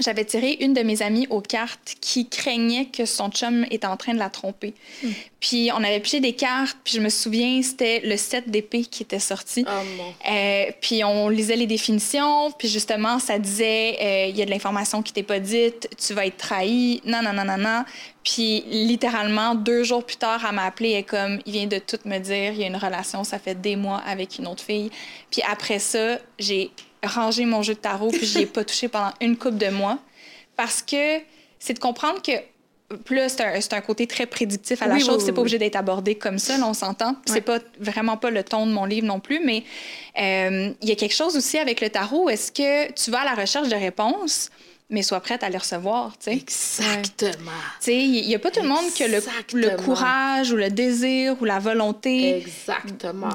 j'avais 0.01 0.25
tiré 0.25 0.57
une 0.61 0.75
de 0.75 0.83
mes 0.83 1.03
amies 1.03 1.27
aux 1.31 1.41
cartes 1.41 1.95
qui 2.01 2.29
craignait 2.29 2.87
que 2.87 3.05
son 3.05 3.31
chum 3.31 3.65
était 3.71 3.87
en 3.87 3.97
train 3.97 4.13
de 4.13 4.19
la 4.19 4.29
tromper. 4.29 4.75
Hmm. 5.03 5.11
Puis 5.39 5.71
on 5.73 5.85
avait 5.85 6.01
pigé 6.01 6.21
des 6.21 6.33
cartes, 6.33 6.77
puis 6.83 6.95
je 6.95 7.01
me 7.01 7.09
souviens, 7.09 7.63
c'était 7.63 8.01
le 8.01 8.17
set 8.17 8.49
d'épée 8.49 8.83
qui 8.83 9.05
était 9.05 9.21
sorti. 9.21 9.65
Oh, 9.69 10.03
euh, 10.31 10.65
puis 10.81 11.05
on 11.05 11.29
lisait 11.29 11.57
les 11.57 11.67
définitions, 11.67 12.51
puis 12.53 12.67
justement, 12.69 13.19
ça 13.19 13.39
disait 13.39 13.97
euh, 14.01 14.27
il 14.31 14.37
y 14.37 14.43
a 14.43 14.47
de 14.47 14.51
l'information 14.51 15.03
qui 15.03 15.13
t'est 15.13 15.23
pas 15.23 15.39
dite, 15.39 15.89
tu 15.97 16.13
vas 16.15 16.27
être 16.27 16.39
trahi, 16.39 17.01
non, 17.05 17.23
non, 17.23 17.33
non, 17.33 17.45
non, 17.45 17.59
non. 17.59 17.85
Puis 18.25 18.65
littéralement, 18.71 19.55
deux 19.55 19.85
jours 19.85 20.05
plus 20.05 20.17
tard, 20.17 20.45
elle 20.49 20.57
m'a 20.57 20.65
appelé 20.65 20.93
et 20.95 21.03
comme 21.03 21.41
il 21.47 21.53
vient 21.53 21.67
de 21.67 21.79
tout 21.79 21.99
me 22.07 22.19
dire, 22.19 22.53
il 22.53 22.59
y 22.59 22.65
a 22.65 22.67
une 22.67 22.77
relation, 22.77 23.23
ça 23.23 23.39
fait 23.39 23.61
des 23.61 23.77
mois 23.77 23.99
avec 24.07 24.39
une 24.39 24.47
autre 24.47 24.63
fille. 24.63 24.91
Puis 25.31 25.43
après 25.49 25.79
ça, 25.79 26.19
j'ai 26.39 26.71
ranger 27.05 27.45
mon 27.45 27.63
jeu 27.63 27.75
de 27.75 27.79
tarot, 27.79 28.11
puis 28.11 28.27
j'y 28.27 28.43
ai 28.43 28.47
pas 28.47 28.65
touché 28.65 28.89
pendant 28.89 29.13
une 29.21 29.37
couple 29.37 29.59
de 29.59 29.69
mois. 29.69 29.99
Parce 30.57 30.83
que 30.83 31.21
c'est 31.59 31.75
de 31.75 31.79
comprendre 31.79 32.23
que 32.23 32.33
plus 33.05 33.21
c'est 33.29 33.73
un, 33.73 33.81
côté 33.81 34.07
très 34.07 34.27
prédictif 34.27 34.83
à 34.83 34.87
la 34.87 34.99
chose. 34.99 35.25
c'est 35.25 35.33
pas 35.33 35.41
obligé 35.41 35.59
d'être 35.59 35.77
abordé 35.77 36.15
comme 36.15 36.39
ça, 36.39 36.59
là, 36.59 36.67
on 36.69 36.75
s'entend. 36.75 37.17
C'est 37.27 37.41
pas 37.41 37.59
vraiment 37.81 38.17
pas 38.17 38.31
le 38.31 38.45
ton 38.45 38.67
de 38.67 38.73
mon 38.73 38.85
livre 38.85 39.07
non 39.07 39.21
plus, 39.21 39.41
mais 39.45 39.65
euh, 40.21 40.73
il 40.83 40.89
y 40.89 40.93
a 40.93 40.95
quelque 40.95 41.15
chose 41.15 41.37
aussi 41.37 41.59
avec 41.59 41.81
le 41.81 41.91
tarot. 41.91 42.29
Est-ce 42.29 42.53
que 42.53 42.93
tu 42.93 43.11
vas 43.11 43.21
à 43.21 43.25
la 43.25 43.35
recherche 43.35 43.69
de 43.69 43.75
réponses? 43.75 44.51
Mais 44.91 45.03
sois 45.03 45.21
prête 45.21 45.43
à 45.43 45.49
les 45.49 45.59
recevoir. 45.59 46.13
sais. 46.21 46.33
Exactement. 46.33 47.51
Il 47.87 48.27
n'y 48.27 48.35
a 48.35 48.39
pas 48.39 48.51
tout 48.51 48.63
le 48.63 48.69
monde 48.69 48.93
qui 48.95 49.03
a 49.03 49.09
le, 49.09 49.23
le, 49.55 49.77
courage 49.77 50.53
ou 50.53 50.57
le 50.57 50.71
désir 50.71 51.37
ou 51.41 51.45
la 51.45 51.59
volonté 51.59 52.45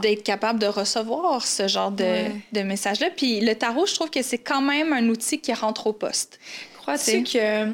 d'être 0.01 0.23
capable 0.23 0.59
de 0.59 0.67
recevoir 0.67 1.45
ce 1.45 1.67
genre 1.67 1.91
de, 1.91 2.25
de 2.51 2.61
message-là. 2.61 3.07
Puis 3.15 3.41
le 3.41 3.55
tarot, 3.55 3.85
je 3.87 3.95
trouve 3.95 4.09
que 4.09 4.21
c'est 4.21 4.37
quand 4.37 4.61
même 4.61 4.93
un 4.93 5.07
outil 5.09 5.39
qui 5.39 5.53
rentre 5.53 5.87
au 5.87 5.93
poste. 5.93 6.39
Crois-tu 6.77 7.23
que 7.23 7.73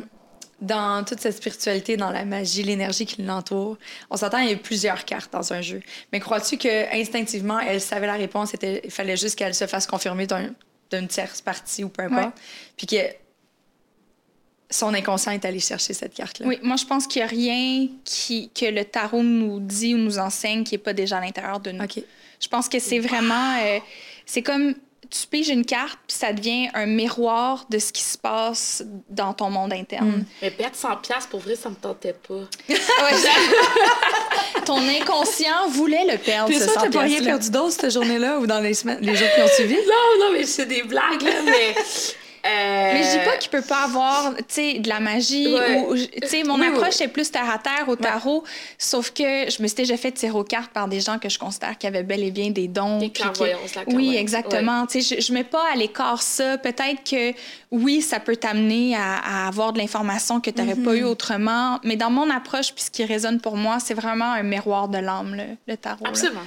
dans 0.62 1.04
toute 1.04 1.20
cette 1.20 1.36
spiritualité, 1.36 1.98
dans 1.98 2.12
la 2.12 2.24
magie, 2.24 2.64
l'énergie 2.64 3.06
qui 3.06 3.22
l'entoure, 3.22 3.78
on 4.10 4.18
s'entend, 4.18 4.38
il 4.38 4.50
y 4.50 4.54
a 4.54 4.58
plusieurs 4.58 5.04
cartes 5.04 5.32
dans 5.34 5.54
un 5.54 5.62
jeu. 5.62 5.82
Mais 6.14 6.20
crois-tu 6.20 6.58
que 6.58 6.94
instinctivement, 6.94 7.60
elle 7.60 7.82
savait 7.82 8.08
la 8.08 8.14
réponse, 8.14 8.54
il 8.62 8.92
fallait 8.92 9.18
juste 9.18 9.38
qu'elle 9.38 9.54
se 9.54 9.68
fasse 9.68 9.86
confirmer 9.86 10.28
d'une 10.92 11.08
tierce 11.08 11.42
partie 11.42 11.84
ou 11.84 11.90
peu 11.90 12.04
importe, 12.04 12.38
puis 12.78 12.88
que 12.88 12.96
son 14.76 14.94
inconscient 14.94 15.32
est 15.32 15.46
allé 15.46 15.60
chercher 15.60 15.94
cette 15.94 16.14
carte-là. 16.14 16.48
Oui, 16.48 16.60
moi, 16.62 16.76
je 16.76 16.86
pense 16.86 17.08
qu'il 17.08 17.22
n'y 17.22 17.28
a 17.28 17.30
rien 17.30 17.88
qui, 18.04 18.50
que 18.50 18.66
le 18.66 18.84
tarot 18.84 19.24
nous 19.24 19.60
dit 19.60 19.96
ou 19.96 19.98
nous 19.98 20.20
enseigne 20.20 20.64
qui 20.64 20.74
n'est 20.74 20.80
pas 20.80 20.94
déjà 20.94 21.18
à 21.18 21.22
l'intérieur 21.22 21.60
de 21.60 21.72
nous. 21.72 21.84
OK. 21.84 22.02
Je 22.40 22.48
pense 22.48 22.68
que 22.68 22.80
c'est 22.80 23.00
vraiment... 23.00 23.58
Euh, 23.64 23.80
c'est 24.26 24.42
comme 24.42 24.76
tu 25.10 25.28
piges 25.28 25.50
une 25.50 25.66
carte, 25.66 26.00
puis 26.08 26.18
ça 26.18 26.34
devient 26.34 26.68
un 26.74 26.88
miroir 26.88 27.68
de 27.70 27.78
ce 27.78 27.94
qui 27.94 28.04
se 28.04 28.18
passe 28.18 28.84
dans 29.10 29.34
ton 29.34 29.50
monde 29.50 29.72
interne. 29.72 30.08
Mm. 30.08 30.26
Mais 30.42 30.52
perdre 30.52 30.76
100 30.76 30.98
pièces 30.98 31.28
pour 31.28 31.40
vrai, 31.40 31.56
ça 31.56 31.70
me 31.70 31.76
tentait 31.76 32.16
pas. 32.28 32.42
ton 34.66 34.80
inconscient 34.80 35.70
voulait 35.70 36.06
le 36.12 36.18
perdre, 36.18 36.50
Puis 36.50 36.60
ça, 36.60 36.72
t'as 36.74 36.90
pas 36.90 37.02
rien 37.02 37.24
perdu 37.24 37.50
d'autre 37.52 37.74
cette 37.80 37.94
journée-là 37.94 38.40
ou 38.40 38.48
dans 38.48 38.60
les, 38.60 38.74
semaines, 38.74 39.00
les 39.00 39.16
jours 39.16 39.28
qui 39.36 39.42
ont 39.42 39.56
suivi? 39.56 39.76
Non, 39.76 40.26
non, 40.26 40.34
mais 40.34 40.44
c'est 40.44 40.66
des 40.66 40.84
blagues, 40.84 41.22
là, 41.22 41.42
mais... 41.46 41.76
Mais 42.46 43.04
je 43.04 43.18
dis 43.18 43.26
pas 43.26 43.38
qu'il 43.38 43.50
peut 43.50 43.62
pas 43.62 43.84
avoir, 43.84 44.34
de 44.34 44.90
la 44.90 45.00
magie 45.00 45.56
ou, 45.88 45.96
tu 45.96 46.28
sais, 46.28 46.44
mon 46.44 46.62
approche 46.62 47.02
est 47.02 47.08
plus 47.08 47.32
terre 47.32 47.50
à 47.50 47.58
terre 47.58 47.88
au 47.88 47.96
tarot, 47.96 48.44
sauf 48.78 49.12
que 49.12 49.50
je 49.50 49.62
me 49.62 49.68
suis 49.68 49.76
déjà 49.76 49.98
fait 49.98 50.12
tirer 50.12 50.38
aux 50.38 50.44
cartes 50.44 50.72
par 50.72 50.88
des 50.88 51.00
gens 51.00 51.20
que 51.20 51.30
je 51.30 51.40
considère 51.40 51.78
qui 51.78 51.88
avaient 51.88 52.04
bel 52.04 52.24
et 52.24 52.32
bien 52.32 52.52
des 52.52 52.68
dons. 52.68 53.00
Des 53.00 53.10
clairvoyances, 53.10 53.72
Oui, 53.88 54.16
exactement. 54.16 54.86
Tu 54.86 55.02
sais, 55.02 55.16
je, 55.16 55.22
je 55.22 55.34
mets 55.34 55.44
pas 55.44 55.64
à 55.72 55.76
l'écart 55.76 56.22
ça. 56.22 56.58
Peut-être 56.58 57.04
que 57.10 57.34
oui, 57.72 58.02
ça 58.02 58.20
peut 58.20 58.36
t'amener 58.36 58.96
à, 58.96 59.48
avoir 59.48 59.74
de 59.74 59.80
l'information 59.80 60.40
que 60.40 60.50
tu 60.50 60.62
n'aurais 60.62 60.76
pas 60.76 60.96
eu 60.96 61.02
mm-hmm. 61.02 61.06
autrement, 61.06 61.80
mais 61.84 61.96
dans 61.96 62.10
mon 62.10 62.30
approche, 62.30 62.74
puis 62.74 62.84
ce 62.84 62.92
qui 62.92 63.04
résonne 63.04 63.40
pour 63.40 63.58
moi, 63.58 63.80
c'est 63.80 63.94
vraiment 63.94 64.32
un 64.32 64.44
miroir 64.44 64.88
de 64.88 64.98
l'âme, 64.98 65.36
le, 65.68 65.78
tarot. 65.78 66.06
Absolument. 66.06 66.46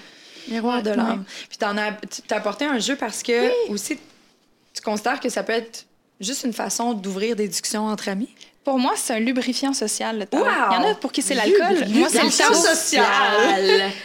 Miroir 0.49 0.83
de 0.83 0.91
l'âme. 0.91 1.25
Puis 1.49 1.59
t'en 1.59 1.77
as, 1.77 1.93
t'as 2.27 2.37
apporté 2.37 2.65
un 2.65 2.79
jeu 2.79 2.97
parce 2.97 3.23
que 3.23 3.71
aussi, 3.71 3.99
tu 4.73 4.83
considères 4.83 5.21
que 5.21 5.29
ça 5.29 5.43
peut 5.43 5.53
être 5.53 5.88
juste 6.21 6.45
une 6.45 6.53
façon 6.53 6.95
d'ouvrir 6.95 7.37
des 7.37 7.49
discussions 7.49 7.87
entre 7.87 8.09
amis? 8.09 8.29
Pour 8.69 8.79
moi, 8.79 8.93
c'est 8.97 9.15
un 9.15 9.19
lubrifiant 9.19 9.73
social, 9.73 10.19
le. 10.19 10.27
Il 10.31 10.39
y 10.39 10.77
en 10.77 10.91
a 10.91 10.95
pour 10.97 11.11
qui 11.11 11.23
c'est 11.23 11.33
l'alcool. 11.33 11.89
Moi, 11.89 12.09
c'est 12.11 12.23
le 12.23 12.31
tarot 12.31 12.53
social. 12.53 13.03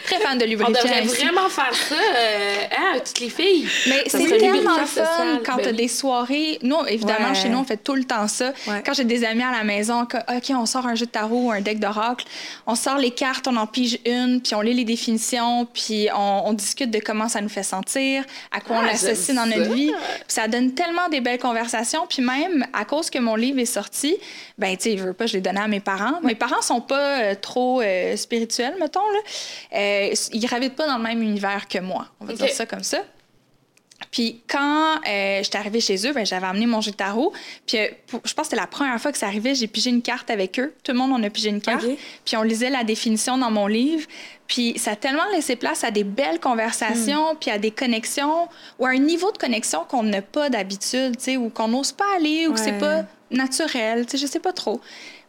Très 0.04 0.18
fan 0.20 0.38
de 0.38 0.46
lubrifiant. 0.46 0.74
On 0.74 0.82
devrait 0.82 1.02
vraiment 1.02 1.50
faire 1.50 1.74
ça, 1.74 1.94
euh, 1.94 2.64
hein, 2.74 2.98
toutes 3.04 3.20
les 3.20 3.28
filles. 3.28 3.68
Mais 3.88 4.04
c'est 4.06 4.26
tellement 4.38 4.86
fun 4.86 5.40
quand 5.44 5.56
ben 5.56 5.64
tu 5.64 5.68
as 5.68 5.72
des 5.72 5.88
soirées. 5.88 6.58
Nous, 6.62 6.78
évidemment, 6.88 7.34
chez 7.34 7.50
nous, 7.50 7.58
on 7.58 7.64
fait 7.64 7.76
tout 7.76 7.94
le 7.94 8.04
temps 8.04 8.26
ça. 8.26 8.54
Quand 8.86 8.94
j'ai 8.94 9.04
des 9.04 9.22
amis 9.24 9.42
à 9.42 9.52
la 9.52 9.64
maison, 9.64 10.06
que, 10.06 10.16
OK, 10.16 10.50
on 10.58 10.64
sort 10.64 10.86
un 10.86 10.94
jeu 10.94 11.04
de 11.04 11.10
tarot 11.10 11.48
ou 11.48 11.50
un 11.50 11.60
deck 11.60 11.78
d'oracle, 11.78 12.24
on 12.66 12.74
sort 12.74 12.96
les 12.96 13.10
cartes, 13.10 13.46
on 13.46 13.56
en 13.56 13.66
pige 13.66 13.98
une, 14.06 14.40
puis 14.40 14.54
on 14.54 14.62
lit 14.62 14.72
les 14.72 14.84
définitions, 14.84 15.66
puis 15.66 16.08
on, 16.16 16.54
discute 16.54 16.90
de 16.90 17.00
comment 17.00 17.28
ça 17.28 17.42
nous 17.42 17.50
fait 17.50 17.62
sentir, 17.62 18.24
à 18.50 18.60
quoi 18.60 18.76
on 18.76 18.80
ah, 18.80 18.86
l'associe 18.86 19.36
dans 19.36 19.44
notre 19.44 19.74
vie. 19.74 19.92
ça 20.26 20.48
donne 20.48 20.72
tellement 20.72 21.10
des 21.10 21.20
belles 21.20 21.38
conversations. 21.38 22.06
Puis 22.08 22.22
même, 22.22 22.64
à 22.72 22.86
cause 22.86 23.10
que 23.10 23.18
mon 23.18 23.34
livre 23.34 23.58
est 23.58 23.66
sorti, 23.66 24.16
ben, 24.56 24.76
tu 24.76 24.84
sais, 24.84 24.96
je 24.96 25.02
veux 25.02 25.12
pas, 25.12 25.26
je 25.26 25.34
l'ai 25.34 25.40
donné 25.40 25.60
à 25.60 25.68
mes 25.68 25.80
parents. 25.80 26.20
Mes 26.22 26.36
parents 26.36 26.62
sont 26.62 26.80
pas 26.80 27.20
euh, 27.20 27.34
trop 27.34 27.80
euh, 27.80 28.16
spirituels, 28.16 28.76
mettons, 28.78 29.00
là. 29.00 29.18
Euh, 29.74 30.14
ils 30.32 30.40
gravitent 30.40 30.76
pas 30.76 30.86
dans 30.86 30.96
le 30.96 31.02
même 31.02 31.22
univers 31.22 31.66
que 31.66 31.78
moi. 31.78 32.06
On 32.20 32.24
va 32.24 32.34
dire 32.34 32.50
ça 32.50 32.64
comme 32.64 32.84
ça. 32.84 32.98
Puis 34.10 34.42
quand 34.48 35.00
j'étais 35.04 35.58
arrivée 35.58 35.80
chez 35.80 36.06
eux, 36.06 36.12
ben, 36.12 36.24
j'avais 36.24 36.46
amené 36.46 36.66
mon 36.66 36.80
jeu 36.80 36.92
de 36.92 36.96
tarot. 36.96 37.32
Puis 37.66 37.78
je 37.78 38.16
pense 38.16 38.32
que 38.32 38.42
c'était 38.44 38.56
la 38.56 38.66
première 38.68 39.00
fois 39.00 39.10
que 39.10 39.18
ça 39.18 39.26
arrivait, 39.26 39.56
j'ai 39.56 39.66
pigé 39.66 39.90
une 39.90 40.02
carte 40.02 40.30
avec 40.30 40.60
eux. 40.60 40.72
Tout 40.84 40.92
le 40.92 40.98
monde, 40.98 41.10
on 41.12 41.22
a 41.22 41.30
pigé 41.30 41.48
une 41.48 41.60
carte. 41.60 41.86
Puis 42.24 42.36
on 42.36 42.42
lisait 42.42 42.70
la 42.70 42.84
définition 42.84 43.38
dans 43.38 43.50
mon 43.50 43.66
livre. 43.66 44.06
Puis 44.46 44.78
ça 44.78 44.92
a 44.92 44.96
tellement 44.96 45.24
laissé 45.32 45.56
place 45.56 45.82
à 45.82 45.90
des 45.90 46.04
belles 46.04 46.38
conversations, 46.38 47.32
hmm. 47.32 47.38
puis 47.40 47.50
à 47.50 47.58
des 47.58 47.70
connexions, 47.70 48.48
ou 48.78 48.86
à 48.86 48.90
un 48.90 48.98
niveau 48.98 49.32
de 49.32 49.38
connexion 49.38 49.84
qu'on 49.88 50.02
n'a 50.02 50.22
pas 50.22 50.50
d'habitude, 50.50 51.16
tu 51.16 51.24
sais, 51.24 51.36
ou 51.36 51.48
qu'on 51.48 51.68
n'ose 51.68 51.92
pas 51.92 52.04
aller, 52.16 52.46
ou 52.46 52.52
que 52.52 52.60
c'est 52.60 52.78
pas 52.78 53.04
naturel, 53.34 54.06
je 54.12 54.26
sais 54.26 54.40
pas 54.40 54.52
trop. 54.52 54.80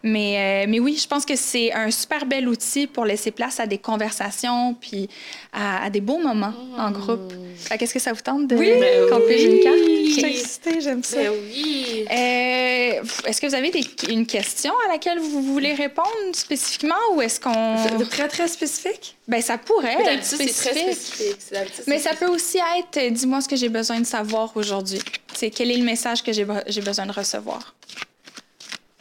Mais, 0.06 0.66
euh, 0.66 0.70
mais 0.70 0.80
oui, 0.80 1.00
je 1.02 1.08
pense 1.08 1.26
que 1.26 1.36
c'est 1.36 1.74
un 1.74 1.90
super 1.90 2.28
bel 2.28 2.48
outil 2.48 2.86
pour 2.86 3.06
laisser 3.06 3.32
place 3.32 3.60
à 3.60 3.66
des 3.66 3.80
conversations 3.80 4.76
puis 4.80 5.10
à, 5.52 5.90
des 5.90 6.00
beaux 6.00 6.20
moments 6.20 6.54
en 6.78 6.92
mmh. 6.92 6.94
groupe. 6.94 7.34
Qu'est-ce 7.80 7.94
que 7.96 8.00
ça 8.00 8.14
vous 8.14 8.22
tente 8.22 8.48
de 8.48 8.56
oui, 8.56 8.70
une 8.70 9.10
carte? 9.10 9.24
Oui. 9.28 10.80
j'aime 10.80 11.04
ça. 11.04 11.18
Ben 11.18 11.32
oui. 11.32 12.06
Euh, 12.08 13.04
est-ce 13.26 13.42
que 13.42 13.48
vous 13.48 13.56
avez 13.56 13.72
une 14.08 14.28
question 14.28 14.74
à 14.88 14.92
laquelle 14.92 15.18
vous 15.18 15.42
voulez 15.42 15.74
répondre 15.74 16.08
spécifiquement 16.34 16.94
ou 17.16 17.22
est-ce 17.24 17.40
qu'on... 17.40 18.06
Très, 18.06 18.28
très 18.28 18.48
spécifique? 18.48 19.18
Ben 19.28 19.42
ça 19.42 19.58
pourrait 19.58 19.98
être 20.04 20.24
spécifique. 20.24 20.54
c'est 20.56 20.70
très 20.70 20.94
spécifique. 20.94 21.88
Mais 21.88 21.98
ça 21.98 22.14
peut 22.14 22.28
aussi 22.28 22.60
être, 22.78 22.98
euh, 22.98 23.10
dis-moi 23.10 23.42
ce 23.42 23.48
que 23.48 23.56
j'ai 23.56 23.70
besoin 23.70 24.00
de 24.00 24.06
savoir 24.06 24.56
aujourd'hui. 24.56 25.00
C'est 25.34 25.50
quel 25.50 25.72
est 25.72 25.78
le 25.78 25.84
message 25.84 26.22
que 26.22 26.32
j'ai 26.32 26.46
besoin 26.46 27.08
de 27.08 27.12
recevoir? 27.12 27.74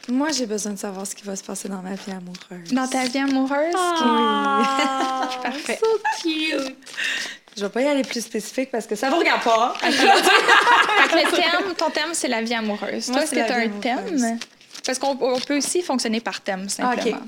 Moi, 0.07 0.31
j'ai 0.31 0.45
besoin 0.45 0.73
de 0.73 0.77
savoir 0.77 1.07
ce 1.07 1.15
qui 1.15 1.23
va 1.23 1.35
se 1.35 1.43
passer 1.43 1.67
dans 1.67 1.81
ma 1.81 1.95
vie 1.95 2.11
amoureuse. 2.11 2.71
Dans 2.71 2.87
ta 2.87 3.05
vie 3.05 3.17
amoureuse? 3.17 3.73
Ah, 3.75 5.27
oui. 5.29 5.35
Parfait. 5.43 5.79
So 5.81 5.87
cute. 6.21 6.75
Je 7.57 7.61
vais 7.61 7.69
pas 7.69 7.81
y 7.81 7.87
aller 7.87 8.03
plus 8.03 8.23
spécifique 8.23 8.69
parce 8.69 8.85
que 8.85 8.95
ça 8.95 9.09
vous 9.09 9.17
regarde 9.17 9.41
pas. 9.43 9.73
le 9.83 11.35
thème, 11.35 11.73
ton 11.75 11.89
thème, 11.89 12.13
c'est 12.13 12.27
la 12.27 12.41
vie 12.41 12.53
amoureuse. 12.53 13.07
Toi, 13.07 13.23
est-ce 13.23 13.31
que 13.31 13.45
tu 13.45 13.51
as 13.51 13.55
un 13.55 13.69
thème? 13.79 14.39
Parce 14.85 14.99
qu'on 14.99 15.15
peut 15.15 15.57
aussi 15.57 15.81
fonctionner 15.81 16.19
par 16.19 16.41
thème, 16.41 16.69
simplement. 16.69 17.21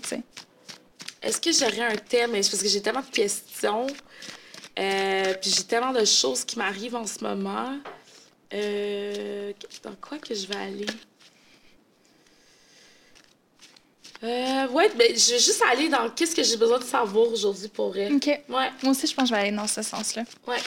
Est-ce 1.21 1.41
que 1.41 1.51
j'aurais 1.51 1.93
un 1.93 1.95
thème? 1.95 2.31
Parce 2.31 2.49
que 2.49 2.67
j'ai 2.67 2.81
tellement 2.81 3.01
de 3.01 3.15
questions. 3.15 3.87
Euh, 4.77 5.33
puis 5.41 5.51
j'ai 5.55 5.63
tellement 5.63 5.91
de 5.91 6.05
choses 6.05 6.45
qui 6.45 6.59
m'arrivent 6.59 6.95
en 6.95 7.07
ce 7.07 7.23
moment. 7.23 7.79
Euh, 8.53 9.51
dans 9.83 9.95
quoi 9.95 10.19
que 10.19 10.35
je 10.35 10.45
vais 10.45 10.55
aller? 10.55 10.85
Euh, 14.23 14.67
ouais, 14.69 14.89
ben, 14.97 15.07
je 15.15 15.31
vais 15.31 15.39
juste 15.39 15.63
aller 15.71 15.89
dans 15.89 16.09
qu'est-ce 16.09 16.35
que 16.35 16.43
j'ai 16.43 16.57
besoin 16.57 16.79
de 16.79 16.83
savoir 16.83 17.31
aujourd'hui 17.31 17.67
pour 17.67 17.95
elle. 17.95 18.15
OK. 18.15 18.25
Ouais. 18.25 18.71
Moi 18.81 18.91
aussi, 18.91 19.07
je 19.07 19.13
pense 19.13 19.23
que 19.23 19.29
je 19.29 19.33
vais 19.35 19.47
aller 19.47 19.55
dans 19.55 19.67
ce 19.67 19.81
sens-là. 19.81 20.23
Ouais. 20.47 20.57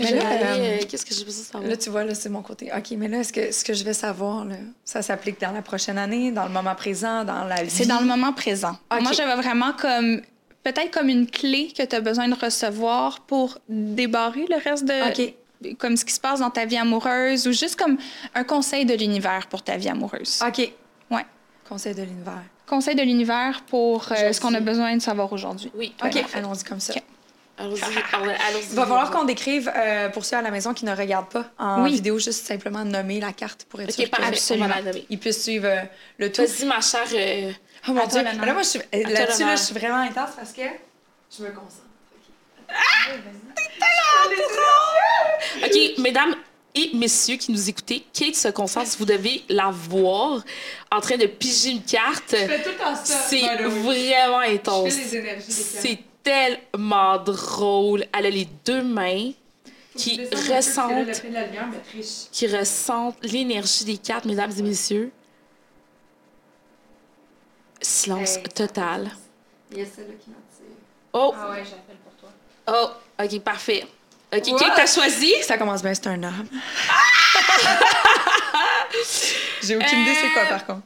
Mais 0.00 0.12
là, 0.12 0.22
euh, 0.24 0.42
euh, 0.42 0.78
qu'est-ce 0.88 1.06
que 1.06 1.14
j'ai 1.14 1.24
besoin 1.24 1.42
de 1.42 1.46
savoir? 1.46 1.70
Là, 1.70 1.76
tu 1.76 1.90
vois, 1.90 2.04
là, 2.04 2.14
c'est 2.14 2.28
mon 2.28 2.42
côté. 2.42 2.70
OK, 2.76 2.90
mais 2.98 3.08
là, 3.08 3.18
est-ce 3.18 3.32
que 3.32 3.52
ce 3.52 3.64
que 3.64 3.74
je 3.74 3.84
vais 3.84 3.94
savoir, 3.94 4.44
là, 4.44 4.56
ça 4.84 5.02
s'applique 5.02 5.40
dans 5.40 5.52
la 5.52 5.62
prochaine 5.62 5.98
année, 5.98 6.32
dans 6.32 6.44
le 6.44 6.50
moment 6.50 6.74
présent, 6.74 7.24
dans 7.24 7.44
la 7.44 7.62
vie? 7.62 7.70
C'est 7.70 7.86
dans 7.86 8.00
le 8.00 8.06
moment 8.06 8.32
présent. 8.32 8.76
Moi, 8.90 9.12
j'avais 9.12 9.40
vraiment 9.40 9.72
comme 9.72 10.20
peut-être 10.64 10.90
comme 10.90 11.08
une 11.08 11.30
clé 11.30 11.72
que 11.76 11.82
tu 11.84 11.94
as 11.94 12.00
besoin 12.00 12.28
de 12.28 12.34
recevoir 12.34 13.20
pour 13.20 13.58
débarrer 13.68 14.46
le 14.48 14.56
reste 14.56 14.84
de. 14.84 15.10
OK 15.10 15.34
comme 15.78 15.96
ce 15.96 16.04
qui 16.04 16.12
se 16.12 16.20
passe 16.20 16.40
dans 16.40 16.50
ta 16.50 16.66
vie 16.66 16.76
amoureuse 16.76 17.46
ou 17.46 17.52
juste 17.52 17.76
comme 17.76 17.96
un 18.34 18.44
conseil 18.44 18.84
de 18.84 18.94
l'univers 18.94 19.46
pour 19.48 19.62
ta 19.62 19.78
vie 19.78 19.88
amoureuse. 19.88 20.40
OK. 20.46 20.70
Conseil 21.68 21.94
de 21.94 22.02
l'univers. 22.02 22.42
Conseil 22.66 22.94
de 22.94 23.02
l'univers 23.02 23.62
pour 23.66 24.10
euh, 24.10 24.32
ce 24.32 24.40
qu'on 24.40 24.54
a 24.54 24.60
besoin 24.60 24.96
de 24.96 25.02
savoir 25.02 25.32
aujourd'hui. 25.32 25.70
Oui. 25.74 25.94
OK, 26.04 26.24
allons-y 26.34 26.64
comme 26.64 26.80
ça. 26.80 26.94
Allons-y. 27.56 27.80
Il 28.70 28.76
va 28.76 28.82
falloir 28.82 29.10
qu'on 29.10 29.24
décrive, 29.24 29.70
euh, 29.74 30.08
pour 30.08 30.24
ceux 30.24 30.36
à 30.36 30.42
la 30.42 30.50
maison 30.50 30.74
qui 30.74 30.84
ne 30.84 30.94
regardent 30.94 31.28
pas 31.28 31.46
en 31.58 31.84
vidéo, 31.84 32.18
juste 32.18 32.46
simplement 32.46 32.84
nommer 32.84 33.20
la 33.20 33.32
carte 33.32 33.64
pour 33.64 33.80
être 33.80 33.92
sûr 33.92 34.04
qu'ils 35.08 35.18
puissent 35.18 35.42
suivre 35.42 35.66
euh, 35.66 35.82
le 36.18 36.32
tout. 36.32 36.42
Vas-y, 36.42 36.66
ma 36.66 36.80
chère. 36.80 37.54
oh 37.88 37.92
mon 37.92 38.06
Dieu. 38.06 38.22
Là, 38.22 38.52
moi, 38.52 38.62
je 38.62 38.68
suis, 38.68 38.80
là-dessus, 38.92 39.44
là, 39.44 39.56
je 39.56 39.62
suis 39.62 39.74
vraiment 39.74 40.00
intense 40.00 40.30
parce 40.36 40.52
que 40.52 40.62
je 41.36 41.44
me 41.44 41.50
concentre. 41.50 41.84
Ah! 42.68 43.12
OK, 45.64 45.98
mesdames 45.98 46.34
et 46.74 46.90
messieurs 46.94 47.36
qui 47.36 47.52
nous 47.52 47.68
écoutez, 47.68 48.04
Kate 48.12 48.34
se 48.34 48.48
concentre, 48.48 48.90
vous 48.98 49.04
devez 49.04 49.44
la 49.48 49.70
voir 49.70 50.42
en 50.90 51.00
train 51.00 51.16
de 51.16 51.26
piger 51.26 51.70
une 51.70 51.82
carte. 51.82 52.34
C'est 53.04 53.46
vraiment 53.66 54.40
intense. 54.40 54.94
C'est 55.48 56.00
tellement 56.22 57.18
drôle. 57.18 58.04
Elle 58.12 58.26
a 58.26 58.30
les 58.30 58.48
deux 58.64 58.82
mains 58.82 59.30
qui 59.96 60.20
ressentent, 60.52 61.22
qui 62.32 62.46
ressentent 62.48 63.22
l'énergie 63.22 63.84
des 63.84 63.98
cartes, 63.98 64.24
mesdames 64.24 64.52
et 64.58 64.62
messieurs. 64.62 65.12
Silence 67.80 68.38
total. 68.54 69.12
Il 69.70 69.78
y 69.78 69.82
a 69.82 69.84
celle-là 69.86 70.14
qui 70.14 70.30
m'attire. 70.30 70.76
Oh! 71.12 71.32
Ah 71.36 71.50
ouais, 71.50 71.62
j'appelle 71.64 71.96
pour 72.02 72.14
toi. 72.14 72.30
Oh! 72.66 73.22
OK, 73.22 73.40
parfait. 73.40 73.86
OK, 74.36 74.42
qui 74.42 74.52
que 74.52 74.76
t'as 74.76 74.86
choisi? 74.86 75.32
Ça 75.42 75.56
commence 75.58 75.82
bien, 75.82 75.94
c'est 75.94 76.06
un 76.08 76.22
homme. 76.22 76.48
J'ai 79.62 79.76
aucune 79.76 79.98
idée 80.02 80.14
c'est 80.14 80.30
quoi, 80.32 80.44
par 80.46 80.66
contre. 80.66 80.82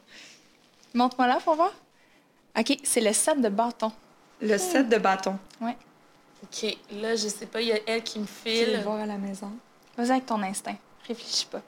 Montre-moi 0.94 1.26
là 1.28 1.38
pour 1.44 1.54
voir. 1.56 1.72
OK, 2.58 2.76
c'est 2.82 3.00
le 3.00 3.12
set 3.12 3.40
de 3.40 3.48
bâtons. 3.48 3.92
Le 4.40 4.56
set 4.58 4.88
de 4.88 4.96
bâtons. 4.98 5.38
Ouais. 5.60 5.76
OK, 6.42 6.76
là, 6.92 7.16
je 7.16 7.28
sais 7.28 7.46
pas, 7.46 7.60
il 7.60 7.68
y 7.68 7.72
a 7.72 7.78
elle 7.86 8.02
qui 8.02 8.18
me 8.20 8.26
Tu 8.26 8.50
veux 8.50 8.66
le 8.66 8.72
file. 8.76 8.80
voir 8.84 9.00
à 9.00 9.06
la 9.06 9.16
maison. 9.18 9.50
Vas-y 9.96 10.10
avec 10.12 10.26
ton 10.26 10.40
instinct. 10.42 10.76
Réfléchis 11.06 11.46
pas. 11.50 11.62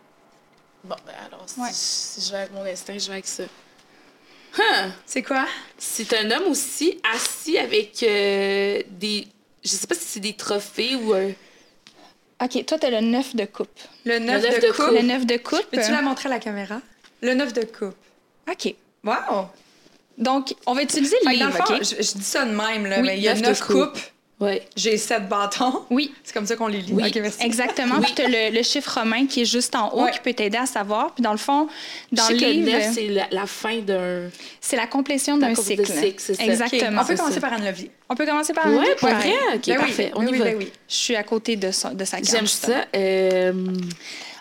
Bon, 0.84 0.96
ben 1.04 1.12
alors, 1.26 1.42
si, 1.46 1.60
Ouais. 1.60 1.68
si 1.72 2.20
je 2.22 2.30
vais 2.30 2.38
avec 2.38 2.52
mon 2.52 2.64
instinct, 2.64 2.96
je 2.98 3.06
vais 3.06 3.12
avec 3.14 3.26
ça. 3.26 3.42
Huh! 4.56 4.90
C'est 5.04 5.22
quoi? 5.22 5.46
C'est 5.78 6.12
un 6.16 6.30
homme 6.30 6.48
aussi 6.50 7.00
assis 7.14 7.58
avec 7.58 8.02
euh, 8.02 8.82
des. 8.88 9.28
Je 9.62 9.68
sais 9.68 9.86
pas 9.86 9.94
si 9.94 10.04
c'est 10.04 10.20
des 10.20 10.32
trophées 10.34 10.96
ou 10.96 11.12
un. 11.12 11.30
OK, 12.42 12.64
toi, 12.66 12.78
t'as 12.78 12.90
le 12.90 13.00
9 13.00 13.36
de 13.36 13.44
coupe. 13.44 13.68
Le 14.04 14.18
neuf, 14.18 14.42
neuf 14.42 14.60
de, 14.60 14.66
de 14.66 14.72
coupe. 14.72 14.86
coupe. 14.86 14.94
Le 14.94 15.02
9 15.02 15.26
de 15.26 15.36
coupe. 15.36 15.66
Peux-tu 15.70 15.90
la 15.90 16.02
montrer 16.02 16.28
à 16.28 16.30
la 16.32 16.38
caméra? 16.38 16.80
Le 17.22 17.34
neuf 17.34 17.52
de 17.52 17.62
coupe. 17.64 17.94
OK. 18.50 18.74
Wow! 19.04 19.46
Donc, 20.18 20.54
on 20.66 20.74
va 20.74 20.82
utiliser 20.82 21.16
le 21.24 21.30
Fait 21.30 21.36
livre, 21.36 21.52
fond, 21.52 21.74
OK? 21.74 21.82
je, 21.82 21.96
je 22.02 22.12
dis 22.18 22.22
ça 22.24 22.44
de 22.44 22.50
même, 22.50 22.86
là, 22.86 22.96
Oui, 23.00 23.06
mais 23.06 23.16
il 23.18 23.22
y 23.22 23.28
a 23.28 23.32
neuf 23.34 23.42
de 23.42 23.46
neuf 23.48 23.60
coupe. 23.62 23.92
coupes, 23.92 23.98
Ouais. 24.40 24.62
j'ai 24.74 24.96
sept 24.96 25.28
bâtons. 25.28 25.84
Oui, 25.90 26.12
C'est 26.24 26.32
comme 26.32 26.46
ça 26.46 26.56
qu'on 26.56 26.66
les 26.66 26.80
lit. 26.80 26.92
Oui, 26.92 27.04
OK, 27.06 27.14
merci. 27.20 27.42
exactement. 27.44 28.00
Puis 28.00 28.12
t'as 28.14 28.26
le, 28.26 28.54
le 28.56 28.62
chiffre 28.62 28.98
romain 28.98 29.26
qui 29.26 29.42
est 29.42 29.44
juste 29.44 29.74
en 29.76 29.92
haut 29.92 30.04
Ouais. 30.04 30.10
qui 30.12 30.20
peut 30.20 30.32
t'aider 30.32 30.56
à 30.56 30.64
savoir. 30.66 31.12
Puis 31.14 31.22
dans 31.22 31.32
le 31.32 31.36
fond, 31.38 31.68
dans 32.10 32.28
le 32.28 32.34
livre, 32.36 32.70
neuf, 32.72 32.92
c'est 32.94 33.08
la, 33.08 33.26
la 33.30 33.46
fin 33.46 33.78
d'un. 33.80 34.30
c'est 34.60 34.76
la 34.76 34.86
complétion 34.86 35.36
d'un 35.36 35.54
cycle. 35.54 35.82
de 35.82 35.86
cycle, 35.86 36.14
c'est 36.18 36.34
ça. 36.34 36.42
OK, 36.42 36.48
Exactement. 36.48 37.02
On 37.02 37.04
peut 37.04 37.16
commencer 37.16 37.34
ça. 37.34 37.40
par 37.40 37.52
Anne-Levier. 37.52 37.90
On 38.08 38.14
peut 38.14 38.24
commencer 38.26 38.52
par 38.54 38.66
Ouais, 38.66 38.92
un 38.92 38.96
pour 38.98 39.08
vrai? 39.10 39.32
OK, 39.54 39.60
Ben 39.66 39.72
oui, 39.72 39.74
parfait. 39.76 40.12
On 40.14 40.20
ben 40.22 40.28
y 40.28 40.32
oui, 40.32 40.38
va. 40.38 40.44
ben 40.46 40.56
oui. 40.58 40.72
Je 40.88 40.94
suis 40.94 41.16
à 41.16 41.22
côté 41.22 41.56
de, 41.56 41.70
son- 41.70 41.92
de 41.92 42.04
sa 42.04 42.16
carte. 42.16 42.30
J'aime 42.30 42.46
ça. 42.46 42.86
Euh, 42.96 43.52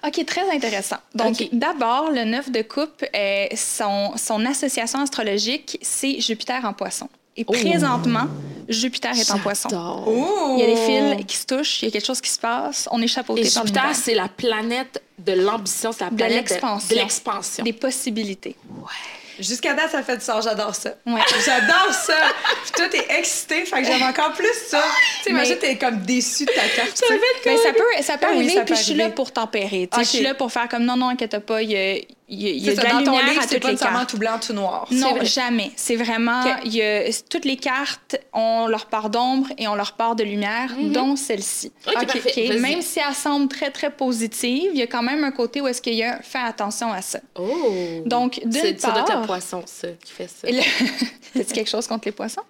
OK, 0.08 0.26
très 0.26 0.50
intéressant. 0.50 0.96
Donc, 1.14 1.50
d'abord, 1.52 2.10
le 2.12 2.24
9 2.24 2.52
de 2.52 2.62
coupe, 2.62 3.04
euh, 3.14 3.48
son, 3.56 4.14
son 4.16 4.46
association 4.46 5.00
astrologique, 5.02 5.78
c'est 5.82 6.22
Jupiter 6.22 6.64
en 6.64 6.72
poisson. 6.74 7.10
Et 7.38 7.46
Oh. 7.48 7.52
présentement, 7.54 8.28
Jupiter 8.68 9.12
est 9.18 9.32
en 9.32 9.40
poisson. 9.40 9.70
j'adore. 9.70 10.04
Oh! 10.08 10.56
Il 10.58 10.60
y 10.60 10.64
a 10.64 10.68
des 10.68 10.76
fils 11.16 11.26
qui 11.26 11.38
se 11.38 11.46
touchent, 11.46 11.82
il 11.82 11.86
y 11.86 11.88
a 11.90 11.92
quelque 11.92 12.06
chose 12.06 12.22
qui 12.22 12.30
se 12.30 12.40
passe, 12.40 12.88
on 12.92 13.02
est 13.02 13.08
chapeauté 13.08 13.42
Et 13.48 13.50
par 13.52 13.66
Jupiter, 13.66 13.96
c'est 13.96 14.14
la 14.16 14.28
planète 14.28 15.02
de 15.18 15.34
l'ambition, 15.34 15.92
c'est 15.92 16.04
la 16.04 16.10
De 16.12 16.16
planète 16.16 16.50
l'expansion. 16.50 16.90
de 16.90 17.02
l'expansion. 17.02 17.64
Des 17.64 17.74
possibilités. 17.74 18.56
Jusqu'à 19.40 19.74
date, 19.74 19.92
ça 19.92 20.04
fait 20.04 20.18
du 20.18 20.24
sens. 20.26 20.44
J'adore 20.44 20.76
ça. 20.76 20.90
Ouais. 21.06 21.22
J'adore 21.46 21.94
ça. 21.94 22.14
Puis 22.64 22.72
toi, 22.76 22.86
t'es 22.90 23.06
excité, 23.18 23.64
fait 23.66 23.82
que 23.82 23.88
j'aime 23.88 24.04
encore 24.04 24.34
plus 24.34 24.50
ça. 24.68 24.84
Tu 25.20 25.24
sais, 25.24 25.30
imagine, 25.30 25.54
Mais- 25.62 25.68
t'es 25.70 25.78
comme 25.78 26.00
déçu 26.02 26.44
de 26.44 26.52
ta 26.52 26.68
carte. 26.76 26.94
tu 26.96 27.08
sais. 27.08 27.20
Ben, 27.46 27.58
ça 27.58 27.72
peut, 27.72 28.04
ça 28.04 28.18
peut 28.18 28.26
Ah 28.28 28.32
oui, 28.34 28.38
arriver, 28.40 28.54
ça 28.56 28.60
peut 28.62 28.66
puis 28.66 28.76
je 28.76 28.84
suis 28.84 28.94
là 28.96 29.10
pour 29.10 29.32
tempérer. 29.32 29.88
tu 29.90 29.98
sais, 29.98 30.04
Je 30.04 30.10
suis 30.10 30.22
là 30.24 30.34
pour 30.34 30.52
faire 30.52 30.68
comme 30.68 30.84
non, 30.84 30.98
non, 30.98 31.08
inquiète 31.08 31.40
pas, 31.40 31.62
il 31.62 31.72
y 31.72 31.78
a, 31.78 31.96
il 32.30 32.42
y 32.42 32.46
a- 32.48 32.50
il 32.52 32.58
y 32.64 32.70
a 32.70 32.72
C'est 32.72 32.78
de 32.78 32.82
ça, 32.82 32.88
la 32.88 32.94
dans 32.94 33.04
ton 33.04 33.12
lumière 33.12 33.30
livre, 33.30 33.40
à 33.44 33.48
c'est 33.48 33.56
toutes 33.56 33.64
pas 33.64 33.72
les 33.72 33.78
cartes. 33.78 34.10
tout 34.10 34.18
blanc, 34.18 34.40
tout 34.40 34.54
noir. 34.54 34.86
C'est 34.90 34.96
Non, 34.98 35.16
vrai. 35.16 35.26
jamais. 35.26 35.72
C'est 35.76 35.96
vraiment, 35.96 36.42
Ok. 36.44 36.48
il 36.66 36.76
y 36.76 36.82
a, 36.82 37.04
toutes 37.30 37.46
les 37.46 37.58
cartes 37.58 38.18
ont 38.34 38.68
leur 38.68 38.86
part 38.86 39.10
d'ombre 39.10 39.48
et 39.58 39.68
ont 39.68 39.76
leur 39.76 39.94
part 39.94 40.16
de 40.16 40.24
lumière, 40.24 40.70
dont 40.80 41.16
celle-ci. 41.16 41.72
OK, 41.88 41.94
parfait. 41.94 42.20
OK, 42.26 42.48
Vas-y. 42.50 42.60
Même 42.60 42.82
si 42.82 43.00
elle 43.00 43.16
semble 43.16 43.48
très, 43.48 43.72
très 43.72 43.90
positive, 43.92 44.72
il 44.74 44.80
y 44.80 44.84
a 44.84 44.88
quand 44.88 45.02
même 45.04 45.24
un 45.24 45.32
côté 45.32 45.60
où 45.62 45.68
est-ce 45.68 45.82
qu'il 45.82 45.96
y 45.96 46.04
a 46.04 46.20
fais 46.22 46.38
attention 46.40 46.92
à 46.94 47.02
ça. 47.02 47.20
Oh! 47.36 48.04
Donc, 48.06 48.40
d'une 48.44 48.52
C'est- 48.54 48.80
Ça 48.80 48.92
doit 48.92 49.00
être 49.02 49.08
part- 49.08 49.22
le 49.22 49.26
poisson, 49.28 49.64
ça, 49.66 49.88
qui 50.04 50.12
fait 50.12 50.28
ça. 50.30 50.48
Le- 50.50 50.60
As-tu 51.42 51.54
quelque 51.54 51.70
chose 51.70 51.88
contre 51.88 52.04
les 52.08 52.12
poissons? 52.12 52.42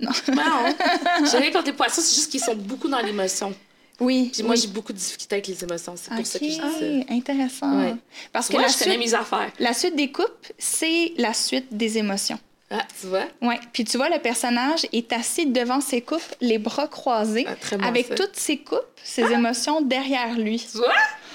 Non. 0.00 0.10
Non, 0.34 0.42
j'ai 1.30 1.38
rien 1.38 1.50
contre 1.52 1.66
les 1.66 1.72
poissons, 1.72 2.00
c'est 2.02 2.14
juste 2.14 2.30
qu'ils 2.30 2.40
sont 2.40 2.54
beaucoup 2.56 2.88
dans 2.88 3.00
l'émotion. 3.00 3.54
Oui. 4.00 4.30
Puis 4.32 4.42
moi, 4.42 4.54
oui. 4.54 4.60
j'ai 4.62 4.68
beaucoup 4.68 4.92
de 4.92 4.98
difficultés 4.98 5.34
avec 5.36 5.46
les 5.46 5.62
émotions. 5.62 5.94
C'est 5.96 6.14
pour 6.14 6.26
ça 6.26 6.38
que 6.38 6.44
je 6.44 6.50
dis 6.50 6.56
ça. 6.56 6.64
OK, 6.66 7.10
intéressant. 7.10 7.78
Ouais. 7.80 7.94
Parce 8.32 8.46
Tu 8.46 8.52
que 8.52 8.58
vois, 8.58 8.66
la 8.66 8.72
je 8.72 8.76
suite, 8.76 8.98
mes 8.98 9.14
affaires. 9.14 9.50
la 9.58 9.74
suite 9.74 9.94
des 9.96 10.10
coupes, 10.10 10.46
c'est 10.58 11.12
la 11.18 11.34
suite 11.34 11.66
des 11.76 11.98
émotions. 11.98 12.38
Ah, 12.72 12.82
tu 13.00 13.08
vois? 13.08 13.24
Oui. 13.42 13.56
Puis 13.72 13.84
tu 13.84 13.96
vois, 13.96 14.08
le 14.08 14.18
personnage 14.20 14.86
est 14.92 15.12
assis 15.12 15.46
devant 15.46 15.80
ses 15.80 16.00
coupes, 16.02 16.22
les 16.40 16.58
bras 16.58 16.86
croisés, 16.88 17.44
Ah, 17.48 17.76
bon, 17.76 17.84
avec 17.84 18.14
toutes 18.14 18.36
ses 18.36 18.58
coupes, 18.58 18.78
ses 19.02 19.30
émotions 19.32 19.80
derrière 19.80 20.38
lui, 20.38 20.64
Tu 20.70 20.78
vois? 20.78 20.92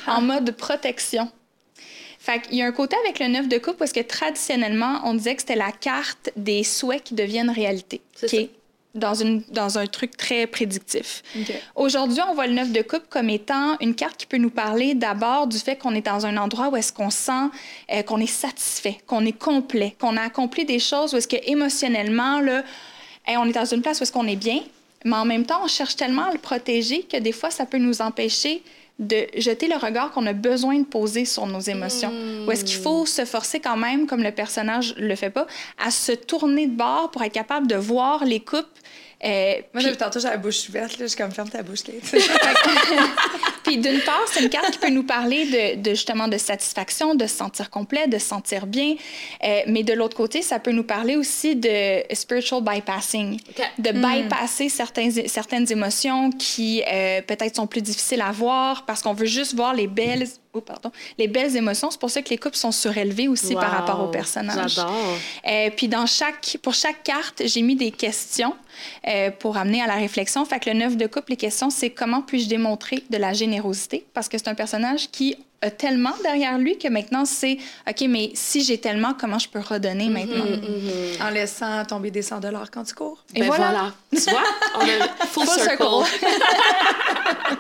en 0.08 0.22
mode 0.22 0.50
protection. 0.56 1.30
Fait 2.20 2.42
qu'il 2.42 2.56
y 2.56 2.62
a 2.64 2.66
un 2.66 2.72
côté 2.72 2.96
avec 3.04 3.20
le 3.20 3.28
9 3.28 3.48
de 3.50 3.58
coupe 3.60 3.78
parce 3.78 3.92
que 3.92 4.00
traditionnellement, 4.00 5.02
on 5.04 5.14
disait 5.14 5.36
que 5.36 5.42
c'était 5.42 5.56
la 5.56 5.72
carte 5.72 6.32
des 6.36 6.64
souhaits 6.64 7.04
qui 7.04 7.14
deviennent 7.14 7.52
réalité. 7.52 8.02
C'est 8.16 8.36
est 8.36 8.50
Dans, 8.96 9.14
une, 9.14 9.44
dans 9.52 9.78
un 9.78 9.88
truc 9.88 10.16
très 10.16 10.48
prédictif. 10.48 11.22
Aujourd'hui, 11.76 12.20
on 12.30 12.34
voit 12.34 12.48
le 12.48 12.54
9 12.54 12.72
de 12.72 12.82
coupe 12.82 13.10
comme 13.10 13.30
étant 13.30 13.78
une 13.82 13.94
carte 13.94 14.16
qui 14.16 14.26
peut 14.26 14.38
nous 14.38 14.50
parler 14.50 14.96
d'abord 14.96 15.48
du 15.48 15.58
fait 15.58 15.76
qu'on 15.76 15.94
est 15.94 16.06
dans 16.06 16.26
un 16.26 16.38
endroit 16.38 16.70
où 16.70 16.78
est-ce 16.78 16.94
qu'on 16.94 17.10
sent 17.10 17.50
euh, 17.92 18.04
qu'on 18.04 18.20
est 18.20 18.26
satisfait, 18.26 18.98
qu'on 19.06 19.26
est 19.26 19.38
complet, 19.38 19.96
qu'on 20.00 20.16
a 20.16 20.22
accompli 20.22 20.64
des 20.64 20.80
choses 20.80 21.14
où 21.14 21.18
est-ce 21.18 21.28
que 21.28 21.36
émotionnellement, 21.46 22.40
là, 22.40 22.64
hey, 23.28 23.36
on 23.38 23.46
est 23.46 23.52
dans 23.52 23.66
une 23.66 23.82
place 23.82 24.00
où 24.00 24.04
est-ce 24.04 24.14
qu'on 24.14 24.28
est 24.28 24.38
bien, 24.38 24.62
mais 25.06 25.16
en 25.16 25.26
même 25.26 25.46
temps, 25.46 25.60
on 25.64 25.68
cherche 25.68 25.96
tellement 25.96 26.26
à 26.26 26.32
le 26.32 26.40
protéger 26.40 27.04
que 27.04 27.18
des 27.18 27.32
fois, 27.32 27.52
ça 27.52 27.66
peut 27.66 27.78
nous 27.78 28.02
empêcher 28.02 28.64
de 29.00 29.28
jeter 29.36 29.68
le 29.68 29.76
regard 29.76 30.12
qu'on 30.12 30.26
a 30.26 30.34
besoin 30.34 30.80
de 30.80 30.86
poser 30.86 31.26
sur 31.26 31.46
nos 31.48 31.60
émotions. 31.60 32.14
Ou 32.48 32.52
est-ce 32.52 32.64
qu'il 32.64 32.82
faut 32.82 33.06
se 33.06 33.26
forcer 33.26 33.60
quand 33.60 33.78
même, 33.78 34.08
comme 34.08 34.24
le 34.24 34.32
personnage 34.32 34.96
le 34.98 35.16
fait 35.16 35.30
pas, 35.30 35.48
à 35.84 35.92
se 35.92 36.14
tourner 36.14 36.68
de 36.68 36.76
bord 36.76 37.12
pour 37.12 37.22
être 37.24 37.34
capable 37.34 37.68
de 37.68 37.76
voir 37.76 38.24
les 38.24 38.40
coupes 38.40 38.66
euh, 39.24 39.56
Moi, 39.74 39.82
j'avais 39.82 39.98
tantôt, 39.98 40.20
j'ai 40.20 40.30
la 40.30 40.38
bouche 40.38 40.70
ouverte, 40.70 40.98
là. 40.98 41.06
Je 41.06 41.08
suis 41.08 41.18
comme, 41.18 41.32
ferme 41.32 41.50
ta 41.50 41.62
bouche, 41.62 41.84
Kate. 41.84 41.96
Puis 43.66 43.78
d'une 43.78 44.00
part, 44.02 44.24
c'est 44.28 44.44
une 44.44 44.50
carte 44.50 44.72
qui 44.72 44.78
peut 44.78 44.90
nous 44.90 45.04
parler 45.04 45.46
de, 45.46 45.82
de, 45.82 45.90
justement 45.92 46.28
de 46.28 46.38
satisfaction, 46.38 47.16
de 47.16 47.26
se 47.26 47.36
sentir 47.36 47.70
complet, 47.70 48.08
de 48.08 48.20
se 48.20 48.28
sentir 48.28 48.68
bien. 48.68 48.96
Euh, 49.44 49.62
mais 49.68 49.84
de 49.84 49.94
l'autre 49.94 50.16
côté, 50.16 50.42
ça 50.44 50.60
peut 50.60 50.72
nous 50.72 50.84
parler 50.84 51.16
aussi 51.16 51.56
de 51.56 52.04
spiritual 52.14 52.62
bypassing, 52.62 53.40
de 53.80 53.92
bypasser 53.92 54.70
certains, 54.70 55.10
certaines 55.26 55.72
émotions 55.72 56.30
qui 56.32 56.84
euh, 56.92 57.22
peut-être 57.22 57.56
sont 57.56 57.68
plus 57.68 57.82
difficiles 57.82 58.22
à 58.22 58.32
voir 58.32 58.86
parce 58.86 59.02
qu'on 59.02 59.14
veut 59.14 59.26
juste 59.26 59.56
voir 59.56 59.74
les 59.74 59.88
belles, 59.88 60.28
oh, 60.56 60.62
pardon, 60.62 60.92
les 61.18 61.28
belles 61.28 61.56
émotions. 61.56 61.92
C'est 61.92 62.00
pour 62.00 62.10
ça 62.10 62.22
que 62.22 62.30
les 62.30 62.38
coupes 62.38 62.56
sont 62.56 62.72
surélevées 62.72 63.28
aussi 63.28 63.54
par 63.54 63.72
rapport 63.72 64.02
au 64.02 64.08
personnage. 64.08 64.76
J'adore. 64.76 65.18
Euh, 65.48 65.70
puis 65.76 65.88
dans 65.88 66.06
chaque, 66.06 66.58
pour 66.62 66.74
chaque 66.74 67.04
carte, 67.04 67.44
j'ai 67.46 67.62
mis 67.62 67.76
des 67.76 67.92
questions 67.92 68.56
euh, 69.08 69.32
pour 69.32 69.58
amener 69.58 69.82
à 69.82 69.88
la 69.88 69.96
réflexion. 69.96 70.46
Fait 70.46 70.60
que 70.60 70.70
le 70.70 70.78
9 70.78 70.98
de 70.98 71.08
coupe, 71.08 71.30
les 71.30 71.38
questions, 71.38 71.70
c'est 71.70 71.90
comment 71.90 72.22
puis-je 72.22 72.48
démontrer 72.48 73.04
de 73.10 73.18
la 73.18 73.34
générosité? 73.34 74.06
Parce 74.14 74.30
que 74.30 74.38
c'est 74.38 74.48
un 74.48 74.56
personnage 74.56 75.10
qui 75.12 75.36
a 75.66 75.72
tellement 75.72 76.14
derrière 76.24 76.58
lui 76.58 76.78
que 76.78 76.88
maintenant, 76.88 77.26
c'est 77.26 77.58
OK, 77.90 78.02
mais 78.08 78.32
si 78.34 78.64
j'ai 78.64 78.78
tellement, 78.78 79.14
comment 79.20 79.40
je 79.40 79.50
peux 79.50 79.60
redonner 79.60 80.10
maintenant? 80.10 80.46
Mhm. 80.46 81.22
en 81.22 81.30
laissant 81.30 81.84
tomber 81.86 82.12
des 82.12 82.22
100 82.22 82.40
quand 82.72 82.84
tu 82.84 82.94
cours. 82.96 83.24
Et 83.34 83.40
Ben 83.42 83.48
voilà. 83.48 83.72
voilà. 83.72 83.94
Tu 84.12 84.30
vois? 84.30 84.44
On 84.76 84.80
a 84.82 85.26
full, 85.28 85.46
Full 85.46 85.60
circle. 85.60 85.84
circle. 85.84 86.26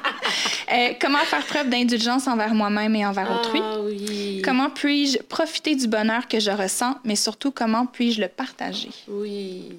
Euh, 0.72 0.94
comment 1.00 1.20
faire 1.20 1.46
preuve 1.46 1.70
d'indulgence 1.70 2.28
envers 2.28 2.54
moi-même 2.56 2.96
et 2.96 3.06
envers 3.06 3.30
autrui? 3.32 3.60
Ah 3.64 3.78
oui. 3.82 4.42
Comment 4.44 4.72
puis-je 4.72 5.20
profiter 5.20 5.76
du 5.76 5.88
bonheur 5.88 6.28
que 6.28 6.40
je 6.40 6.50
ressens, 6.50 6.96
mais 7.04 7.16
surtout, 7.16 7.52
comment 7.52 7.86
puis-je 7.86 8.20
le 8.20 8.28
partager? 8.28 8.90
Oui. 9.08 9.74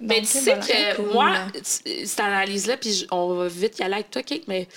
Mais 0.00 0.20
tu 0.20 0.26
sais 0.26 0.56
voilà. 0.56 0.66
que 0.66 0.96
cool. 0.96 1.12
moi, 1.12 1.32
cette 1.62 2.20
analyse-là, 2.20 2.76
puis 2.76 3.06
on 3.10 3.34
va 3.34 3.48
vite 3.48 3.78
y 3.78 3.82
aller 3.82 3.94
avec 3.94 4.10
toi, 4.10 4.22
Kate, 4.22 4.42
mais 4.46 4.68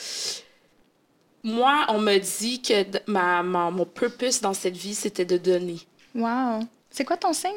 moi, 1.43 1.85
on 1.89 1.99
me 1.99 2.17
dit 2.17 2.61
que 2.61 2.83
ma, 3.07 3.43
ma- 3.43 3.71
mon 3.71 3.85
purpose 3.85 4.41
dans 4.41 4.53
cette 4.53 4.75
vie, 4.77 4.95
c'était 4.95 5.25
de 5.25 5.37
donner. 5.37 5.79
Wow! 6.15 6.61
C'est 6.89 7.05
quoi 7.05 7.17
ton 7.17 7.33
signe? 7.33 7.51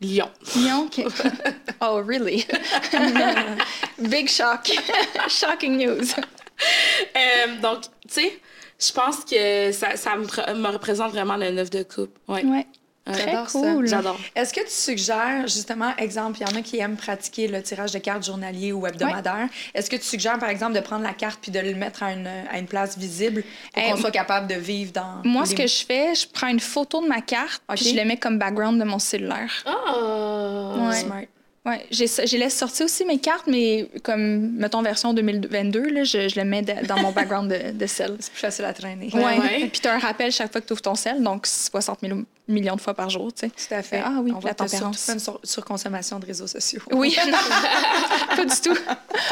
Lion. 0.00 0.30
Lion? 0.56 0.84
OK. 0.86 1.04
oh, 1.80 2.02
really? 2.06 2.46
Big 3.98 4.28
shock. 4.28 4.70
Shocking 5.28 5.76
news. 5.78 6.06
Euh, 7.16 7.60
donc, 7.60 7.82
tu 7.82 7.88
sais, 8.08 8.40
je 8.78 8.92
pense 8.92 9.24
que 9.24 9.72
ça, 9.72 9.96
ça 9.96 10.16
me 10.16 10.68
représente 10.70 11.12
vraiment 11.12 11.36
le 11.36 11.50
neuf 11.50 11.70
de 11.70 11.82
coupe. 11.82 12.18
Ouais. 12.28 12.44
Ouais. 12.44 12.66
J'adore 13.14 13.48
ça. 13.50 13.58
cool. 13.60 13.86
J'adore. 13.86 14.18
Est-ce 14.34 14.52
que 14.52 14.60
tu 14.60 14.70
suggères, 14.70 15.42
justement, 15.46 15.94
exemple, 15.96 16.38
il 16.40 16.48
y 16.48 16.52
en 16.52 16.58
a 16.58 16.62
qui 16.62 16.78
aiment 16.78 16.96
pratiquer 16.96 17.46
le 17.48 17.62
tirage 17.62 17.92
de 17.92 17.98
cartes 17.98 18.24
journalier 18.26 18.72
ou 18.72 18.86
hebdomadaire. 18.86 19.48
Est-ce 19.74 19.88
que 19.88 19.96
tu 19.96 20.02
suggères, 20.04 20.38
par 20.38 20.48
exemple, 20.48 20.72
de 20.74 20.80
prendre 20.80 21.02
la 21.04 21.12
carte 21.14 21.38
puis 21.40 21.52
de 21.52 21.60
le 21.60 21.74
mettre 21.74 22.02
à 22.02 22.12
une, 22.12 22.26
à 22.26 22.58
une 22.58 22.66
place 22.66 22.98
visible 22.98 23.44
pour 23.72 23.82
Euh, 23.82 23.90
qu'on 23.90 23.96
soit 23.96 24.10
capable 24.10 24.46
de 24.48 24.54
vivre 24.54 24.92
dans. 24.92 25.22
Moi, 25.24 25.42
les- 25.44 25.50
ce 25.50 25.54
que 25.54 25.66
je 25.66 25.84
fais, 25.86 26.14
je 26.14 26.26
prends 26.32 26.48
une 26.48 26.60
photo 26.60 27.00
de 27.02 27.06
ma 27.08 27.20
carte, 27.20 27.62
OK. 27.68 27.76
puis 27.76 27.90
je 27.90 27.96
le 27.96 28.04
mets 28.04 28.16
comme 28.16 28.38
background 28.38 28.78
de 28.80 28.84
mon 28.84 28.98
cellulaire. 28.98 29.52
Ah! 29.66 30.74
Ouais. 30.88 30.96
Smart. 30.96 31.22
Oui, 31.66 31.74
j'ai 31.90 32.38
laisse 32.38 32.56
sortir 32.56 32.86
aussi 32.86 33.04
mes 33.04 33.18
cartes, 33.18 33.48
mais 33.48 33.88
comme, 34.04 34.52
mettons, 34.52 34.82
version 34.82 35.12
2022, 35.12 35.80
là, 35.88 36.04
je, 36.04 36.28
je 36.28 36.38
le 36.38 36.44
mets 36.44 36.62
dans 36.62 36.98
mon 36.98 37.10
background 37.10 37.50
de, 37.50 37.72
de 37.72 37.86
sel. 37.86 38.16
C'est 38.20 38.30
plus 38.32 38.40
facile 38.40 38.64
à 38.66 38.72
traîner. 38.72 39.10
Oui, 39.12 39.20
ouais. 39.20 39.68
puis 39.72 39.80
tu 39.80 39.88
as 39.88 39.94
un 39.94 39.98
rappel 39.98 40.30
chaque 40.30 40.52
fois 40.52 40.60
que 40.60 40.66
tu 40.66 40.74
ouvres 40.74 40.82
ton 40.82 40.94
sel, 40.94 41.20
donc 41.22 41.46
60 41.48 41.98
000 42.02 42.20
millions 42.46 42.76
de 42.76 42.80
fois 42.80 42.94
par 42.94 43.10
jour, 43.10 43.32
tu 43.34 43.40
sais. 43.40 43.50
Tout 43.50 43.74
à 43.74 43.82
fait. 43.82 44.00
Ah 44.04 44.18
oui, 44.22 44.32
On 44.32 44.40
la 44.46 44.54
tempérance. 44.54 44.96
Surtout 44.98 45.12
une 45.12 45.18
sur 45.18 45.40
surconsommation 45.42 46.20
de 46.20 46.26
réseaux 46.26 46.46
sociaux. 46.46 46.82
Oui, 46.92 47.16
pas 48.36 48.44
du 48.44 48.60
tout. 48.60 48.76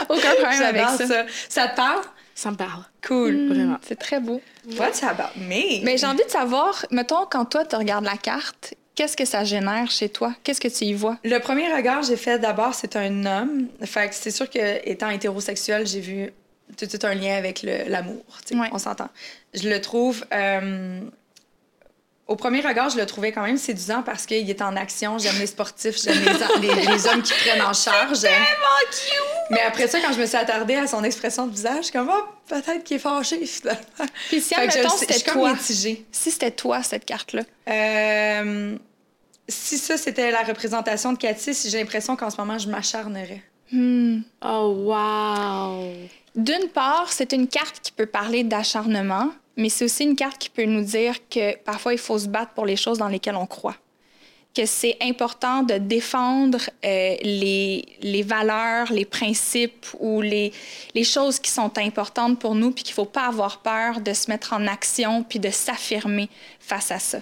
Aucun 0.08 0.32
problème 0.32 0.62
avec 0.62 0.88
ça. 0.98 1.06
ça. 1.06 1.26
Ça 1.48 1.68
te 1.68 1.76
parle? 1.76 2.02
Ça 2.34 2.50
me 2.50 2.56
parle. 2.56 2.82
Cool. 3.06 3.32
Mmh, 3.32 3.48
Vraiment. 3.48 3.76
C'est 3.86 3.98
très 3.98 4.18
beau. 4.18 4.40
What's 4.76 5.04
about 5.04 5.38
me? 5.38 5.84
Mais 5.84 5.96
j'ai 5.98 6.06
envie 6.06 6.24
de 6.24 6.30
savoir, 6.30 6.84
mettons, 6.90 7.26
quand 7.30 7.44
toi, 7.44 7.64
tu 7.64 7.76
regardes 7.76 8.04
la 8.04 8.16
carte, 8.16 8.74
Qu'est-ce 8.94 9.16
que 9.16 9.24
ça 9.24 9.44
génère 9.44 9.90
chez 9.90 10.08
toi? 10.08 10.34
Qu'est-ce 10.44 10.60
que 10.60 10.68
tu 10.68 10.84
y 10.84 10.94
vois? 10.94 11.18
Le 11.24 11.38
premier 11.38 11.72
regard 11.74 12.02
j'ai 12.02 12.16
fait 12.16 12.38
d'abord, 12.38 12.74
c'est 12.74 12.96
un 12.96 13.26
homme. 13.26 13.66
Fait 13.82 14.08
que 14.08 14.14
c'est 14.14 14.30
sûr 14.30 14.48
que 14.48 14.88
étant 14.88 15.10
hétérosexuel, 15.10 15.86
j'ai 15.86 16.00
vu 16.00 16.32
tout, 16.76 16.86
tout, 16.86 17.06
un 17.06 17.14
lien 17.14 17.36
avec 17.36 17.62
l'amour. 17.62 18.24
Ouais. 18.52 18.68
On 18.72 18.78
s'entend. 18.78 19.08
Je 19.52 19.68
le 19.68 19.80
trouve. 19.80 20.24
Euh, 20.32 21.00
au 22.26 22.36
premier 22.36 22.60
regard, 22.60 22.88
je 22.88 22.96
le 22.96 23.04
trouvais 23.04 23.32
quand 23.32 23.42
même 23.42 23.58
séduisant 23.58 24.02
parce 24.02 24.24
qu'il 24.24 24.48
est 24.48 24.62
en 24.62 24.76
action. 24.76 25.18
J'aime 25.18 25.38
les 25.38 25.46
sportifs, 25.46 26.02
j'aime 26.02 26.22
les, 26.60 26.68
les, 26.68 26.74
les, 26.74 27.06
hommes 27.06 27.22
qui 27.22 27.34
prennent 27.34 27.60
en 27.60 27.74
charge. 27.74 28.16
C'est 28.16 28.28
tellement 28.28 28.80
cute! 28.90 29.50
Mais 29.50 29.60
après 29.60 29.88
ça, 29.88 30.00
quand 30.00 30.12
je 30.12 30.20
me 30.20 30.26
suis 30.26 30.36
attardée 30.36 30.76
à 30.76 30.86
son 30.86 31.04
expression 31.04 31.46
de 31.46 31.52
visage, 31.52 31.90
comme 31.90 32.10
oh, 32.10 32.24
peut-être 32.48 32.82
qu'il 32.82 32.96
est 32.96 33.00
fâché 33.00 33.44
finalement. 33.44 33.80
Puis 34.28 34.40
si, 34.40 34.54
c'était 34.98 35.20
toi. 35.20 35.52
Mitigée. 35.52 36.06
Si 36.10 36.30
c'était 36.30 36.50
toi, 36.50 36.82
cette 36.82 37.04
carte-là. 37.04 37.42
Euh, 37.68 38.76
si 39.46 39.76
ça, 39.76 39.98
c'était 39.98 40.30
la 40.30 40.42
représentation 40.42 41.12
de 41.12 41.18
Cathy, 41.18 41.52
j'ai 41.68 41.78
l'impression 41.78 42.16
qu'en 42.16 42.30
ce 42.30 42.38
moment, 42.38 42.56
je 42.56 42.68
m'acharnerais. 42.68 43.42
Hmm. 43.70 44.20
Oh, 44.42 44.74
wow! 44.86 45.92
D'une 46.34 46.68
part, 46.68 47.12
c'est 47.12 47.32
une 47.32 47.48
carte 47.48 47.80
qui 47.82 47.92
peut 47.92 48.06
parler 48.06 48.44
d'acharnement, 48.44 49.30
mais 49.56 49.68
c'est 49.68 49.84
aussi 49.84 50.04
une 50.04 50.16
carte 50.16 50.38
qui 50.38 50.50
peut 50.50 50.64
nous 50.64 50.84
dire 50.84 51.16
que 51.28 51.56
parfois, 51.58 51.92
il 51.92 51.98
faut 51.98 52.18
se 52.18 52.28
battre 52.28 52.52
pour 52.54 52.66
les 52.66 52.76
choses 52.76 52.98
dans 52.98 53.08
lesquelles 53.08 53.36
on 53.36 53.46
croit. 53.46 53.76
Que 54.54 54.66
c'est 54.66 54.96
important 55.02 55.62
de 55.62 55.78
défendre 55.78 56.58
euh, 56.84 57.16
les, 57.22 57.84
les 58.02 58.22
valeurs, 58.22 58.92
les 58.92 59.04
principes 59.04 59.86
ou 59.98 60.20
les, 60.20 60.52
les 60.94 61.04
choses 61.04 61.40
qui 61.40 61.50
sont 61.50 61.76
importantes 61.78 62.38
pour 62.38 62.54
nous, 62.54 62.70
puis 62.70 62.84
qu'il 62.84 62.92
ne 62.92 62.96
faut 62.96 63.04
pas 63.04 63.26
avoir 63.26 63.62
peur 63.62 64.00
de 64.00 64.12
se 64.12 64.30
mettre 64.30 64.52
en 64.52 64.66
action 64.66 65.24
puis 65.24 65.40
de 65.40 65.50
s'affirmer 65.50 66.28
face 66.60 66.92
à 66.92 67.00
ça. 67.00 67.18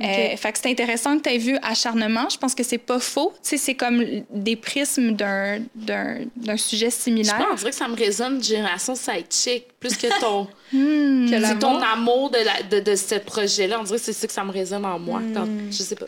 Okay. 0.00 0.32
Euh, 0.32 0.36
fait 0.36 0.52
que 0.52 0.58
c'est 0.58 0.70
intéressant 0.70 1.18
que 1.18 1.24
tu 1.24 1.34
aies 1.34 1.38
vu 1.38 1.58
acharnement. 1.62 2.28
Je 2.30 2.38
pense 2.38 2.54
que 2.54 2.62
c'est 2.62 2.78
pas 2.78 3.00
faux. 3.00 3.32
Tu 3.42 3.50
sais, 3.50 3.56
c'est 3.58 3.74
comme 3.74 4.02
des 4.30 4.56
prismes 4.56 5.12
d'un, 5.12 5.60
d'un, 5.74 6.20
d'un 6.36 6.56
sujet 6.56 6.88
similaire. 6.88 7.36
Je 7.38 7.44
pense, 7.44 7.52
on 7.52 7.56
dirait 7.56 7.70
que 7.70 7.76
ça 7.76 7.88
me 7.88 7.96
résonne 7.96 8.42
génération 8.42 8.94
sidechick 8.94 9.66
plus 9.78 9.96
que 9.96 10.06
ton, 10.18 10.44
hmm. 10.72 11.30
que 11.30 11.44
c'est 11.44 11.58
ton 11.58 11.78
amour 11.80 12.30
de, 12.30 12.38
la, 12.38 12.62
de, 12.62 12.80
de 12.82 12.96
ce 12.96 13.16
projet-là. 13.16 13.78
On 13.78 13.84
dirait 13.84 13.98
que 13.98 14.04
c'est 14.04 14.14
ça 14.14 14.26
que 14.26 14.32
ça 14.32 14.44
me 14.44 14.52
résonne 14.52 14.86
en 14.86 14.98
moi. 14.98 15.20
Hmm. 15.20 15.70
Je 15.70 15.82
sais 15.82 15.96
pas. 15.96 16.06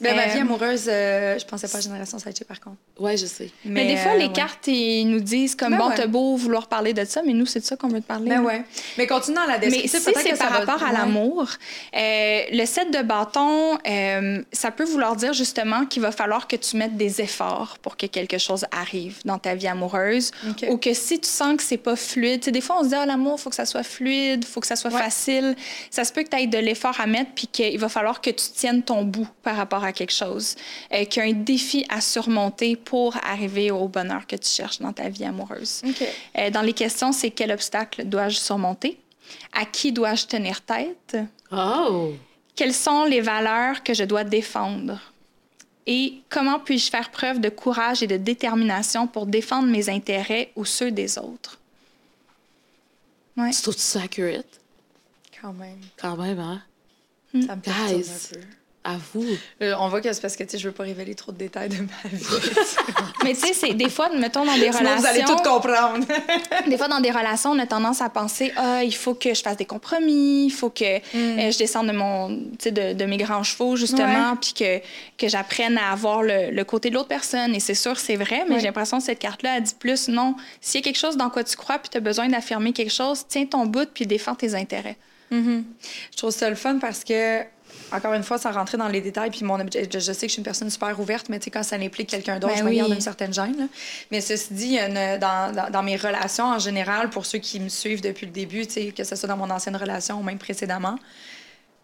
Mais 0.00 0.10
euh, 0.10 0.14
ma 0.16 0.26
vie 0.26 0.38
amoureuse, 0.40 0.84
euh, 0.88 1.38
je 1.38 1.44
pensais 1.44 1.68
pas 1.68 1.78
à 1.78 1.80
Génération 1.80 2.18
Sidechick, 2.18 2.46
par 2.46 2.60
contre. 2.60 2.76
Ouais, 2.98 3.16
je 3.16 3.26
sais. 3.26 3.50
Mais, 3.64 3.84
mais 3.84 3.86
des 3.94 3.96
fois, 3.96 4.12
euh, 4.12 4.16
les 4.18 4.26
ouais. 4.26 4.32
cartes, 4.32 4.66
ils 4.66 5.04
nous 5.04 5.20
disent 5.20 5.54
comme, 5.54 5.70
Ben 5.72 5.78
bon, 5.78 5.88
ouais. 5.88 5.94
t'as 5.96 6.06
beau 6.06 6.36
vouloir 6.36 6.66
parler 6.68 6.92
de 6.92 7.04
ça, 7.04 7.22
mais 7.24 7.32
nous, 7.32 7.46
c'est 7.46 7.60
de 7.60 7.64
ça 7.64 7.76
qu'on 7.76 7.88
veut 7.88 8.00
te 8.00 8.06
parler. 8.06 8.28
Ben 8.28 8.36
là. 8.42 8.42
ouais. 8.42 8.64
Mais 8.98 9.06
continue 9.06 9.36
dans 9.36 9.46
la 9.46 9.58
Mais 9.58 9.66
description. 9.68 9.98
si 10.00 10.04
peut-être 10.04 10.22
c'est 10.22 10.38
par 10.38 10.50
va- 10.52 10.58
rapport 10.72 10.82
à 10.86 10.92
l'amour, 10.92 11.48
euh, 11.96 12.40
le 12.52 12.64
set 12.66 12.90
de 12.92 13.02
bâton, 13.02 13.78
euh, 13.88 14.42
ça 14.52 14.70
peut 14.70 14.84
vouloir 14.84 15.16
dire 15.16 15.32
justement 15.32 15.86
qu'il 15.86 16.02
va 16.02 16.12
falloir 16.12 16.46
que 16.48 16.56
tu 16.56 16.76
mettes 16.76 16.96
des 16.96 17.20
efforts 17.20 17.78
pour 17.82 17.96
que 17.96 18.06
quelque 18.06 18.38
chose 18.38 18.64
arrive 18.72 19.18
dans 19.24 19.38
ta 19.38 19.54
vie 19.54 19.68
amoureuse. 19.68 20.30
Ou 20.68 20.76
que 20.78 20.94
si 20.94 21.20
tu 21.20 21.28
sens 21.28 21.56
que 21.56 21.62
c'est 21.62 21.76
pas 21.76 21.96
fluide, 21.96 22.40
tu 22.40 22.44
sais, 22.46 22.50
des 22.52 22.60
fois 22.60 22.76
on 22.80 22.84
se 22.84 22.88
dit, 22.88 22.94
ah, 22.94 23.06
l'amour, 23.06 23.36
il 23.38 23.42
faut 23.42 23.50
que 23.50 23.56
ça 23.56 23.66
soit 23.66 23.82
fluide, 23.82 24.44
il 24.44 24.46
faut 24.46 24.60
que 24.60 24.66
ça 24.66 24.76
soit 24.76 24.92
Ouais. 24.92 24.98
facile. 25.00 25.56
Ça 25.90 26.04
se 26.04 26.12
peut 26.12 26.22
que 26.22 26.28
tu 26.28 26.36
aies 26.36 26.46
de 26.46 26.58
l'effort 26.58 26.98
à 27.00 27.06
mettre, 27.06 27.30
puis 27.34 27.46
qu'il 27.46 27.78
va 27.78 27.88
falloir 27.88 28.20
que 28.20 28.30
tu 28.30 28.44
tiennes 28.54 28.82
ton 28.82 29.02
bout 29.04 29.28
par 29.42 29.56
rapport 29.56 29.83
à 29.83 29.83
quelque 29.92 30.12
chose. 30.12 30.56
Euh, 30.92 31.04
qu'il 31.04 31.22
y 31.22 31.26
a 31.26 31.28
un 31.28 31.32
défi 31.32 31.84
à 31.88 32.00
surmonter 32.00 32.76
pour 32.76 33.16
arriver 33.22 33.70
au 33.70 33.88
bonheur 33.88 34.26
que 34.26 34.36
tu 34.36 34.48
cherches 34.48 34.78
dans 34.78 34.92
ta 34.92 35.08
vie 35.08 35.24
amoureuse. 35.24 35.82
Euh, 36.38 36.50
dans 36.50 36.62
les 36.62 36.72
questions, 36.72 37.12
c'est 37.12 37.30
quel 37.30 37.52
obstacle 37.52 38.04
dois-je 38.04 38.36
surmonter? 38.36 38.98
À 39.52 39.64
qui 39.64 39.92
dois-je 39.92 40.26
tenir 40.26 40.60
tête? 40.60 41.16
Oh! 41.50 42.12
Quelles 42.54 42.74
sont 42.74 43.04
les 43.04 43.20
valeurs 43.20 43.82
que 43.82 43.94
je 43.94 44.04
dois 44.04 44.24
défendre? 44.24 45.00
Et 45.86 46.14
comment 46.30 46.58
puis-je 46.60 46.90
faire 46.90 47.10
preuve 47.10 47.40
de 47.40 47.48
courage 47.48 48.02
et 48.02 48.06
de 48.06 48.16
détermination 48.16 49.06
pour 49.06 49.26
défendre 49.26 49.68
mes 49.68 49.88
intérêts 49.88 50.50
ou 50.56 50.64
ceux 50.64 50.90
des 50.90 51.18
autres? 51.18 51.58
Ouais. 53.36 53.50
Tu 53.50 53.62
trouves 53.62 53.76
ça 53.76 54.02
accurate? 54.02 54.60
Quand 55.40 55.52
même. 55.52 55.80
Quand 55.96 56.16
même, 56.16 56.38
hein? 56.38 56.62
Ça 57.32 57.56
me 57.56 57.60
Guys. 57.60 58.10
un 58.10 58.34
peu. 58.34 58.40
À 58.86 58.96
vous. 59.14 59.24
Euh, 59.62 59.74
on 59.80 59.88
voit 59.88 60.02
que 60.02 60.12
c'est 60.12 60.20
parce 60.20 60.36
que 60.36 60.44
tu 60.44 60.50
sais, 60.50 60.58
je 60.58 60.68
veux 60.68 60.74
pas 60.74 60.82
révéler 60.82 61.14
trop 61.14 61.32
de 61.32 61.38
détails 61.38 61.70
de 61.70 61.76
ma 61.78 62.08
vie. 62.10 62.22
Mais 63.24 63.32
tu 63.32 63.40
sais, 63.40 63.54
c'est 63.54 63.72
des 63.72 63.88
fois, 63.88 64.10
mettons, 64.10 64.44
dans 64.44 64.54
des 64.58 64.70
Sinon, 64.72 64.96
vous 64.96 65.06
allez 65.06 65.20
tout 65.22 65.28
relations... 65.36 65.52
comprendre. 65.54 66.06
Des 66.68 66.76
fois, 66.76 66.88
dans 66.88 67.00
des 67.00 67.10
relations, 67.10 67.52
on 67.52 67.58
a 67.58 67.66
tendance 67.66 68.02
à 68.02 68.10
penser 68.10 68.52
ah, 68.56 68.84
il 68.84 68.94
faut 68.94 69.14
que 69.14 69.32
je 69.32 69.40
fasse 69.40 69.56
des 69.56 69.64
compromis, 69.64 70.44
il 70.46 70.50
faut 70.50 70.68
que 70.68 70.84
euh, 70.84 71.00
je 71.50 71.56
descende 71.56 71.86
de, 71.86 71.92
mon, 71.92 72.28
tu 72.36 72.44
sais, 72.60 72.72
de, 72.72 72.92
de 72.92 73.04
mes 73.06 73.16
grands 73.16 73.42
chevaux, 73.42 73.74
justement, 73.76 74.36
puis 74.36 74.52
que, 74.52 74.78
que 75.16 75.28
j'apprenne 75.28 75.78
à 75.78 75.90
avoir 75.92 76.22
le, 76.22 76.50
le 76.50 76.64
côté 76.64 76.90
de 76.90 76.94
l'autre 76.94 77.08
personne. 77.08 77.54
Et 77.54 77.60
c'est 77.60 77.74
sûr, 77.74 77.98
c'est 77.98 78.16
vrai, 78.16 78.44
mais 78.46 78.54
Ouais. 78.56 78.60
j'ai 78.60 78.66
l'impression 78.66 78.98
que 78.98 79.04
cette 79.04 79.18
carte-là, 79.18 79.56
elle 79.56 79.62
dit 79.62 79.74
plus 79.78 80.08
non. 80.08 80.36
S'il 80.60 80.80
y 80.80 80.82
a 80.82 80.84
quelque 80.84 80.98
chose 81.00 81.16
dans 81.16 81.30
quoi 81.30 81.42
tu 81.42 81.56
crois, 81.56 81.78
puis 81.78 81.88
tu 81.88 81.96
as 81.96 82.00
besoin 82.00 82.28
d'affirmer 82.28 82.72
quelque 82.74 82.92
chose, 82.92 83.24
tiens 83.28 83.46
ton 83.46 83.64
bout, 83.64 83.88
puis 83.94 84.06
défends 84.06 84.34
tes 84.34 84.54
intérêts. 84.54 84.96
Je 85.30 86.16
trouve 86.16 86.30
ça 86.30 86.48
le 86.50 86.54
fun 86.54 86.78
parce 86.78 87.02
que, 87.02 87.40
encore 87.92 88.12
une 88.14 88.22
fois, 88.22 88.38
sans 88.38 88.52
rentrer 88.52 88.76
dans 88.76 88.88
les 88.88 89.00
détails, 89.00 89.30
puis 89.30 89.44
mon 89.44 89.58
je, 89.58 89.64
je 89.90 89.98
sais 90.00 90.26
que 90.26 90.28
je 90.28 90.32
suis 90.32 90.38
une 90.38 90.44
personne 90.44 90.70
super 90.70 90.98
ouverte, 90.98 91.28
mais 91.28 91.38
tu 91.38 91.44
sais, 91.44 91.50
quand 91.50 91.62
ça 91.62 91.76
implique 91.76 92.08
quelqu'un 92.08 92.38
d'autre, 92.38 92.54
Ben 92.54 92.58
je 92.60 92.64
me 92.64 92.70
oui. 92.70 92.76
garde 92.76 92.92
une 92.92 93.00
certaine 93.00 93.32
gêne. 93.32 93.56
là. 93.58 93.64
Mais 94.10 94.20
ceci 94.20 94.52
dit, 94.54 94.78
une- 94.78 95.18
dans, 95.18 95.52
dans, 95.54 95.70
dans 95.70 95.82
mes 95.82 95.96
relations 95.96 96.46
en 96.46 96.58
général, 96.58 97.10
pour 97.10 97.26
ceux 97.26 97.38
qui 97.38 97.60
me 97.60 97.68
suivent 97.68 98.00
depuis 98.02 98.26
le 98.26 98.32
début, 98.32 98.66
tu 98.66 98.72
sais, 98.74 98.86
que 98.92 99.04
ce 99.04 99.14
soit 99.16 99.28
dans 99.28 99.36
mon 99.36 99.50
ancienne 99.50 99.76
relation 99.76 100.18
ou 100.18 100.22
même 100.22 100.38
précédemment, 100.38 100.98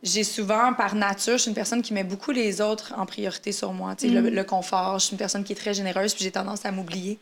j'ai 0.02 0.24
souvent, 0.24 0.72
par 0.72 0.94
nature, 0.94 1.34
je 1.34 1.42
suis 1.42 1.48
une 1.50 1.54
personne 1.54 1.82
qui 1.82 1.92
met 1.92 2.04
beaucoup 2.04 2.30
les 2.30 2.60
autres 2.62 2.94
en 2.96 3.04
priorité 3.04 3.52
sur 3.52 3.72
moi. 3.74 3.94
Tu 3.94 4.08
sais, 4.08 4.14
le, 4.14 4.30
le 4.30 4.44
confort, 4.44 4.98
je 4.98 5.04
suis 5.06 5.12
une 5.12 5.18
personne 5.18 5.44
qui 5.44 5.52
est 5.52 5.56
très 5.56 5.74
généreuse, 5.74 6.14
puis 6.14 6.24
j'ai 6.24 6.30
tendance 6.30 6.64
à 6.64 6.72
m'oublier. 6.72 7.18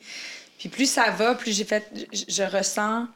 Puis 0.58 0.68
plus 0.68 0.88
ça 0.88 1.10
va, 1.10 1.34
plus 1.34 1.56
j'ai 1.56 1.64
fait, 1.64 1.90
je, 2.12 2.22
je 2.28 2.42
ressens 2.44 3.06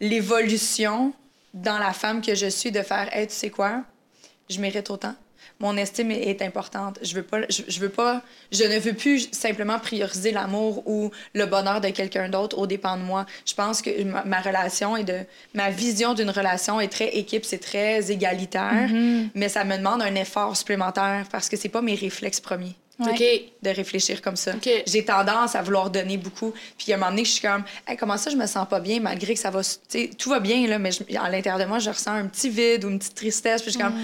l'évolution 0.00 1.12
dans 1.54 1.78
la 1.78 1.92
femme 1.92 2.20
que 2.20 2.34
je 2.34 2.46
suis 2.46 2.70
de 2.72 2.82
faire, 2.82 3.08
hey, 3.16 3.26
tu 3.26 3.34
sais 3.34 3.50
quoi, 3.50 3.82
je 4.48 4.60
mérite 4.60 4.90
autant. 4.90 5.14
Mon 5.60 5.76
estime 5.76 6.10
est 6.10 6.40
importante. 6.42 6.98
Je 7.02 7.14
veux 7.14 7.22
pas, 7.22 7.40
je, 7.48 7.62
je 7.68 7.80
veux 7.80 7.88
pas, 7.88 8.22
je 8.50 8.64
ne 8.64 8.78
veux 8.78 8.94
plus 8.94 9.28
simplement 9.32 9.78
prioriser 9.78 10.32
l'amour 10.32 10.82
ou 10.86 11.10
le 11.34 11.46
bonheur 11.46 11.80
de 11.80 11.88
quelqu'un 11.88 12.28
d'autre 12.28 12.58
au 12.58 12.66
dépend 12.66 12.96
de 12.96 13.02
moi. 13.02 13.26
Je 13.46 13.54
pense 13.54 13.82
que 13.82 14.02
ma, 14.04 14.24
ma 14.24 14.40
relation 14.40 14.96
et 14.96 15.04
de 15.04 15.20
ma 15.54 15.70
vision 15.70 16.14
d'une 16.14 16.30
relation 16.30 16.80
est 16.80 16.88
très 16.88 17.08
équipe, 17.08 17.44
c'est 17.44 17.58
très 17.58 18.10
égalitaire, 18.10 18.88
mais 19.34 19.48
ça 19.48 19.64
me 19.64 19.76
demande 19.76 20.02
un 20.02 20.14
effort 20.14 20.56
supplémentaire 20.56 21.26
parce 21.30 21.48
que 21.48 21.56
c'est 21.56 21.68
pas 21.68 21.82
mes 21.82 21.94
réflexes 21.94 22.40
premiers 22.40 22.76
Ouais. 22.98 23.10
OK. 23.12 23.52
de 23.62 23.70
réfléchir 23.74 24.20
comme 24.22 24.36
ça. 24.36 24.52
OK. 24.54 24.68
J'ai 24.86 25.04
tendance 25.04 25.54
à 25.54 25.62
vouloir 25.62 25.90
donner 25.90 26.18
beaucoup. 26.18 26.52
Puis 26.78 26.92
à 26.92 26.96
un 26.96 26.98
moment 26.98 27.10
donné, 27.10 27.24
je 27.24 27.30
suis 27.32 27.40
comme, 27.40 27.64
Hey, 27.86 27.96
comment 27.96 28.16
ça, 28.18 28.30
je 28.30 28.36
me 28.36 28.46
sens 28.46 28.68
pas 28.68 28.80
bien, 28.80 29.00
malgré 29.00 29.34
que 29.34 29.40
ça 29.40 29.50
va. 29.50 29.62
Tout 30.18 30.30
va 30.30 30.40
bien, 30.40 30.66
là, 30.68 30.78
mais 30.78 30.90
je- 30.92 31.02
à 31.18 31.28
l'intérieur 31.30 31.58
de 31.58 31.64
moi, 31.64 31.78
je 31.78 31.90
ressens 31.90 32.12
un 32.12 32.26
petit 32.26 32.50
vide 32.50 32.84
ou 32.84 32.90
une 32.90 32.98
petite 32.98 33.14
tristesse. 33.14 33.62
Puis 33.62 33.72
je 33.72 33.78
suis 33.78 33.82
comme, 33.84 33.96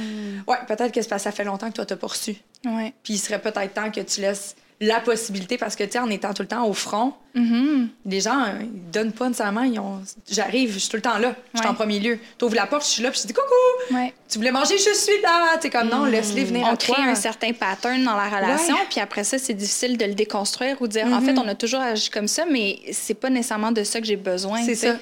ouais, 0.46 0.56
peut-être 0.66 0.92
que 0.92 1.02
ça 1.02 1.18
fait 1.32 1.44
longtemps 1.44 1.68
que 1.68 1.74
toi, 1.76 1.86
t'as 1.86 1.96
pas 1.96 2.06
reçu. 2.08 2.36
Ouais. 2.64 2.92
Puis 3.02 3.14
il 3.14 3.18
serait 3.18 3.40
peut-être 3.40 3.74
temps 3.74 3.90
que 3.90 4.00
tu 4.00 4.20
laisses 4.20 4.56
la 4.80 5.00
possibilité, 5.00 5.58
parce 5.58 5.74
que, 5.74 5.82
tu 5.82 5.92
sais, 5.92 5.98
en 5.98 6.08
étant 6.08 6.32
tout 6.32 6.42
le 6.42 6.48
temps 6.48 6.64
au 6.66 6.72
front, 6.72 7.12
Mhm. 7.34 7.88
les 8.06 8.20
gens, 8.20 8.42
euh, 8.44 8.60
ils 8.62 8.90
donnent 8.90 9.12
pas 9.12 9.26
nécessairement. 9.28 9.62
Ils 9.62 9.78
ont... 9.80 10.00
J'arrive, 10.30 10.72
je 10.72 10.78
suis 10.78 10.88
tout 10.88 10.96
le 10.96 11.02
temps 11.02 11.18
là. 11.18 11.34
Je 11.52 11.58
suis 11.58 11.66
Ouais. 11.66 11.72
en 11.72 11.74
premier 11.74 11.98
lieu. 12.00 12.18
T'ouvres 12.38 12.54
la 12.54 12.66
porte, 12.66 12.84
je 12.84 12.90
suis 12.90 13.02
là, 13.02 13.10
puis 13.10 13.20
je 13.20 13.26
dis 13.26 13.32
coucou, 13.32 13.94
Ouais. 13.96 14.12
tu 14.28 14.38
voulais 14.38 14.50
manger, 14.52 14.76
je 14.78 14.94
suis 14.94 15.20
là. 15.22 15.56
Tu 15.60 15.68
comme, 15.70 15.88
non, 15.88 16.04
laisse-les 16.04 16.44
venir 16.44 16.66
On 16.68 16.72
à 16.72 16.76
crée 16.76 16.92
toi. 16.94 17.04
un 17.04 17.14
certain 17.14 17.52
pattern 17.52 18.02
dans 18.04 18.16
la 18.16 18.28
relation, 18.28 18.76
puis 18.90 19.00
après 19.00 19.24
ça, 19.24 19.38
c'est 19.38 19.54
difficile 19.54 19.96
de 19.98 20.04
le 20.04 20.14
déconstruire 20.14 20.80
ou 20.80 20.86
dire, 20.88 21.06
en 21.06 21.20
fait, 21.20 21.36
on 21.38 21.46
a 21.48 21.54
toujours 21.54 21.80
agi 21.80 22.08
comme 22.10 22.28
ça, 22.28 22.44
mais 22.48 22.78
c'est 22.92 23.14
pas 23.14 23.30
nécessairement 23.30 23.72
de 23.72 23.82
ça 23.84 24.00
que 24.00 24.06
j'ai 24.06 24.16
besoin. 24.16 24.62
C'est 24.64 24.72
tu 24.74 24.78
ça. 24.86 24.96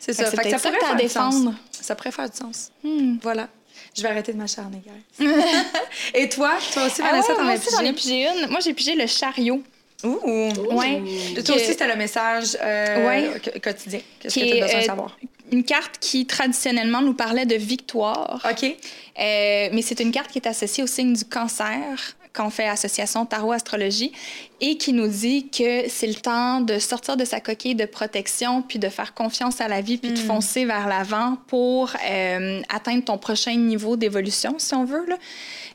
C'est 0.00 0.14
Fait 0.14 0.24
que 0.24 0.30
ça. 0.30 0.36
Fait 0.36 0.50
que 0.50 0.56
pourrait 0.56 0.76
à 0.76 0.96
faire 0.96 0.96
du 0.96 1.08
sens. 1.08 1.34
Ça 1.72 1.94
pourrait 1.94 2.12
faire 2.12 2.30
du 2.30 2.36
sens. 2.36 2.70
Voilà. 3.22 3.48
Je 3.98 4.02
vais 4.04 4.08
arrêter 4.10 4.32
de 4.32 4.38
m'acharner, 4.38 4.80
guys. 4.86 5.26
Et 6.14 6.28
toi? 6.28 6.52
Toi? 6.72 6.86
Aussi, 6.86 7.02
Ah 7.02 7.10
Vanessa, 7.10 7.28
ouais, 7.32 7.36
t'en 7.36 7.42
moi 7.42 7.52
as 7.52 7.56
aussi, 7.56 7.68
j'en 7.76 7.80
ai 7.84 7.92
pigé? 7.92 8.26
pigé 8.28 8.28
une. 8.44 8.50
Moi, 8.50 8.60
j'ai 8.60 8.72
pigé 8.74 8.94
le 8.94 9.06
chariot. 9.08 9.60
Ouh! 10.04 10.48
Ouais. 10.70 11.02
Toi 11.44 11.56
aussi, 11.56 11.64
c'était 11.66 11.88
le 11.88 11.96
message 11.96 12.56
euh, 12.62 13.08
Ouais. 13.08 13.40
quotidien. 13.60 14.00
Qu'est-ce 14.20 14.34
que 14.38 14.44
tu 14.44 14.52
as 14.52 14.60
besoin 14.66 14.78
de 14.78 14.82
euh, 14.84 14.86
savoir? 14.86 15.18
Une 15.50 15.64
carte 15.64 15.98
qui, 15.98 16.24
traditionnellement, 16.26 17.00
nous 17.02 17.14
parlait 17.14 17.46
de 17.46 17.56
victoire. 17.56 18.40
OK. 18.48 18.64
Euh, 18.64 18.74
mais 19.72 19.82
c'est 19.82 19.98
une 19.98 20.12
carte 20.12 20.30
qui 20.30 20.38
est 20.38 20.46
associée 20.46 20.84
au 20.84 20.86
signe 20.86 21.14
du 21.14 21.24
cancer. 21.24 22.14
Quand 22.38 22.46
on 22.46 22.50
fait 22.50 22.68
association 22.68 23.26
tarot-astrologie 23.26 24.12
et 24.60 24.76
qui 24.76 24.92
nous 24.92 25.08
dit 25.08 25.48
que 25.48 25.88
c'est 25.88 26.06
le 26.06 26.14
temps 26.14 26.60
de 26.60 26.78
sortir 26.78 27.16
de 27.16 27.24
sa 27.24 27.40
coquille 27.40 27.74
de 27.74 27.84
protection 27.84 28.62
puis 28.62 28.78
de 28.78 28.88
faire 28.88 29.12
confiance 29.12 29.60
à 29.60 29.66
la 29.66 29.80
vie 29.80 29.98
puis 29.98 30.12
de 30.12 30.20
hmm. 30.20 30.26
foncer 30.26 30.64
vers 30.64 30.86
l'avant 30.86 31.36
pour 31.48 31.90
euh, 32.08 32.62
atteindre 32.68 33.04
ton 33.04 33.18
prochain 33.18 33.56
niveau 33.56 33.96
d'évolution, 33.96 34.54
si 34.58 34.72
on 34.74 34.84
veut. 34.84 35.04
Là. 35.08 35.16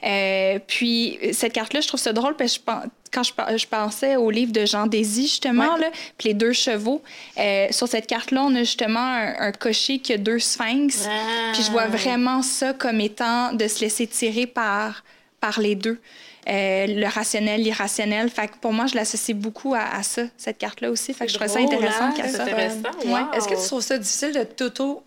Euh, 0.05 0.59
puis 0.65 1.19
cette 1.33 1.51
carte-là, 1.51 1.81
je 1.81 1.87
trouve 1.87 1.99
ça 1.99 2.13
drôle 2.13 2.35
parce 2.35 2.53
que 2.53 2.59
je 2.59 2.63
pense 2.63 2.85
quand 3.13 3.21
je, 3.23 3.67
pensais 3.67 4.15
au 4.15 4.31
livre 4.31 4.51
de 4.51 4.65
Jean 4.65 4.87
Désy, 4.87 5.27
justement, 5.27 5.77
là, 5.77 5.91
puis 6.17 6.29
les 6.29 6.33
deux 6.33 6.51
chevaux, 6.51 7.03
euh, 7.37 7.67
sur 7.69 7.87
cette 7.87 8.07
carte-là, 8.07 8.43
on 8.43 8.55
a 8.55 8.61
justement 8.61 8.99
un, 8.99 9.51
cocher 9.51 9.99
qui 9.99 10.13
a 10.13 10.17
deux 10.17 10.39
sphinx. 10.39 11.07
Puis 11.53 11.61
je 11.61 11.71
vois 11.71 11.85
vraiment 11.85 12.41
ça 12.41 12.73
comme 12.73 12.99
étant 12.99 13.53
de 13.53 13.67
se 13.67 13.81
laisser 13.81 14.07
tirer 14.07 14.47
par, 14.47 15.03
par 15.39 15.59
les 15.59 15.75
deux. 15.75 15.99
Euh, 16.47 16.87
le 16.87 17.07
rationnel, 17.07 17.61
l'irrationnel. 17.61 18.29
Fait 18.29 18.47
que 18.47 18.57
pour 18.57 18.73
moi, 18.73 18.85
je 18.85 18.95
l'associe 18.95 19.35
beaucoup 19.35 19.73
à, 19.75 20.03
ça, 20.03 20.23
cette 20.37 20.57
carte-là 20.57 20.91
aussi. 20.91 21.13
Fait 21.13 21.25
que 21.25 21.31
je 21.31 21.37
trouve 21.37 21.47
ça 21.47 21.59
intéressant. 21.59 22.05
Hein? 22.05 22.13
ça. 22.15 22.43
intéressant. 22.43 22.81
Ouais. 23.05 23.37
Est-ce 23.37 23.47
que 23.47 23.55
tu 23.55 23.65
trouves 23.67 23.81
ça 23.81 23.97
difficile 23.97 24.33
de 24.33 24.43
toto 24.43 25.03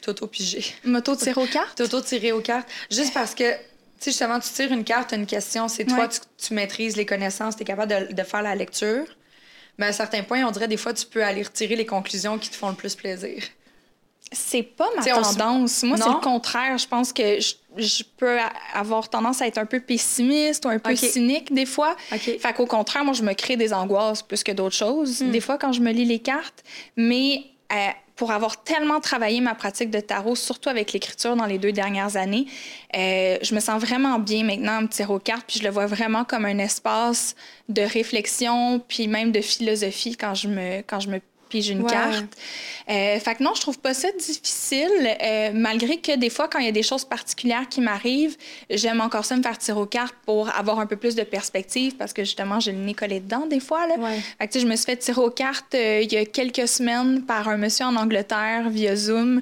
toto 0.00 0.26
piger 0.26 0.64
moto 0.84 1.16
tirer 1.16 1.40
aux 1.40 1.46
cartes? 1.46 1.76
Toto 1.76 2.00
tirer 2.00 2.32
aux 2.32 2.40
cartes 2.40 2.68
juste 2.90 3.12
parce 3.12 3.34
que 3.34 3.50
tu 3.50 3.58
sais 3.98 4.10
justement 4.10 4.38
tu 4.38 4.48
tires 4.48 4.72
une 4.72 4.84
carte 4.84 5.12
une 5.12 5.26
question 5.26 5.66
c'est 5.66 5.84
toi 5.84 6.08
tu, 6.08 6.54
maîtrises 6.54 6.96
les 6.96 7.04
connaissances 7.04 7.56
tu 7.56 7.62
es 7.62 7.64
capable 7.64 8.08
de, 8.08 8.12
de, 8.12 8.22
faire 8.22 8.42
la 8.42 8.54
lecture 8.54 9.04
mais 9.76 9.86
à 9.86 9.92
certains 9.92 10.22
points 10.22 10.46
on 10.46 10.52
dirait 10.52 10.68
des 10.68 10.76
fois 10.76 10.94
tu 10.94 11.04
peux 11.04 11.24
aller 11.24 11.42
retirer 11.42 11.74
les 11.74 11.84
conclusions 11.84 12.38
qui 12.38 12.48
te 12.48 12.54
font 12.54 12.68
le 12.68 12.76
plus 12.76 12.94
plaisir 12.94 13.42
c'est 14.32 14.62
pas 14.62 14.88
ma 14.96 15.02
tendance. 15.02 15.82
Moi, 15.82 15.96
c'est 15.96 16.08
le 16.08 16.20
contraire. 16.20 16.76
Je 16.78 16.86
pense 16.86 17.12
que 17.12 17.40
je, 17.40 17.54
peux 18.18 18.38
avoir 18.74 19.08
tendance 19.08 19.42
à 19.42 19.46
être 19.46 19.58
un 19.58 19.66
peu 19.66 19.80
pessimiste 19.80 20.64
ou 20.64 20.68
un 20.68 20.78
peu 20.78 20.96
cynique 20.96 21.52
des 21.52 21.66
fois. 21.66 21.96
Fait 22.10 22.52
qu'au 22.56 22.66
contraire, 22.66 23.04
moi, 23.04 23.14
je 23.14 23.22
me 23.22 23.32
crée 23.34 23.56
des 23.56 23.72
angoisses 23.72 24.22
plus 24.22 24.42
que 24.42 24.52
d'autres 24.52 24.76
choses. 24.76 25.22
Hmm. 25.22 25.30
Des 25.30 25.40
fois, 25.40 25.58
quand 25.58 25.72
je 25.72 25.80
me 25.80 25.92
lis 25.92 26.04
les 26.04 26.18
cartes. 26.18 26.64
Mais 26.96 27.42
euh, 27.72 27.76
pour 28.18 28.32
avoir 28.32 28.64
tellement 28.64 28.98
travaillé 28.98 29.40
ma 29.40 29.54
pratique 29.54 29.90
de 29.90 30.00
tarot, 30.00 30.34
surtout 30.34 30.70
avec 30.70 30.92
l'écriture 30.92 31.36
dans 31.36 31.46
les 31.46 31.58
deux 31.58 31.70
dernières 31.70 32.16
années, 32.16 32.46
euh, 32.96 33.38
je 33.40 33.54
me 33.54 33.60
sens 33.60 33.80
vraiment 33.80 34.18
bien 34.18 34.42
maintenant 34.42 34.78
à 34.78 34.80
me 34.80 34.88
tirer 34.88 35.12
aux 35.12 35.20
cartes, 35.20 35.44
puis 35.46 35.60
je 35.60 35.64
le 35.64 35.70
vois 35.70 35.86
vraiment 35.86 36.24
comme 36.24 36.44
un 36.44 36.58
espace 36.58 37.36
de 37.68 37.82
réflexion, 37.82 38.80
puis 38.88 39.06
même 39.06 39.30
de 39.30 39.40
philosophie 39.40 40.16
quand 40.16 40.34
je 40.34 40.48
me, 40.48 40.82
quand 40.82 40.98
je 40.98 41.10
me 41.10 41.20
puis 41.48 41.62
j'ai 41.62 41.72
une 41.72 41.86
carte. 41.86 42.24
Euh, 42.88 43.18
fait 43.18 43.34
que 43.34 43.42
non, 43.42 43.52
je 43.54 43.60
trouve 43.60 43.78
pas 43.78 43.92
ça 43.92 44.08
difficile, 44.18 44.88
euh, 45.22 45.50
malgré 45.52 45.98
que 45.98 46.16
des 46.16 46.30
fois, 46.30 46.48
quand 46.48 46.58
il 46.58 46.64
y 46.64 46.68
a 46.68 46.72
des 46.72 46.82
choses 46.82 47.04
particulières 47.04 47.68
qui 47.68 47.80
m'arrivent, 47.80 48.36
j'aime 48.70 49.00
encore 49.00 49.24
ça 49.24 49.36
me 49.36 49.42
faire 49.42 49.58
tirer 49.58 49.78
aux 49.78 49.86
cartes 49.86 50.14
pour 50.24 50.48
avoir 50.56 50.78
un 50.78 50.86
peu 50.86 50.96
plus 50.96 51.14
de 51.14 51.22
perspective, 51.22 51.96
parce 51.96 52.12
que 52.12 52.24
justement, 52.24 52.60
j'ai 52.60 52.72
le 52.72 52.78
nez 52.78 52.94
collé 52.94 53.20
dedans 53.20 53.46
des 53.46 53.60
fois. 53.60 53.86
Là. 53.86 53.96
Fait 54.38 54.48
que, 54.48 54.58
je 54.58 54.66
me 54.66 54.74
suis 54.76 54.86
fait 54.86 54.96
tirer 54.96 55.20
aux 55.20 55.30
cartes 55.30 55.74
euh, 55.74 56.00
il 56.02 56.12
y 56.12 56.16
a 56.16 56.24
quelques 56.24 56.66
semaines 56.66 57.22
par 57.22 57.48
un 57.48 57.58
monsieur 57.58 57.84
en 57.84 57.96
Angleterre 57.96 58.70
via 58.70 58.96
Zoom 58.96 59.40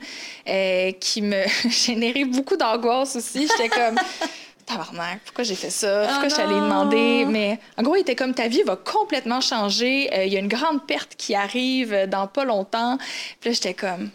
qui 1.00 1.22
me 1.22 1.44
générait 1.68 2.24
beaucoup 2.24 2.56
d'angoisse 2.56 3.16
aussi. 3.16 3.48
J'étais 3.48 3.68
comme 3.68 3.96
tabarnak, 4.66 5.20
pourquoi 5.24 5.44
j'ai 5.44 5.54
fait 5.54 5.70
ça? 5.70 6.06
Pourquoi 6.08 6.24
oh 6.24 6.28
je 6.28 6.34
suis 6.34 6.42
allée 6.42 6.60
demander? 6.60 7.24
Mais 7.24 7.58
en 7.78 7.82
gros, 7.82 7.96
il 7.96 8.00
était 8.00 8.16
comme 8.16 8.34
ta 8.34 8.48
vie 8.48 8.62
va 8.62 8.76
complètement 8.76 9.40
changer. 9.40 10.10
Euh, 10.12 10.24
il 10.24 10.32
y 10.32 10.36
a 10.36 10.40
une 10.40 10.48
grande 10.48 10.86
perte 10.86 11.14
qui 11.16 11.34
arrive 11.34 12.06
dans 12.08 12.26
pas 12.26 12.44
longtemps. 12.44 12.98
Puis 13.40 13.50
là, 13.50 13.54
j'étais 13.54 13.74
comme 13.74 14.10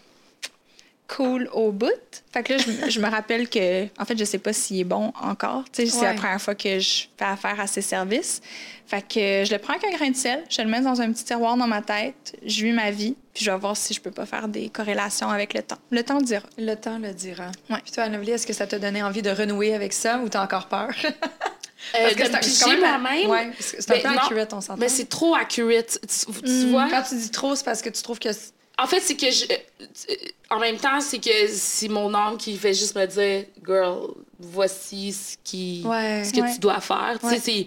cool 1.14 1.48
au 1.52 1.72
bout. 1.72 1.88
Fait 2.32 2.42
que 2.42 2.54
là, 2.54 2.88
je, 2.88 3.00
me 3.00 3.08
rappelle 3.08 3.48
que, 3.48 3.84
en 4.00 4.04
fait, 4.04 4.18
je 4.18 4.24
sais 4.24 4.38
pas 4.38 4.52
s'il 4.52 4.80
est 4.80 4.84
bon 4.84 5.12
encore. 5.20 5.64
C'est 5.72 5.84
la 6.02 6.14
première 6.14 6.40
fois 6.40 6.54
que 6.54 6.78
je 6.78 7.04
fais 7.16 7.24
affaire 7.24 7.60
à 7.60 7.66
ses 7.66 7.82
services. 7.82 8.40
Fait 8.86 9.02
que 9.02 9.44
je 9.44 9.52
le 9.52 9.58
prends 9.58 9.74
avec 9.74 9.84
un 9.86 9.96
grain 9.96 10.10
de 10.10 10.16
sel, 10.16 10.44
je 10.50 10.60
le 10.60 10.68
mets 10.68 10.80
dans 10.80 11.00
un 11.00 11.10
petit 11.12 11.24
tiroir 11.24 11.56
dans 11.56 11.66
ma 11.66 11.80
tête, 11.80 12.36
je 12.44 12.62
vis 12.64 12.72
ma 12.72 12.90
vie, 12.90 13.16
puis 13.32 13.44
je 13.44 13.50
vais 13.50 13.56
voir 13.56 13.74
si 13.74 13.94
je 13.94 14.00
peux 14.00 14.10
pas 14.10 14.26
faire 14.26 14.48
des 14.48 14.68
corrélations 14.68 15.30
avec 15.30 15.54
le 15.54 15.62
temps. 15.62 15.78
Le 15.90 16.02
temps 16.02 16.20
dira. 16.20 16.46
Le 16.58 16.74
temps 16.74 16.98
le 16.98 17.14
dira. 17.14 17.46
Ouais. 17.70 17.78
Puis 17.82 17.92
toi, 17.92 18.04
Anne-Olie, 18.04 18.32
est-ce 18.32 18.46
que 18.46 18.52
ça 18.52 18.66
t'a 18.66 18.78
donné 18.78 19.02
envie 19.02 19.22
de 19.22 19.30
renouer 19.30 19.74
avec 19.74 19.94
ça 19.94 20.18
ou 20.18 20.28
t'as 20.28 20.42
encore 20.42 20.66
peur? 20.66 20.90
Euh, 21.96 22.10
Parce 22.16 22.46
que 22.46 22.46
c'est 22.46 22.64
quand 22.64 22.70
même 22.70 22.80
moi-même? 22.80 23.28
Ouais, 23.28 23.50
c'est 23.58 23.90
un 23.90 23.98
peu 23.98 24.08
accurate, 24.08 24.52
on 24.52 24.60
s'entend. 24.60 24.78
Mais 24.78 24.88
c'est 24.88 25.08
trop 25.08 25.34
accurate. 25.34 25.98
Tu, 26.06 26.48
mm. 26.48 26.70
vois? 26.70 26.88
Quand 26.88 27.02
tu 27.02 27.16
dis 27.16 27.30
trop, 27.30 27.56
c'est 27.56 27.64
parce 27.64 27.82
que 27.82 27.88
tu 27.90 28.02
trouves 28.02 28.20
que. 28.20 28.28
En 28.78 28.86
fait, 28.86 29.00
c'est 29.00 29.16
que 29.16 29.30
je. 29.30 29.44
Euh, 29.44 30.14
en 30.50 30.58
même 30.58 30.76
temps, 30.76 31.00
c'est 31.00 31.18
que 31.18 31.48
c'est 31.48 31.88
mon 31.88 32.12
âme 32.14 32.36
qui 32.36 32.56
fait 32.56 32.74
juste 32.74 32.94
me 32.96 33.06
dire, 33.06 33.44
girl, 33.66 34.08
voici 34.38 35.12
ce, 35.12 35.36
qui, 35.42 35.82
ce 35.82 36.32
que 36.32 36.52
tu 36.52 36.58
dois 36.58 36.80
faire. 36.80 37.18
Tu 37.20 37.28
sais, 37.28 37.38
c'est 37.38 37.66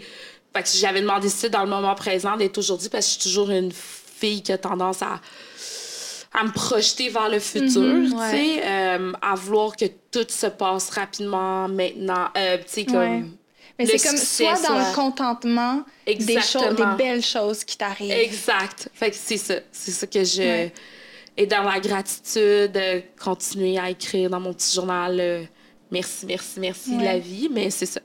fait 0.56 0.64
que 0.64 0.78
j'avais 0.78 1.02
demandé 1.02 1.28
ça 1.30 1.50
dans 1.50 1.64
le 1.64 1.70
moment 1.70 1.96
présent 1.96 2.38
d'être 2.38 2.58
aujourd'hui 2.58 2.90
parce 2.90 3.06
que 3.06 3.14
je 3.14 3.20
suis 3.20 3.30
toujours 3.30 3.50
une 3.50 3.72
fille 3.72 4.42
qui 4.42 4.52
a 4.54 4.58
tendance 4.58 5.02
à, 5.02 5.20
à 6.34 6.44
me 6.46 6.52
projeter 6.52 7.10
vers 7.10 7.30
le 7.30 7.40
futur, 7.40 7.82
mhm, 7.82 8.12
tu 8.12 8.18
sais, 8.18 8.62
euh, 8.64 9.12
à 9.22 9.36
vouloir 9.36 9.76
que 9.76 9.86
tout 10.12 10.26
se 10.30 10.48
passe 10.48 10.90
rapidement 10.92 11.68
maintenant, 11.68 12.30
euh, 12.38 12.58
tu 12.60 12.64
sais, 12.68 12.86
comme... 12.86 13.32
Mais 13.78 13.86
c'est 13.86 14.08
comme 14.08 14.18
soit 14.18 14.62
dans 14.66 14.78
le 14.78 14.96
contentement 14.96 15.84
des, 16.08 16.40
choses, 16.40 16.76
des 16.78 16.86
belles 16.98 17.22
choses 17.22 17.66
qui 17.66 17.76
t'arrivent. 17.76 18.10
Exact. 18.10 18.88
Fait 18.94 19.12
que 19.12 19.18
c'est 19.20 19.36
ça. 19.36 19.56
C'est 19.70 19.92
ça 19.92 20.08
que 20.08 20.24
je... 20.24 20.70
Et 21.38 21.46
dans 21.46 21.64
la 21.64 21.80
gratitude, 21.80 22.72
de 22.72 23.02
continuer 23.22 23.78
à 23.78 23.90
écrire 23.90 24.30
dans 24.30 24.40
mon 24.40 24.54
petit 24.54 24.74
journal 24.74 25.20
euh, 25.20 25.44
merci, 25.92 26.26
merci, 26.26 26.60
merci 26.60 26.98
de 26.98 27.04
la 27.04 27.20
vie. 27.20 27.50
Mais 27.52 27.70
c'est 27.70 27.86
ça. 27.86 28.02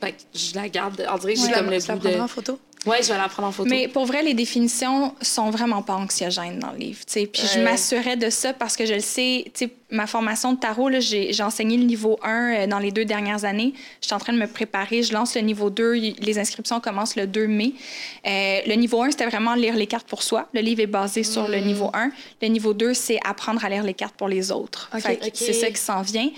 Fait 0.00 0.12
que 0.12 0.22
je 0.34 0.54
la 0.54 0.68
garde. 0.68 1.06
On 1.10 1.16
dirait 1.16 1.34
que 1.34 1.40
j'ai 1.40 1.52
comme 1.52 1.70
le 1.70 1.78
goût 1.78 2.08
de... 2.08 2.20
en 2.20 2.28
photo? 2.28 2.58
Oui, 2.86 2.96
je 3.02 3.08
vais 3.08 3.18
la 3.18 3.28
prendre 3.28 3.48
en 3.48 3.52
photo. 3.52 3.68
Mais 3.68 3.88
pour 3.88 4.06
vrai, 4.06 4.22
les 4.22 4.34
définitions 4.34 5.14
sont 5.20 5.50
vraiment 5.50 5.82
pas 5.82 5.94
anxiogènes 5.94 6.58
dans 6.58 6.70
le 6.72 6.78
livre. 6.78 7.00
Puis 7.06 7.42
je 7.54 7.60
m'assurais 7.60 8.16
de 8.16 8.30
ça 8.30 8.52
parce 8.52 8.76
que 8.76 8.86
je 8.86 8.94
le 8.94 9.00
sais. 9.00 9.44
Ma 9.88 10.08
formation 10.08 10.52
de 10.52 10.58
tarot, 10.58 10.90
j'ai 10.98 11.42
enseigné 11.42 11.76
le 11.76 11.84
niveau 11.84 12.18
1 12.24 12.28
euh, 12.28 12.66
dans 12.66 12.80
les 12.80 12.90
deux 12.90 13.04
dernières 13.04 13.44
années. 13.44 13.72
Je 14.00 14.06
suis 14.06 14.14
en 14.14 14.18
train 14.18 14.32
de 14.32 14.38
me 14.38 14.48
préparer. 14.48 15.04
Je 15.04 15.12
lance 15.12 15.36
le 15.36 15.42
niveau 15.42 15.70
2. 15.70 15.92
Les 16.18 16.38
inscriptions 16.40 16.80
commencent 16.80 17.14
le 17.14 17.28
2 17.28 17.46
mai. 17.46 17.72
Euh, 18.26 18.60
le 18.66 18.74
niveau 18.74 19.00
1, 19.02 19.12
c'était 19.12 19.26
vraiment 19.26 19.54
lire 19.54 19.76
les 19.76 19.86
cartes 19.86 20.08
pour 20.08 20.24
soi. 20.24 20.48
Le 20.54 20.60
livre 20.60 20.80
est 20.80 20.88
basé 20.88 21.22
sur 21.22 21.46
le 21.46 21.60
mm. 21.60 21.64
niveau 21.64 21.90
1. 21.94 22.10
Le 22.42 22.48
niveau 22.48 22.74
2, 22.74 22.94
c'est 22.94 23.20
apprendre 23.24 23.64
à 23.64 23.68
lire 23.68 23.84
les 23.84 23.94
cartes 23.94 24.16
pour 24.16 24.26
les 24.26 24.50
autres. 24.50 24.90
C'est 25.32 25.52
ça 25.52 25.70
qui 25.70 25.80
s'en 25.80 26.02
vient. 26.02 26.30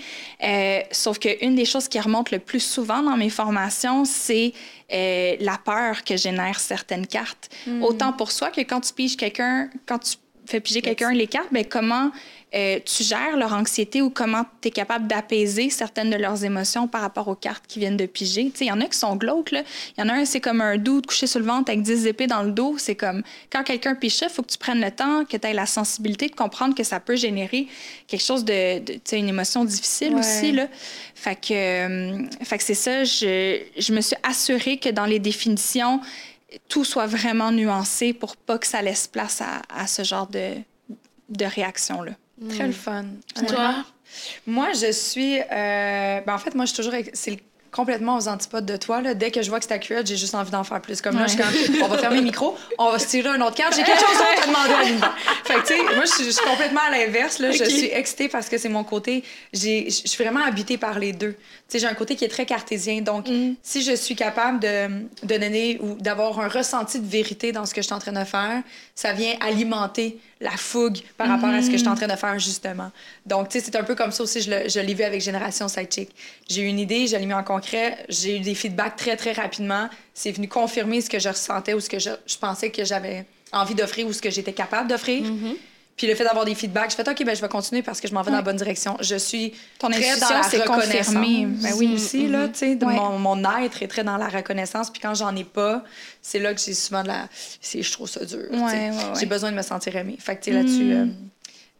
Euh, 0.43 0.81
sauf 0.91 1.17
qu'une 1.17 1.55
des 1.55 1.65
choses 1.65 1.87
qui 1.87 1.99
remonte 1.99 2.29
le 2.29 2.37
plus 2.37 2.59
souvent 2.59 3.01
dans 3.01 3.17
mes 3.17 3.31
formations, 3.31 4.05
c'est 4.05 4.53
euh, 4.91 5.35
la 5.39 5.57
peur 5.57 6.03
que 6.03 6.17
génèrent 6.17 6.59
certaines 6.59 7.07
cartes. 7.07 7.49
Hmm. 7.67 7.83
Autant 7.83 8.13
pour 8.13 8.31
soi 8.31 8.49
que 8.49 8.61
quand 8.61 8.81
tu 8.81 8.93
piges 8.93 9.17
quelqu'un, 9.17 9.69
quand 9.85 9.99
tu 9.99 10.17
fais 10.49 10.59
piger 10.59 10.81
quelqu'un 10.81 11.11
les 11.11 11.27
cartes, 11.27 11.49
ben 11.51 11.65
comment 11.65 12.11
euh, 12.55 12.79
tu 12.83 13.03
gères 13.03 13.37
leur 13.37 13.53
anxiété 13.53 14.01
ou 14.01 14.09
comment 14.09 14.43
tu 14.61 14.69
es 14.69 14.71
capable 14.71 15.05
d'apaiser 15.05 15.69
certaines 15.69 16.09
de 16.09 16.15
leurs 16.15 16.43
émotions 16.43 16.87
par 16.87 17.01
rapport 17.01 17.27
aux 17.27 17.35
cartes 17.35 17.65
qui 17.67 17.77
viennent 17.77 17.97
de 17.97 18.07
piger? 18.07 18.51
Il 18.59 18.67
y 18.67 18.71
en 18.71 18.81
a 18.81 18.85
qui 18.85 18.97
sont 18.97 19.15
glauques. 19.15 19.51
Il 19.51 19.63
y 19.99 20.01
en 20.01 20.09
a 20.09 20.13
un, 20.13 20.25
c'est 20.25 20.39
comme 20.39 20.59
un 20.61 20.77
doux 20.77 21.01
couché 21.01 21.27
sur 21.27 21.39
le 21.39 21.45
ventre 21.45 21.69
avec 21.69 21.83
10 21.83 22.07
épées 22.07 22.25
dans 22.25 22.41
le 22.41 22.51
dos. 22.51 22.75
C'est 22.79 22.95
comme 22.95 23.21
quand 23.51 23.63
quelqu'un 23.63 23.95
ça, 24.09 24.25
il 24.25 24.31
faut 24.31 24.41
que 24.41 24.51
tu 24.51 24.57
prennes 24.57 24.81
le 24.81 24.89
temps, 24.89 25.25
que 25.25 25.37
tu 25.37 25.47
aies 25.47 25.53
la 25.53 25.67
sensibilité 25.67 26.27
de 26.27 26.35
comprendre 26.35 26.73
que 26.73 26.83
ça 26.83 26.99
peut 26.99 27.15
générer 27.15 27.67
quelque 28.07 28.23
chose 28.23 28.43
de, 28.43 28.79
de 28.79 28.99
une 29.15 29.29
émotion 29.29 29.63
difficile 29.63 30.15
aussi. 30.15 30.51
Là. 30.51 30.67
Fait 31.13 31.35
que, 31.35 31.53
euh, 31.53 32.23
fait 32.43 32.57
que 32.57 32.63
c'est 32.63 32.73
ça, 32.73 33.03
je, 33.03 33.61
je 33.77 33.93
me 33.93 34.01
suis 34.01 34.15
assurée 34.23 34.77
que 34.77 34.89
dans 34.89 35.05
les 35.05 35.19
définitions, 35.19 35.99
tout 36.67 36.85
soit 36.85 37.07
vraiment 37.07 37.51
nuancé 37.51 38.13
pour 38.13 38.35
pas 38.35 38.57
que 38.57 38.67
ça 38.67 38.81
laisse 38.81 39.07
place 39.07 39.41
à, 39.41 39.61
à 39.69 39.87
ce 39.87 40.03
genre 40.03 40.27
de, 40.27 40.55
de 41.29 41.45
réaction-là. 41.45 42.13
Très 42.49 42.67
le 42.67 42.73
fun. 42.73 43.05
Toi? 43.47 43.85
Moi, 44.47 44.69
je 44.73 44.91
suis. 44.91 45.39
Euh, 45.39 46.21
ben, 46.21 46.33
en 46.33 46.37
fait, 46.37 46.55
moi, 46.55 46.65
je 46.65 46.73
suis 46.73 46.83
toujours. 46.83 46.93
C'est 47.13 47.39
complètement 47.71 48.17
aux 48.17 48.27
antipodes 48.27 48.65
de 48.65 48.77
toi. 48.77 49.01
Là. 49.01 49.13
Dès 49.13 49.31
que 49.31 49.41
je 49.41 49.49
vois 49.49 49.59
que 49.59 49.65
c'est 49.65 49.73
accurate, 49.73 50.07
j'ai 50.07 50.17
juste 50.17 50.35
envie 50.35 50.51
d'en 50.51 50.63
faire 50.63 50.81
plus. 50.81 51.01
Comme 51.01 51.17
là, 51.17 51.27
je 51.27 51.33
suis 51.33 51.83
on 51.83 51.87
va 51.87 51.97
fermer 51.97 52.17
le 52.17 52.23
micro, 52.23 52.57
on 52.77 52.91
va 52.91 52.99
se 52.99 53.07
tirer 53.07 53.29
un 53.29 53.41
autre 53.41 53.55
carte. 53.55 53.75
J'ai 53.75 53.83
quelque 53.83 53.99
chose 53.99 54.17
d'autre 54.17 54.43
à 54.43 54.47
demander 54.47 54.73
à 54.73 54.83
l'univers. 54.83 55.17
Fait 55.43 55.53
que, 55.55 55.59
tu 55.61 55.67
sais, 55.67 55.95
moi, 55.95 56.05
je 56.05 56.23
suis, 56.23 56.43
complètement 56.43 56.81
à 56.87 56.91
l'inverse. 56.91 57.39
Là. 57.39 57.51
Je 57.51 57.63
suis 57.63 57.87
excitée 57.87 58.29
parce 58.29 58.49
que 58.49 58.57
c'est 58.57 58.69
mon 58.69 58.83
côté. 58.83 59.23
Je 59.53 59.89
suis 59.89 60.23
vraiment 60.23 60.43
habitée 60.43 60.77
par 60.77 60.99
les 60.99 61.13
deux. 61.13 61.33
Tu 61.33 61.39
sais, 61.67 61.79
j'ai 61.79 61.87
un 61.87 61.93
côté 61.93 62.15
qui 62.15 62.25
est 62.25 62.29
très 62.29 62.45
cartésien. 62.45 63.01
Donc, 63.01 63.27
mm. 63.27 63.55
si 63.61 63.81
je 63.83 63.93
suis 63.93 64.15
capable 64.15 64.59
de, 64.59 65.05
de 65.23 65.37
donner 65.37 65.79
ou 65.81 65.95
d'avoir 65.95 66.39
un 66.39 66.47
ressenti 66.47 66.99
de 66.99 67.07
vérité 67.07 67.51
dans 67.51 67.65
ce 67.65 67.73
que 67.73 67.81
je 67.81 67.85
suis 67.85 67.95
en 67.95 67.99
train 67.99 68.11
de 68.11 68.23
faire, 68.23 68.63
ça 68.95 69.13
vient 69.13 69.35
alimenter 69.41 70.19
la 70.41 70.51
fougue 70.51 70.99
par 71.17 71.27
rapport 71.27 71.49
à 71.49 71.61
ce 71.61 71.67
que 71.67 71.73
je 71.73 71.79
suis 71.79 71.87
en 71.87 71.95
train 71.95 72.07
de 72.07 72.15
faire, 72.15 72.39
justement. 72.39 72.91
Donc, 73.25 73.49
tu 73.49 73.59
sais, 73.59 73.65
c'est 73.65 73.75
un 73.75 73.83
peu 73.83 73.95
comme 73.95 74.11
ça 74.11 74.23
aussi, 74.23 74.41
je 74.41 74.79
l'ai 74.79 74.93
vu 74.93 75.03
avec 75.03 75.21
Génération 75.21 75.67
Sidechick. 75.67 76.09
J'ai 76.47 76.61
eu 76.61 76.67
une 76.67 76.79
idée, 76.79 77.07
je 77.07 77.17
l'ai 77.17 77.25
mis 77.25 77.33
en 77.33 77.43
concret, 77.43 78.05
j'ai 78.07 78.37
eu 78.37 78.39
des 78.39 78.55
feedbacks 78.55 78.95
très, 78.95 79.17
très 79.17 79.33
rapidement. 79.33 79.89
C'est 80.13 80.31
venu 80.31 80.47
confirmer 80.47 81.01
ce 81.01 81.09
que 81.09 81.19
je 81.19 81.29
ressentais 81.29 81.73
ou 81.73 81.81
ce 81.81 81.89
que 81.89 81.99
je, 81.99 82.11
pensais 82.39 82.69
que 82.69 82.85
j'avais 82.85 83.25
envie 83.51 83.75
d'offrir 83.75 84.07
ou 84.07 84.13
ce 84.13 84.21
que 84.21 84.29
j'étais 84.29 84.53
capable 84.53 84.89
d'offrir. 84.89 85.23
Mm-hmm. 85.23 85.55
Puis 85.99 86.07
le 86.07 86.15
fait 86.15 86.23
d'avoir 86.23 86.45
des 86.45 86.55
feedbacks, 86.55 86.91
je 86.91 86.95
fais 86.95 87.09
OK, 87.09 87.25
ben 87.25 87.35
je 87.35 87.41
vais 87.41 87.49
continuer 87.49 87.81
parce 87.81 87.99
que 87.99 88.07
je 88.07 88.13
m'en 88.13 88.21
vais 88.21 88.31
dans 88.31 88.37
la 88.37 88.41
bonne 88.41 88.55
direction. 88.55 88.95
Je 89.01 89.17
suis 89.17 89.53
Ton 89.79 89.89
très 89.89 90.17
dans 90.17 90.29
la 90.29 90.43
c'est 90.43 90.63
confirmé. 90.63 91.45
Ben 91.45 91.73
oui. 91.75 91.91
aussi 91.95 92.25
là, 92.29 92.47
tu 92.47 92.59
sais, 92.59 92.77
Ouais. 92.81 92.95
mon, 92.95 93.19
mon 93.19 93.43
être 93.61 93.83
est 93.83 93.87
très 93.89 94.05
dans 94.05 94.15
la 94.15 94.29
reconnaissance. 94.29 94.89
Puis 94.91 95.01
quand 95.01 95.13
j'en 95.13 95.35
ai 95.35 95.43
pas, 95.43 95.83
c'est 96.21 96.39
là 96.39 96.53
que 96.53 96.61
j'ai 96.61 96.73
souvent 96.73 97.03
de 97.03 97.09
la, 97.09 97.27
c'est 97.59 97.81
je 97.81 97.91
trouve 97.91 98.07
ça 98.07 98.23
dur. 98.23 98.47
Ouais, 98.49 98.59
ouais, 98.59 98.89
ouais. 98.91 98.95
J'ai 99.19 99.25
besoin 99.25 99.51
de 99.51 99.57
me 99.57 99.61
sentir 99.61 99.93
aimée. 99.97 100.15
Fait 100.17 100.37
que 100.37 100.43
tu 100.45 100.51
sais, 100.51 100.57
là-dessus. 100.57 100.85
Mm. 100.85 100.91
euh, 101.01 101.05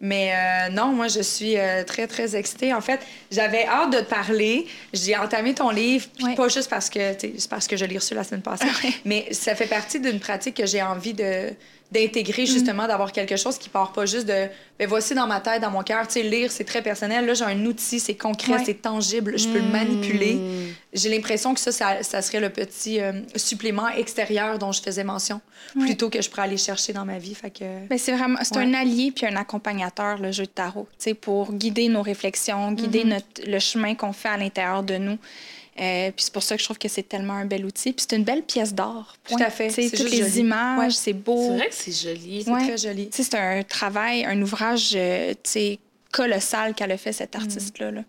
mais 0.02 0.32
euh, 0.34 0.70
non, 0.72 0.88
moi, 0.88 1.08
je 1.10 1.22
suis 1.22 1.58
euh, 1.58 1.84
très, 1.84 2.08
très 2.08 2.36
excitée. 2.36 2.74
En 2.74 2.82
fait, 2.82 3.00
j'avais 3.32 3.66
hâte 3.66 3.92
de 3.92 3.98
te 4.00 4.10
parler. 4.10 4.66
J'ai 4.94 5.18
entamé 5.18 5.54
ton 5.54 5.70
livre, 5.72 6.08
puis 6.16 6.26
Ouais. 6.26 6.36
pas 6.36 6.48
juste 6.48 6.70
parce 6.70 6.90
que, 6.90 7.00
c'est 7.20 7.50
parce 7.50 7.68
que 7.68 7.76
je 7.76 7.86
l'ai 7.86 7.98
reçu 7.98 8.14
la 8.14 8.24
semaine 8.24 8.42
passée, 8.42 8.66
mais 9.06 9.28
ça 9.32 9.56
fait 9.56 9.68
partie 9.68 10.00
d'une 10.00 10.20
pratique 10.20 10.56
que 10.56 10.66
j'ai 10.66 10.82
envie 10.82 11.14
de 11.14 11.50
d'intégrer 11.92 12.46
justement 12.46 12.86
d'avoir 12.86 13.12
quelque 13.12 13.36
chose 13.36 13.58
qui 13.58 13.68
part 13.68 13.94
pas 13.94 14.06
juste 14.06 14.28
de 14.28 14.46
ben 14.78 14.88
voici 14.88 15.16
dans 15.16 15.26
ma 15.26 15.40
tête 15.40 15.60
dans 15.64 15.72
mon 15.72 15.82
cœur 15.82 16.06
tu 16.06 16.14
sais 16.14 16.22
lire 16.22 16.52
c'est 16.52 16.64
très 16.64 16.84
personnel 16.84 17.26
là 17.26 17.34
j'ai 17.34 17.46
un 17.46 17.66
outil 17.66 18.00
c'est 18.00 18.14
concret 18.14 18.54
Ouais. 18.58 18.64
c'est 18.64 18.80
tangible 18.80 19.40
je 19.40 19.48
peux 19.48 19.58
le 19.58 19.66
manipuler 19.72 20.38
j'ai 20.94 21.10
l'impression 21.10 21.54
que 21.54 21.60
ça, 21.60 21.72
ça 21.72 22.02
ça 22.04 22.22
serait 22.22 22.40
le 22.40 22.50
petit 22.50 23.00
euh, 23.00 23.14
supplément 23.36 23.88
extérieur 23.90 24.58
dont 24.58 24.72
je 24.72 24.82
faisais 24.82 25.04
mention 25.04 25.40
Ouais. 25.76 25.86
plutôt 25.86 26.10
que 26.10 26.20
je 26.22 26.30
pourrais 26.30 26.44
aller 26.44 26.58
chercher 26.58 26.94
dans 26.94 27.06
ma 27.06 27.20
vie 27.20 27.36
fait 27.36 27.52
que 27.52 27.88
Ben, 27.88 27.98
c'est 28.00 28.14
vraiment 28.14 28.40
c'est 28.42 28.56
Ouais. 28.58 28.64
un 28.64 28.74
allié 28.74 29.12
puis 29.12 29.26
un 29.28 29.36
accompagnateur 29.36 30.18
le 30.18 30.32
jeu 30.32 30.44
de 30.46 30.50
tarot, 30.50 30.88
tu 30.98 31.04
sais 31.04 31.14
pour 31.14 31.54
guider 31.54 31.90
nos 31.90 32.02
réflexions, 32.02 32.72
guider 32.72 33.04
Mhm. 33.04 33.10
notre 33.10 33.42
le 33.46 33.60
chemin 33.60 33.94
qu'on 33.94 34.14
fait 34.14 34.30
à 34.30 34.38
l'intérieur 34.38 34.82
de 34.84 34.98
nous. 34.98 35.18
Euh, 35.80 36.12
puis 36.12 36.26
c'est 36.26 36.34
pour 36.34 36.44
ça 36.44 36.56
que 36.56 36.60
je 36.62 36.66
trouve 36.66 36.78
que 36.80 36.90
c'est 36.90 37.08
tellement 37.08 37.34
un 37.36 37.46
bel 37.46 37.64
outil. 37.66 37.94
Puis 37.94 38.06
c'est 38.10 38.18
une 38.18 38.26
belle 38.26 38.42
pièce 38.44 38.74
d'art. 38.74 39.16
Tout 39.30 39.38
à 39.42 39.50
fait. 39.50 39.70
C'est 39.70 39.90
toutes 39.90 40.00
juste 40.02 40.12
les 40.12 40.24
joli. 40.28 40.40
images, 40.40 40.80
Ouais. 40.80 40.90
c'est 40.90 40.96
C'est 41.04 41.14
beau. 41.14 41.54
vrai 41.54 41.70
que 41.70 41.76
c'est 41.76 41.92
joli. 42.10 42.42
c'est 42.44 42.52
Ouais. 42.52 42.68
très 42.68 42.78
joli 42.78 43.10
c'est 43.14 43.34
un 43.36 43.64
travail, 43.64 44.26
un 44.26 44.42
ouvrage, 44.42 44.92
euh, 44.96 45.34
tu 45.44 45.50
sais, 45.52 45.80
colossal 46.12 46.74
qu'elle 46.74 46.92
a 46.92 46.98
fait 46.98 47.14
cette 47.14 47.36
artiste-là. 47.36 47.92
là. 47.92 48.02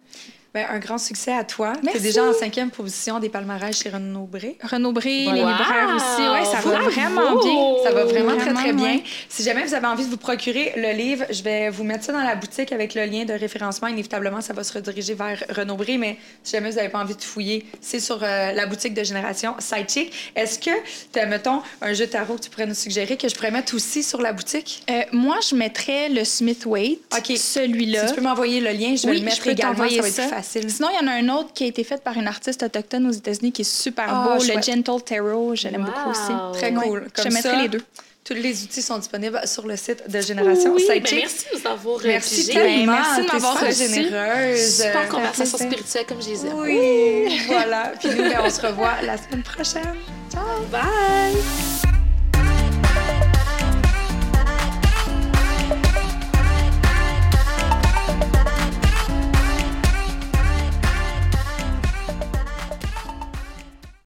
Ben, 0.53 0.67
un 0.69 0.81
grand 0.81 0.99
succès 0.99 1.33
à 1.33 1.45
toi. 1.45 1.75
Tu 1.89 1.97
es 1.97 2.01
déjà 2.01 2.25
en 2.25 2.33
cinquième 2.33 2.71
position 2.71 3.21
des 3.21 3.29
palmarès 3.29 3.81
chez 3.81 3.89
Renaud 3.89 4.25
Bré. 4.27 4.59
Renaud 4.65 4.91
Bré, 4.91 5.27
les 5.27 5.31
libraires 5.33 5.95
aussi. 5.95 6.23
Ouais, 6.29 6.45
ça 6.45 6.59
va 6.69 6.81
vraiment 6.91 7.41
bien. 7.41 7.85
Ça 7.85 7.93
va 7.93 8.05
vraiment, 8.05 8.33
très, 8.35 8.41
Vraiment, 8.47 8.61
très 8.61 8.73
bien. 8.73 8.85
ouais. 8.97 9.03
Si 9.29 9.45
jamais 9.45 9.65
vous 9.65 9.75
avez 9.75 9.87
envie 9.87 10.05
de 10.07 10.11
vous 10.11 10.17
procurer 10.17 10.73
le 10.77 10.91
livre, 10.93 11.25
je 11.31 11.45
vais 11.45 11.71
vous 11.71 11.85
mettre 11.85 12.03
ça 12.05 12.13
dans 12.13 12.25
la 12.25 12.35
boutique 12.35 12.73
avec 12.73 12.95
le 12.97 13.05
lien 13.05 13.25
de 13.25 13.33
référencement. 13.33 13.87
Inévitablement, 13.87 14.41
ça 14.41 14.53
va 14.53 14.65
se 14.65 14.73
rediriger 14.73 15.15
vers 15.15 15.41
Renaud 15.51 15.77
Bré, 15.77 15.99
mais 15.99 16.17
si 16.43 16.57
jamais 16.57 16.71
vous 16.71 16.77
n'avez 16.79 16.89
pas 16.89 16.99
envie 16.99 17.15
de 17.15 17.23
fouiller, 17.23 17.65
c'est 17.81 18.01
sur 18.01 18.19
euh, 18.21 18.51
la 18.51 18.67
boutique 18.67 18.95
de 18.95 19.05
Génération 19.05 19.55
Sidechick. 19.61 20.33
Est-ce 20.35 20.59
que 20.59 20.71
tu 21.13 21.21
as, 21.21 21.27
mettons, 21.27 21.63
un 21.81 21.93
jeu 21.93 22.07
de 22.07 22.11
tarot 22.11 22.35
que 22.35 22.41
tu 22.43 22.51
pourrais 22.51 22.67
nous 22.67 22.75
suggérer 22.75 23.17
que 23.17 23.29
je 23.29 23.37
pourrais 23.37 23.53
mettre 23.53 23.73
aussi 23.77 24.03
sur 24.03 24.21
la 24.21 24.33
boutique? 24.33 24.83
Euh, 24.91 25.03
moi, 25.13 25.37
je 25.49 25.55
mettrais 25.55 26.09
le 26.09 26.25
Smith 26.25 26.67
Waite, 26.67 26.99
OK. 27.17 27.37
celui-là. 27.37 28.09
Si 28.09 28.15
tu 28.15 28.17
peux 28.19 28.27
m'envoyer 28.27 28.61
le 28.61 28.71
lien, 28.73 28.97
je 28.97 29.05
vais 29.07 29.11
Oui, 29.13 29.19
le 29.21 29.25
mettre 29.27 29.37
je 29.37 29.43
peux 29.43 29.51
également. 29.51 29.89
Ça 29.89 30.01
va 30.03 30.09
être 30.09 30.15
ça. 30.15 30.40
Facile. 30.43 30.71
Sinon, 30.71 30.89
il 30.93 30.97
y 31.05 31.05
en 31.05 31.09
a 31.11 31.15
un 31.15 31.29
autre 31.39 31.53
qui 31.53 31.65
a 31.65 31.67
été 31.67 31.85
fait 31.85 32.03
par 32.03 32.17
une 32.17 32.27
artiste 32.27 32.63
autochtone 32.63 33.07
aux 33.07 33.13
États-Unis 33.13 33.53
qui 33.53 33.63
est 33.63 33.73
super 33.85 34.07
Ah, 34.09 34.25
beau, 34.39 34.43
le. 34.45 34.63
Gentle 34.63 35.03
Tarot. 35.05 35.55
Je 35.55 35.69
l'aime 35.69 35.83
Wow. 35.85 35.91
beaucoup 35.91 36.11
aussi. 36.11 36.59
Très 36.59 36.73
Ouais. 36.75 36.85
cool. 36.89 37.09
Je 37.17 37.23
Comme 37.23 37.33
mettrai 37.33 37.51
ça, 37.55 37.63
les 37.63 37.69
deux. 37.69 37.83
Tous 38.23 38.35
les 38.35 38.63
outils 38.63 38.83
sont 38.83 38.99
disponibles 38.99 39.41
sur 39.47 39.67
le 39.67 39.77
site 39.77 40.09
de 40.09 40.21
Génération 40.21 40.73
Oui, 40.75 40.85
ben 40.87 40.95
Sidechick. 40.97 41.19
merci 41.21 41.45
de 41.53 41.59
nous 41.59 41.67
avoir 41.71 41.99
Merci 42.05 42.35
rédigé. 42.37 42.53
tellement. 42.53 42.93
merci 42.93 43.21
de 43.23 43.27
m'avoir 43.33 43.61
reçu. 43.61 43.83
généreuse. 43.89 44.77
Super 44.77 45.01
Euh, 45.01 45.07
conversation 45.07 45.59
spirituelle 45.59 46.07
comme 46.07 46.23
je 46.23 46.29
les 46.29 46.47
aime. 46.47 46.59
Oui, 46.59 47.41
voilà. 47.49 47.93
Puis 47.99 48.11
nous, 48.11 48.17
ben, 48.29 48.39
on 48.45 48.51
se 48.51 48.61
revoit 48.61 49.01
la 49.03 49.17
semaine 49.17 49.43
prochaine. 49.43 49.97
Ciao! 50.33 50.45
Bye! 50.71 51.90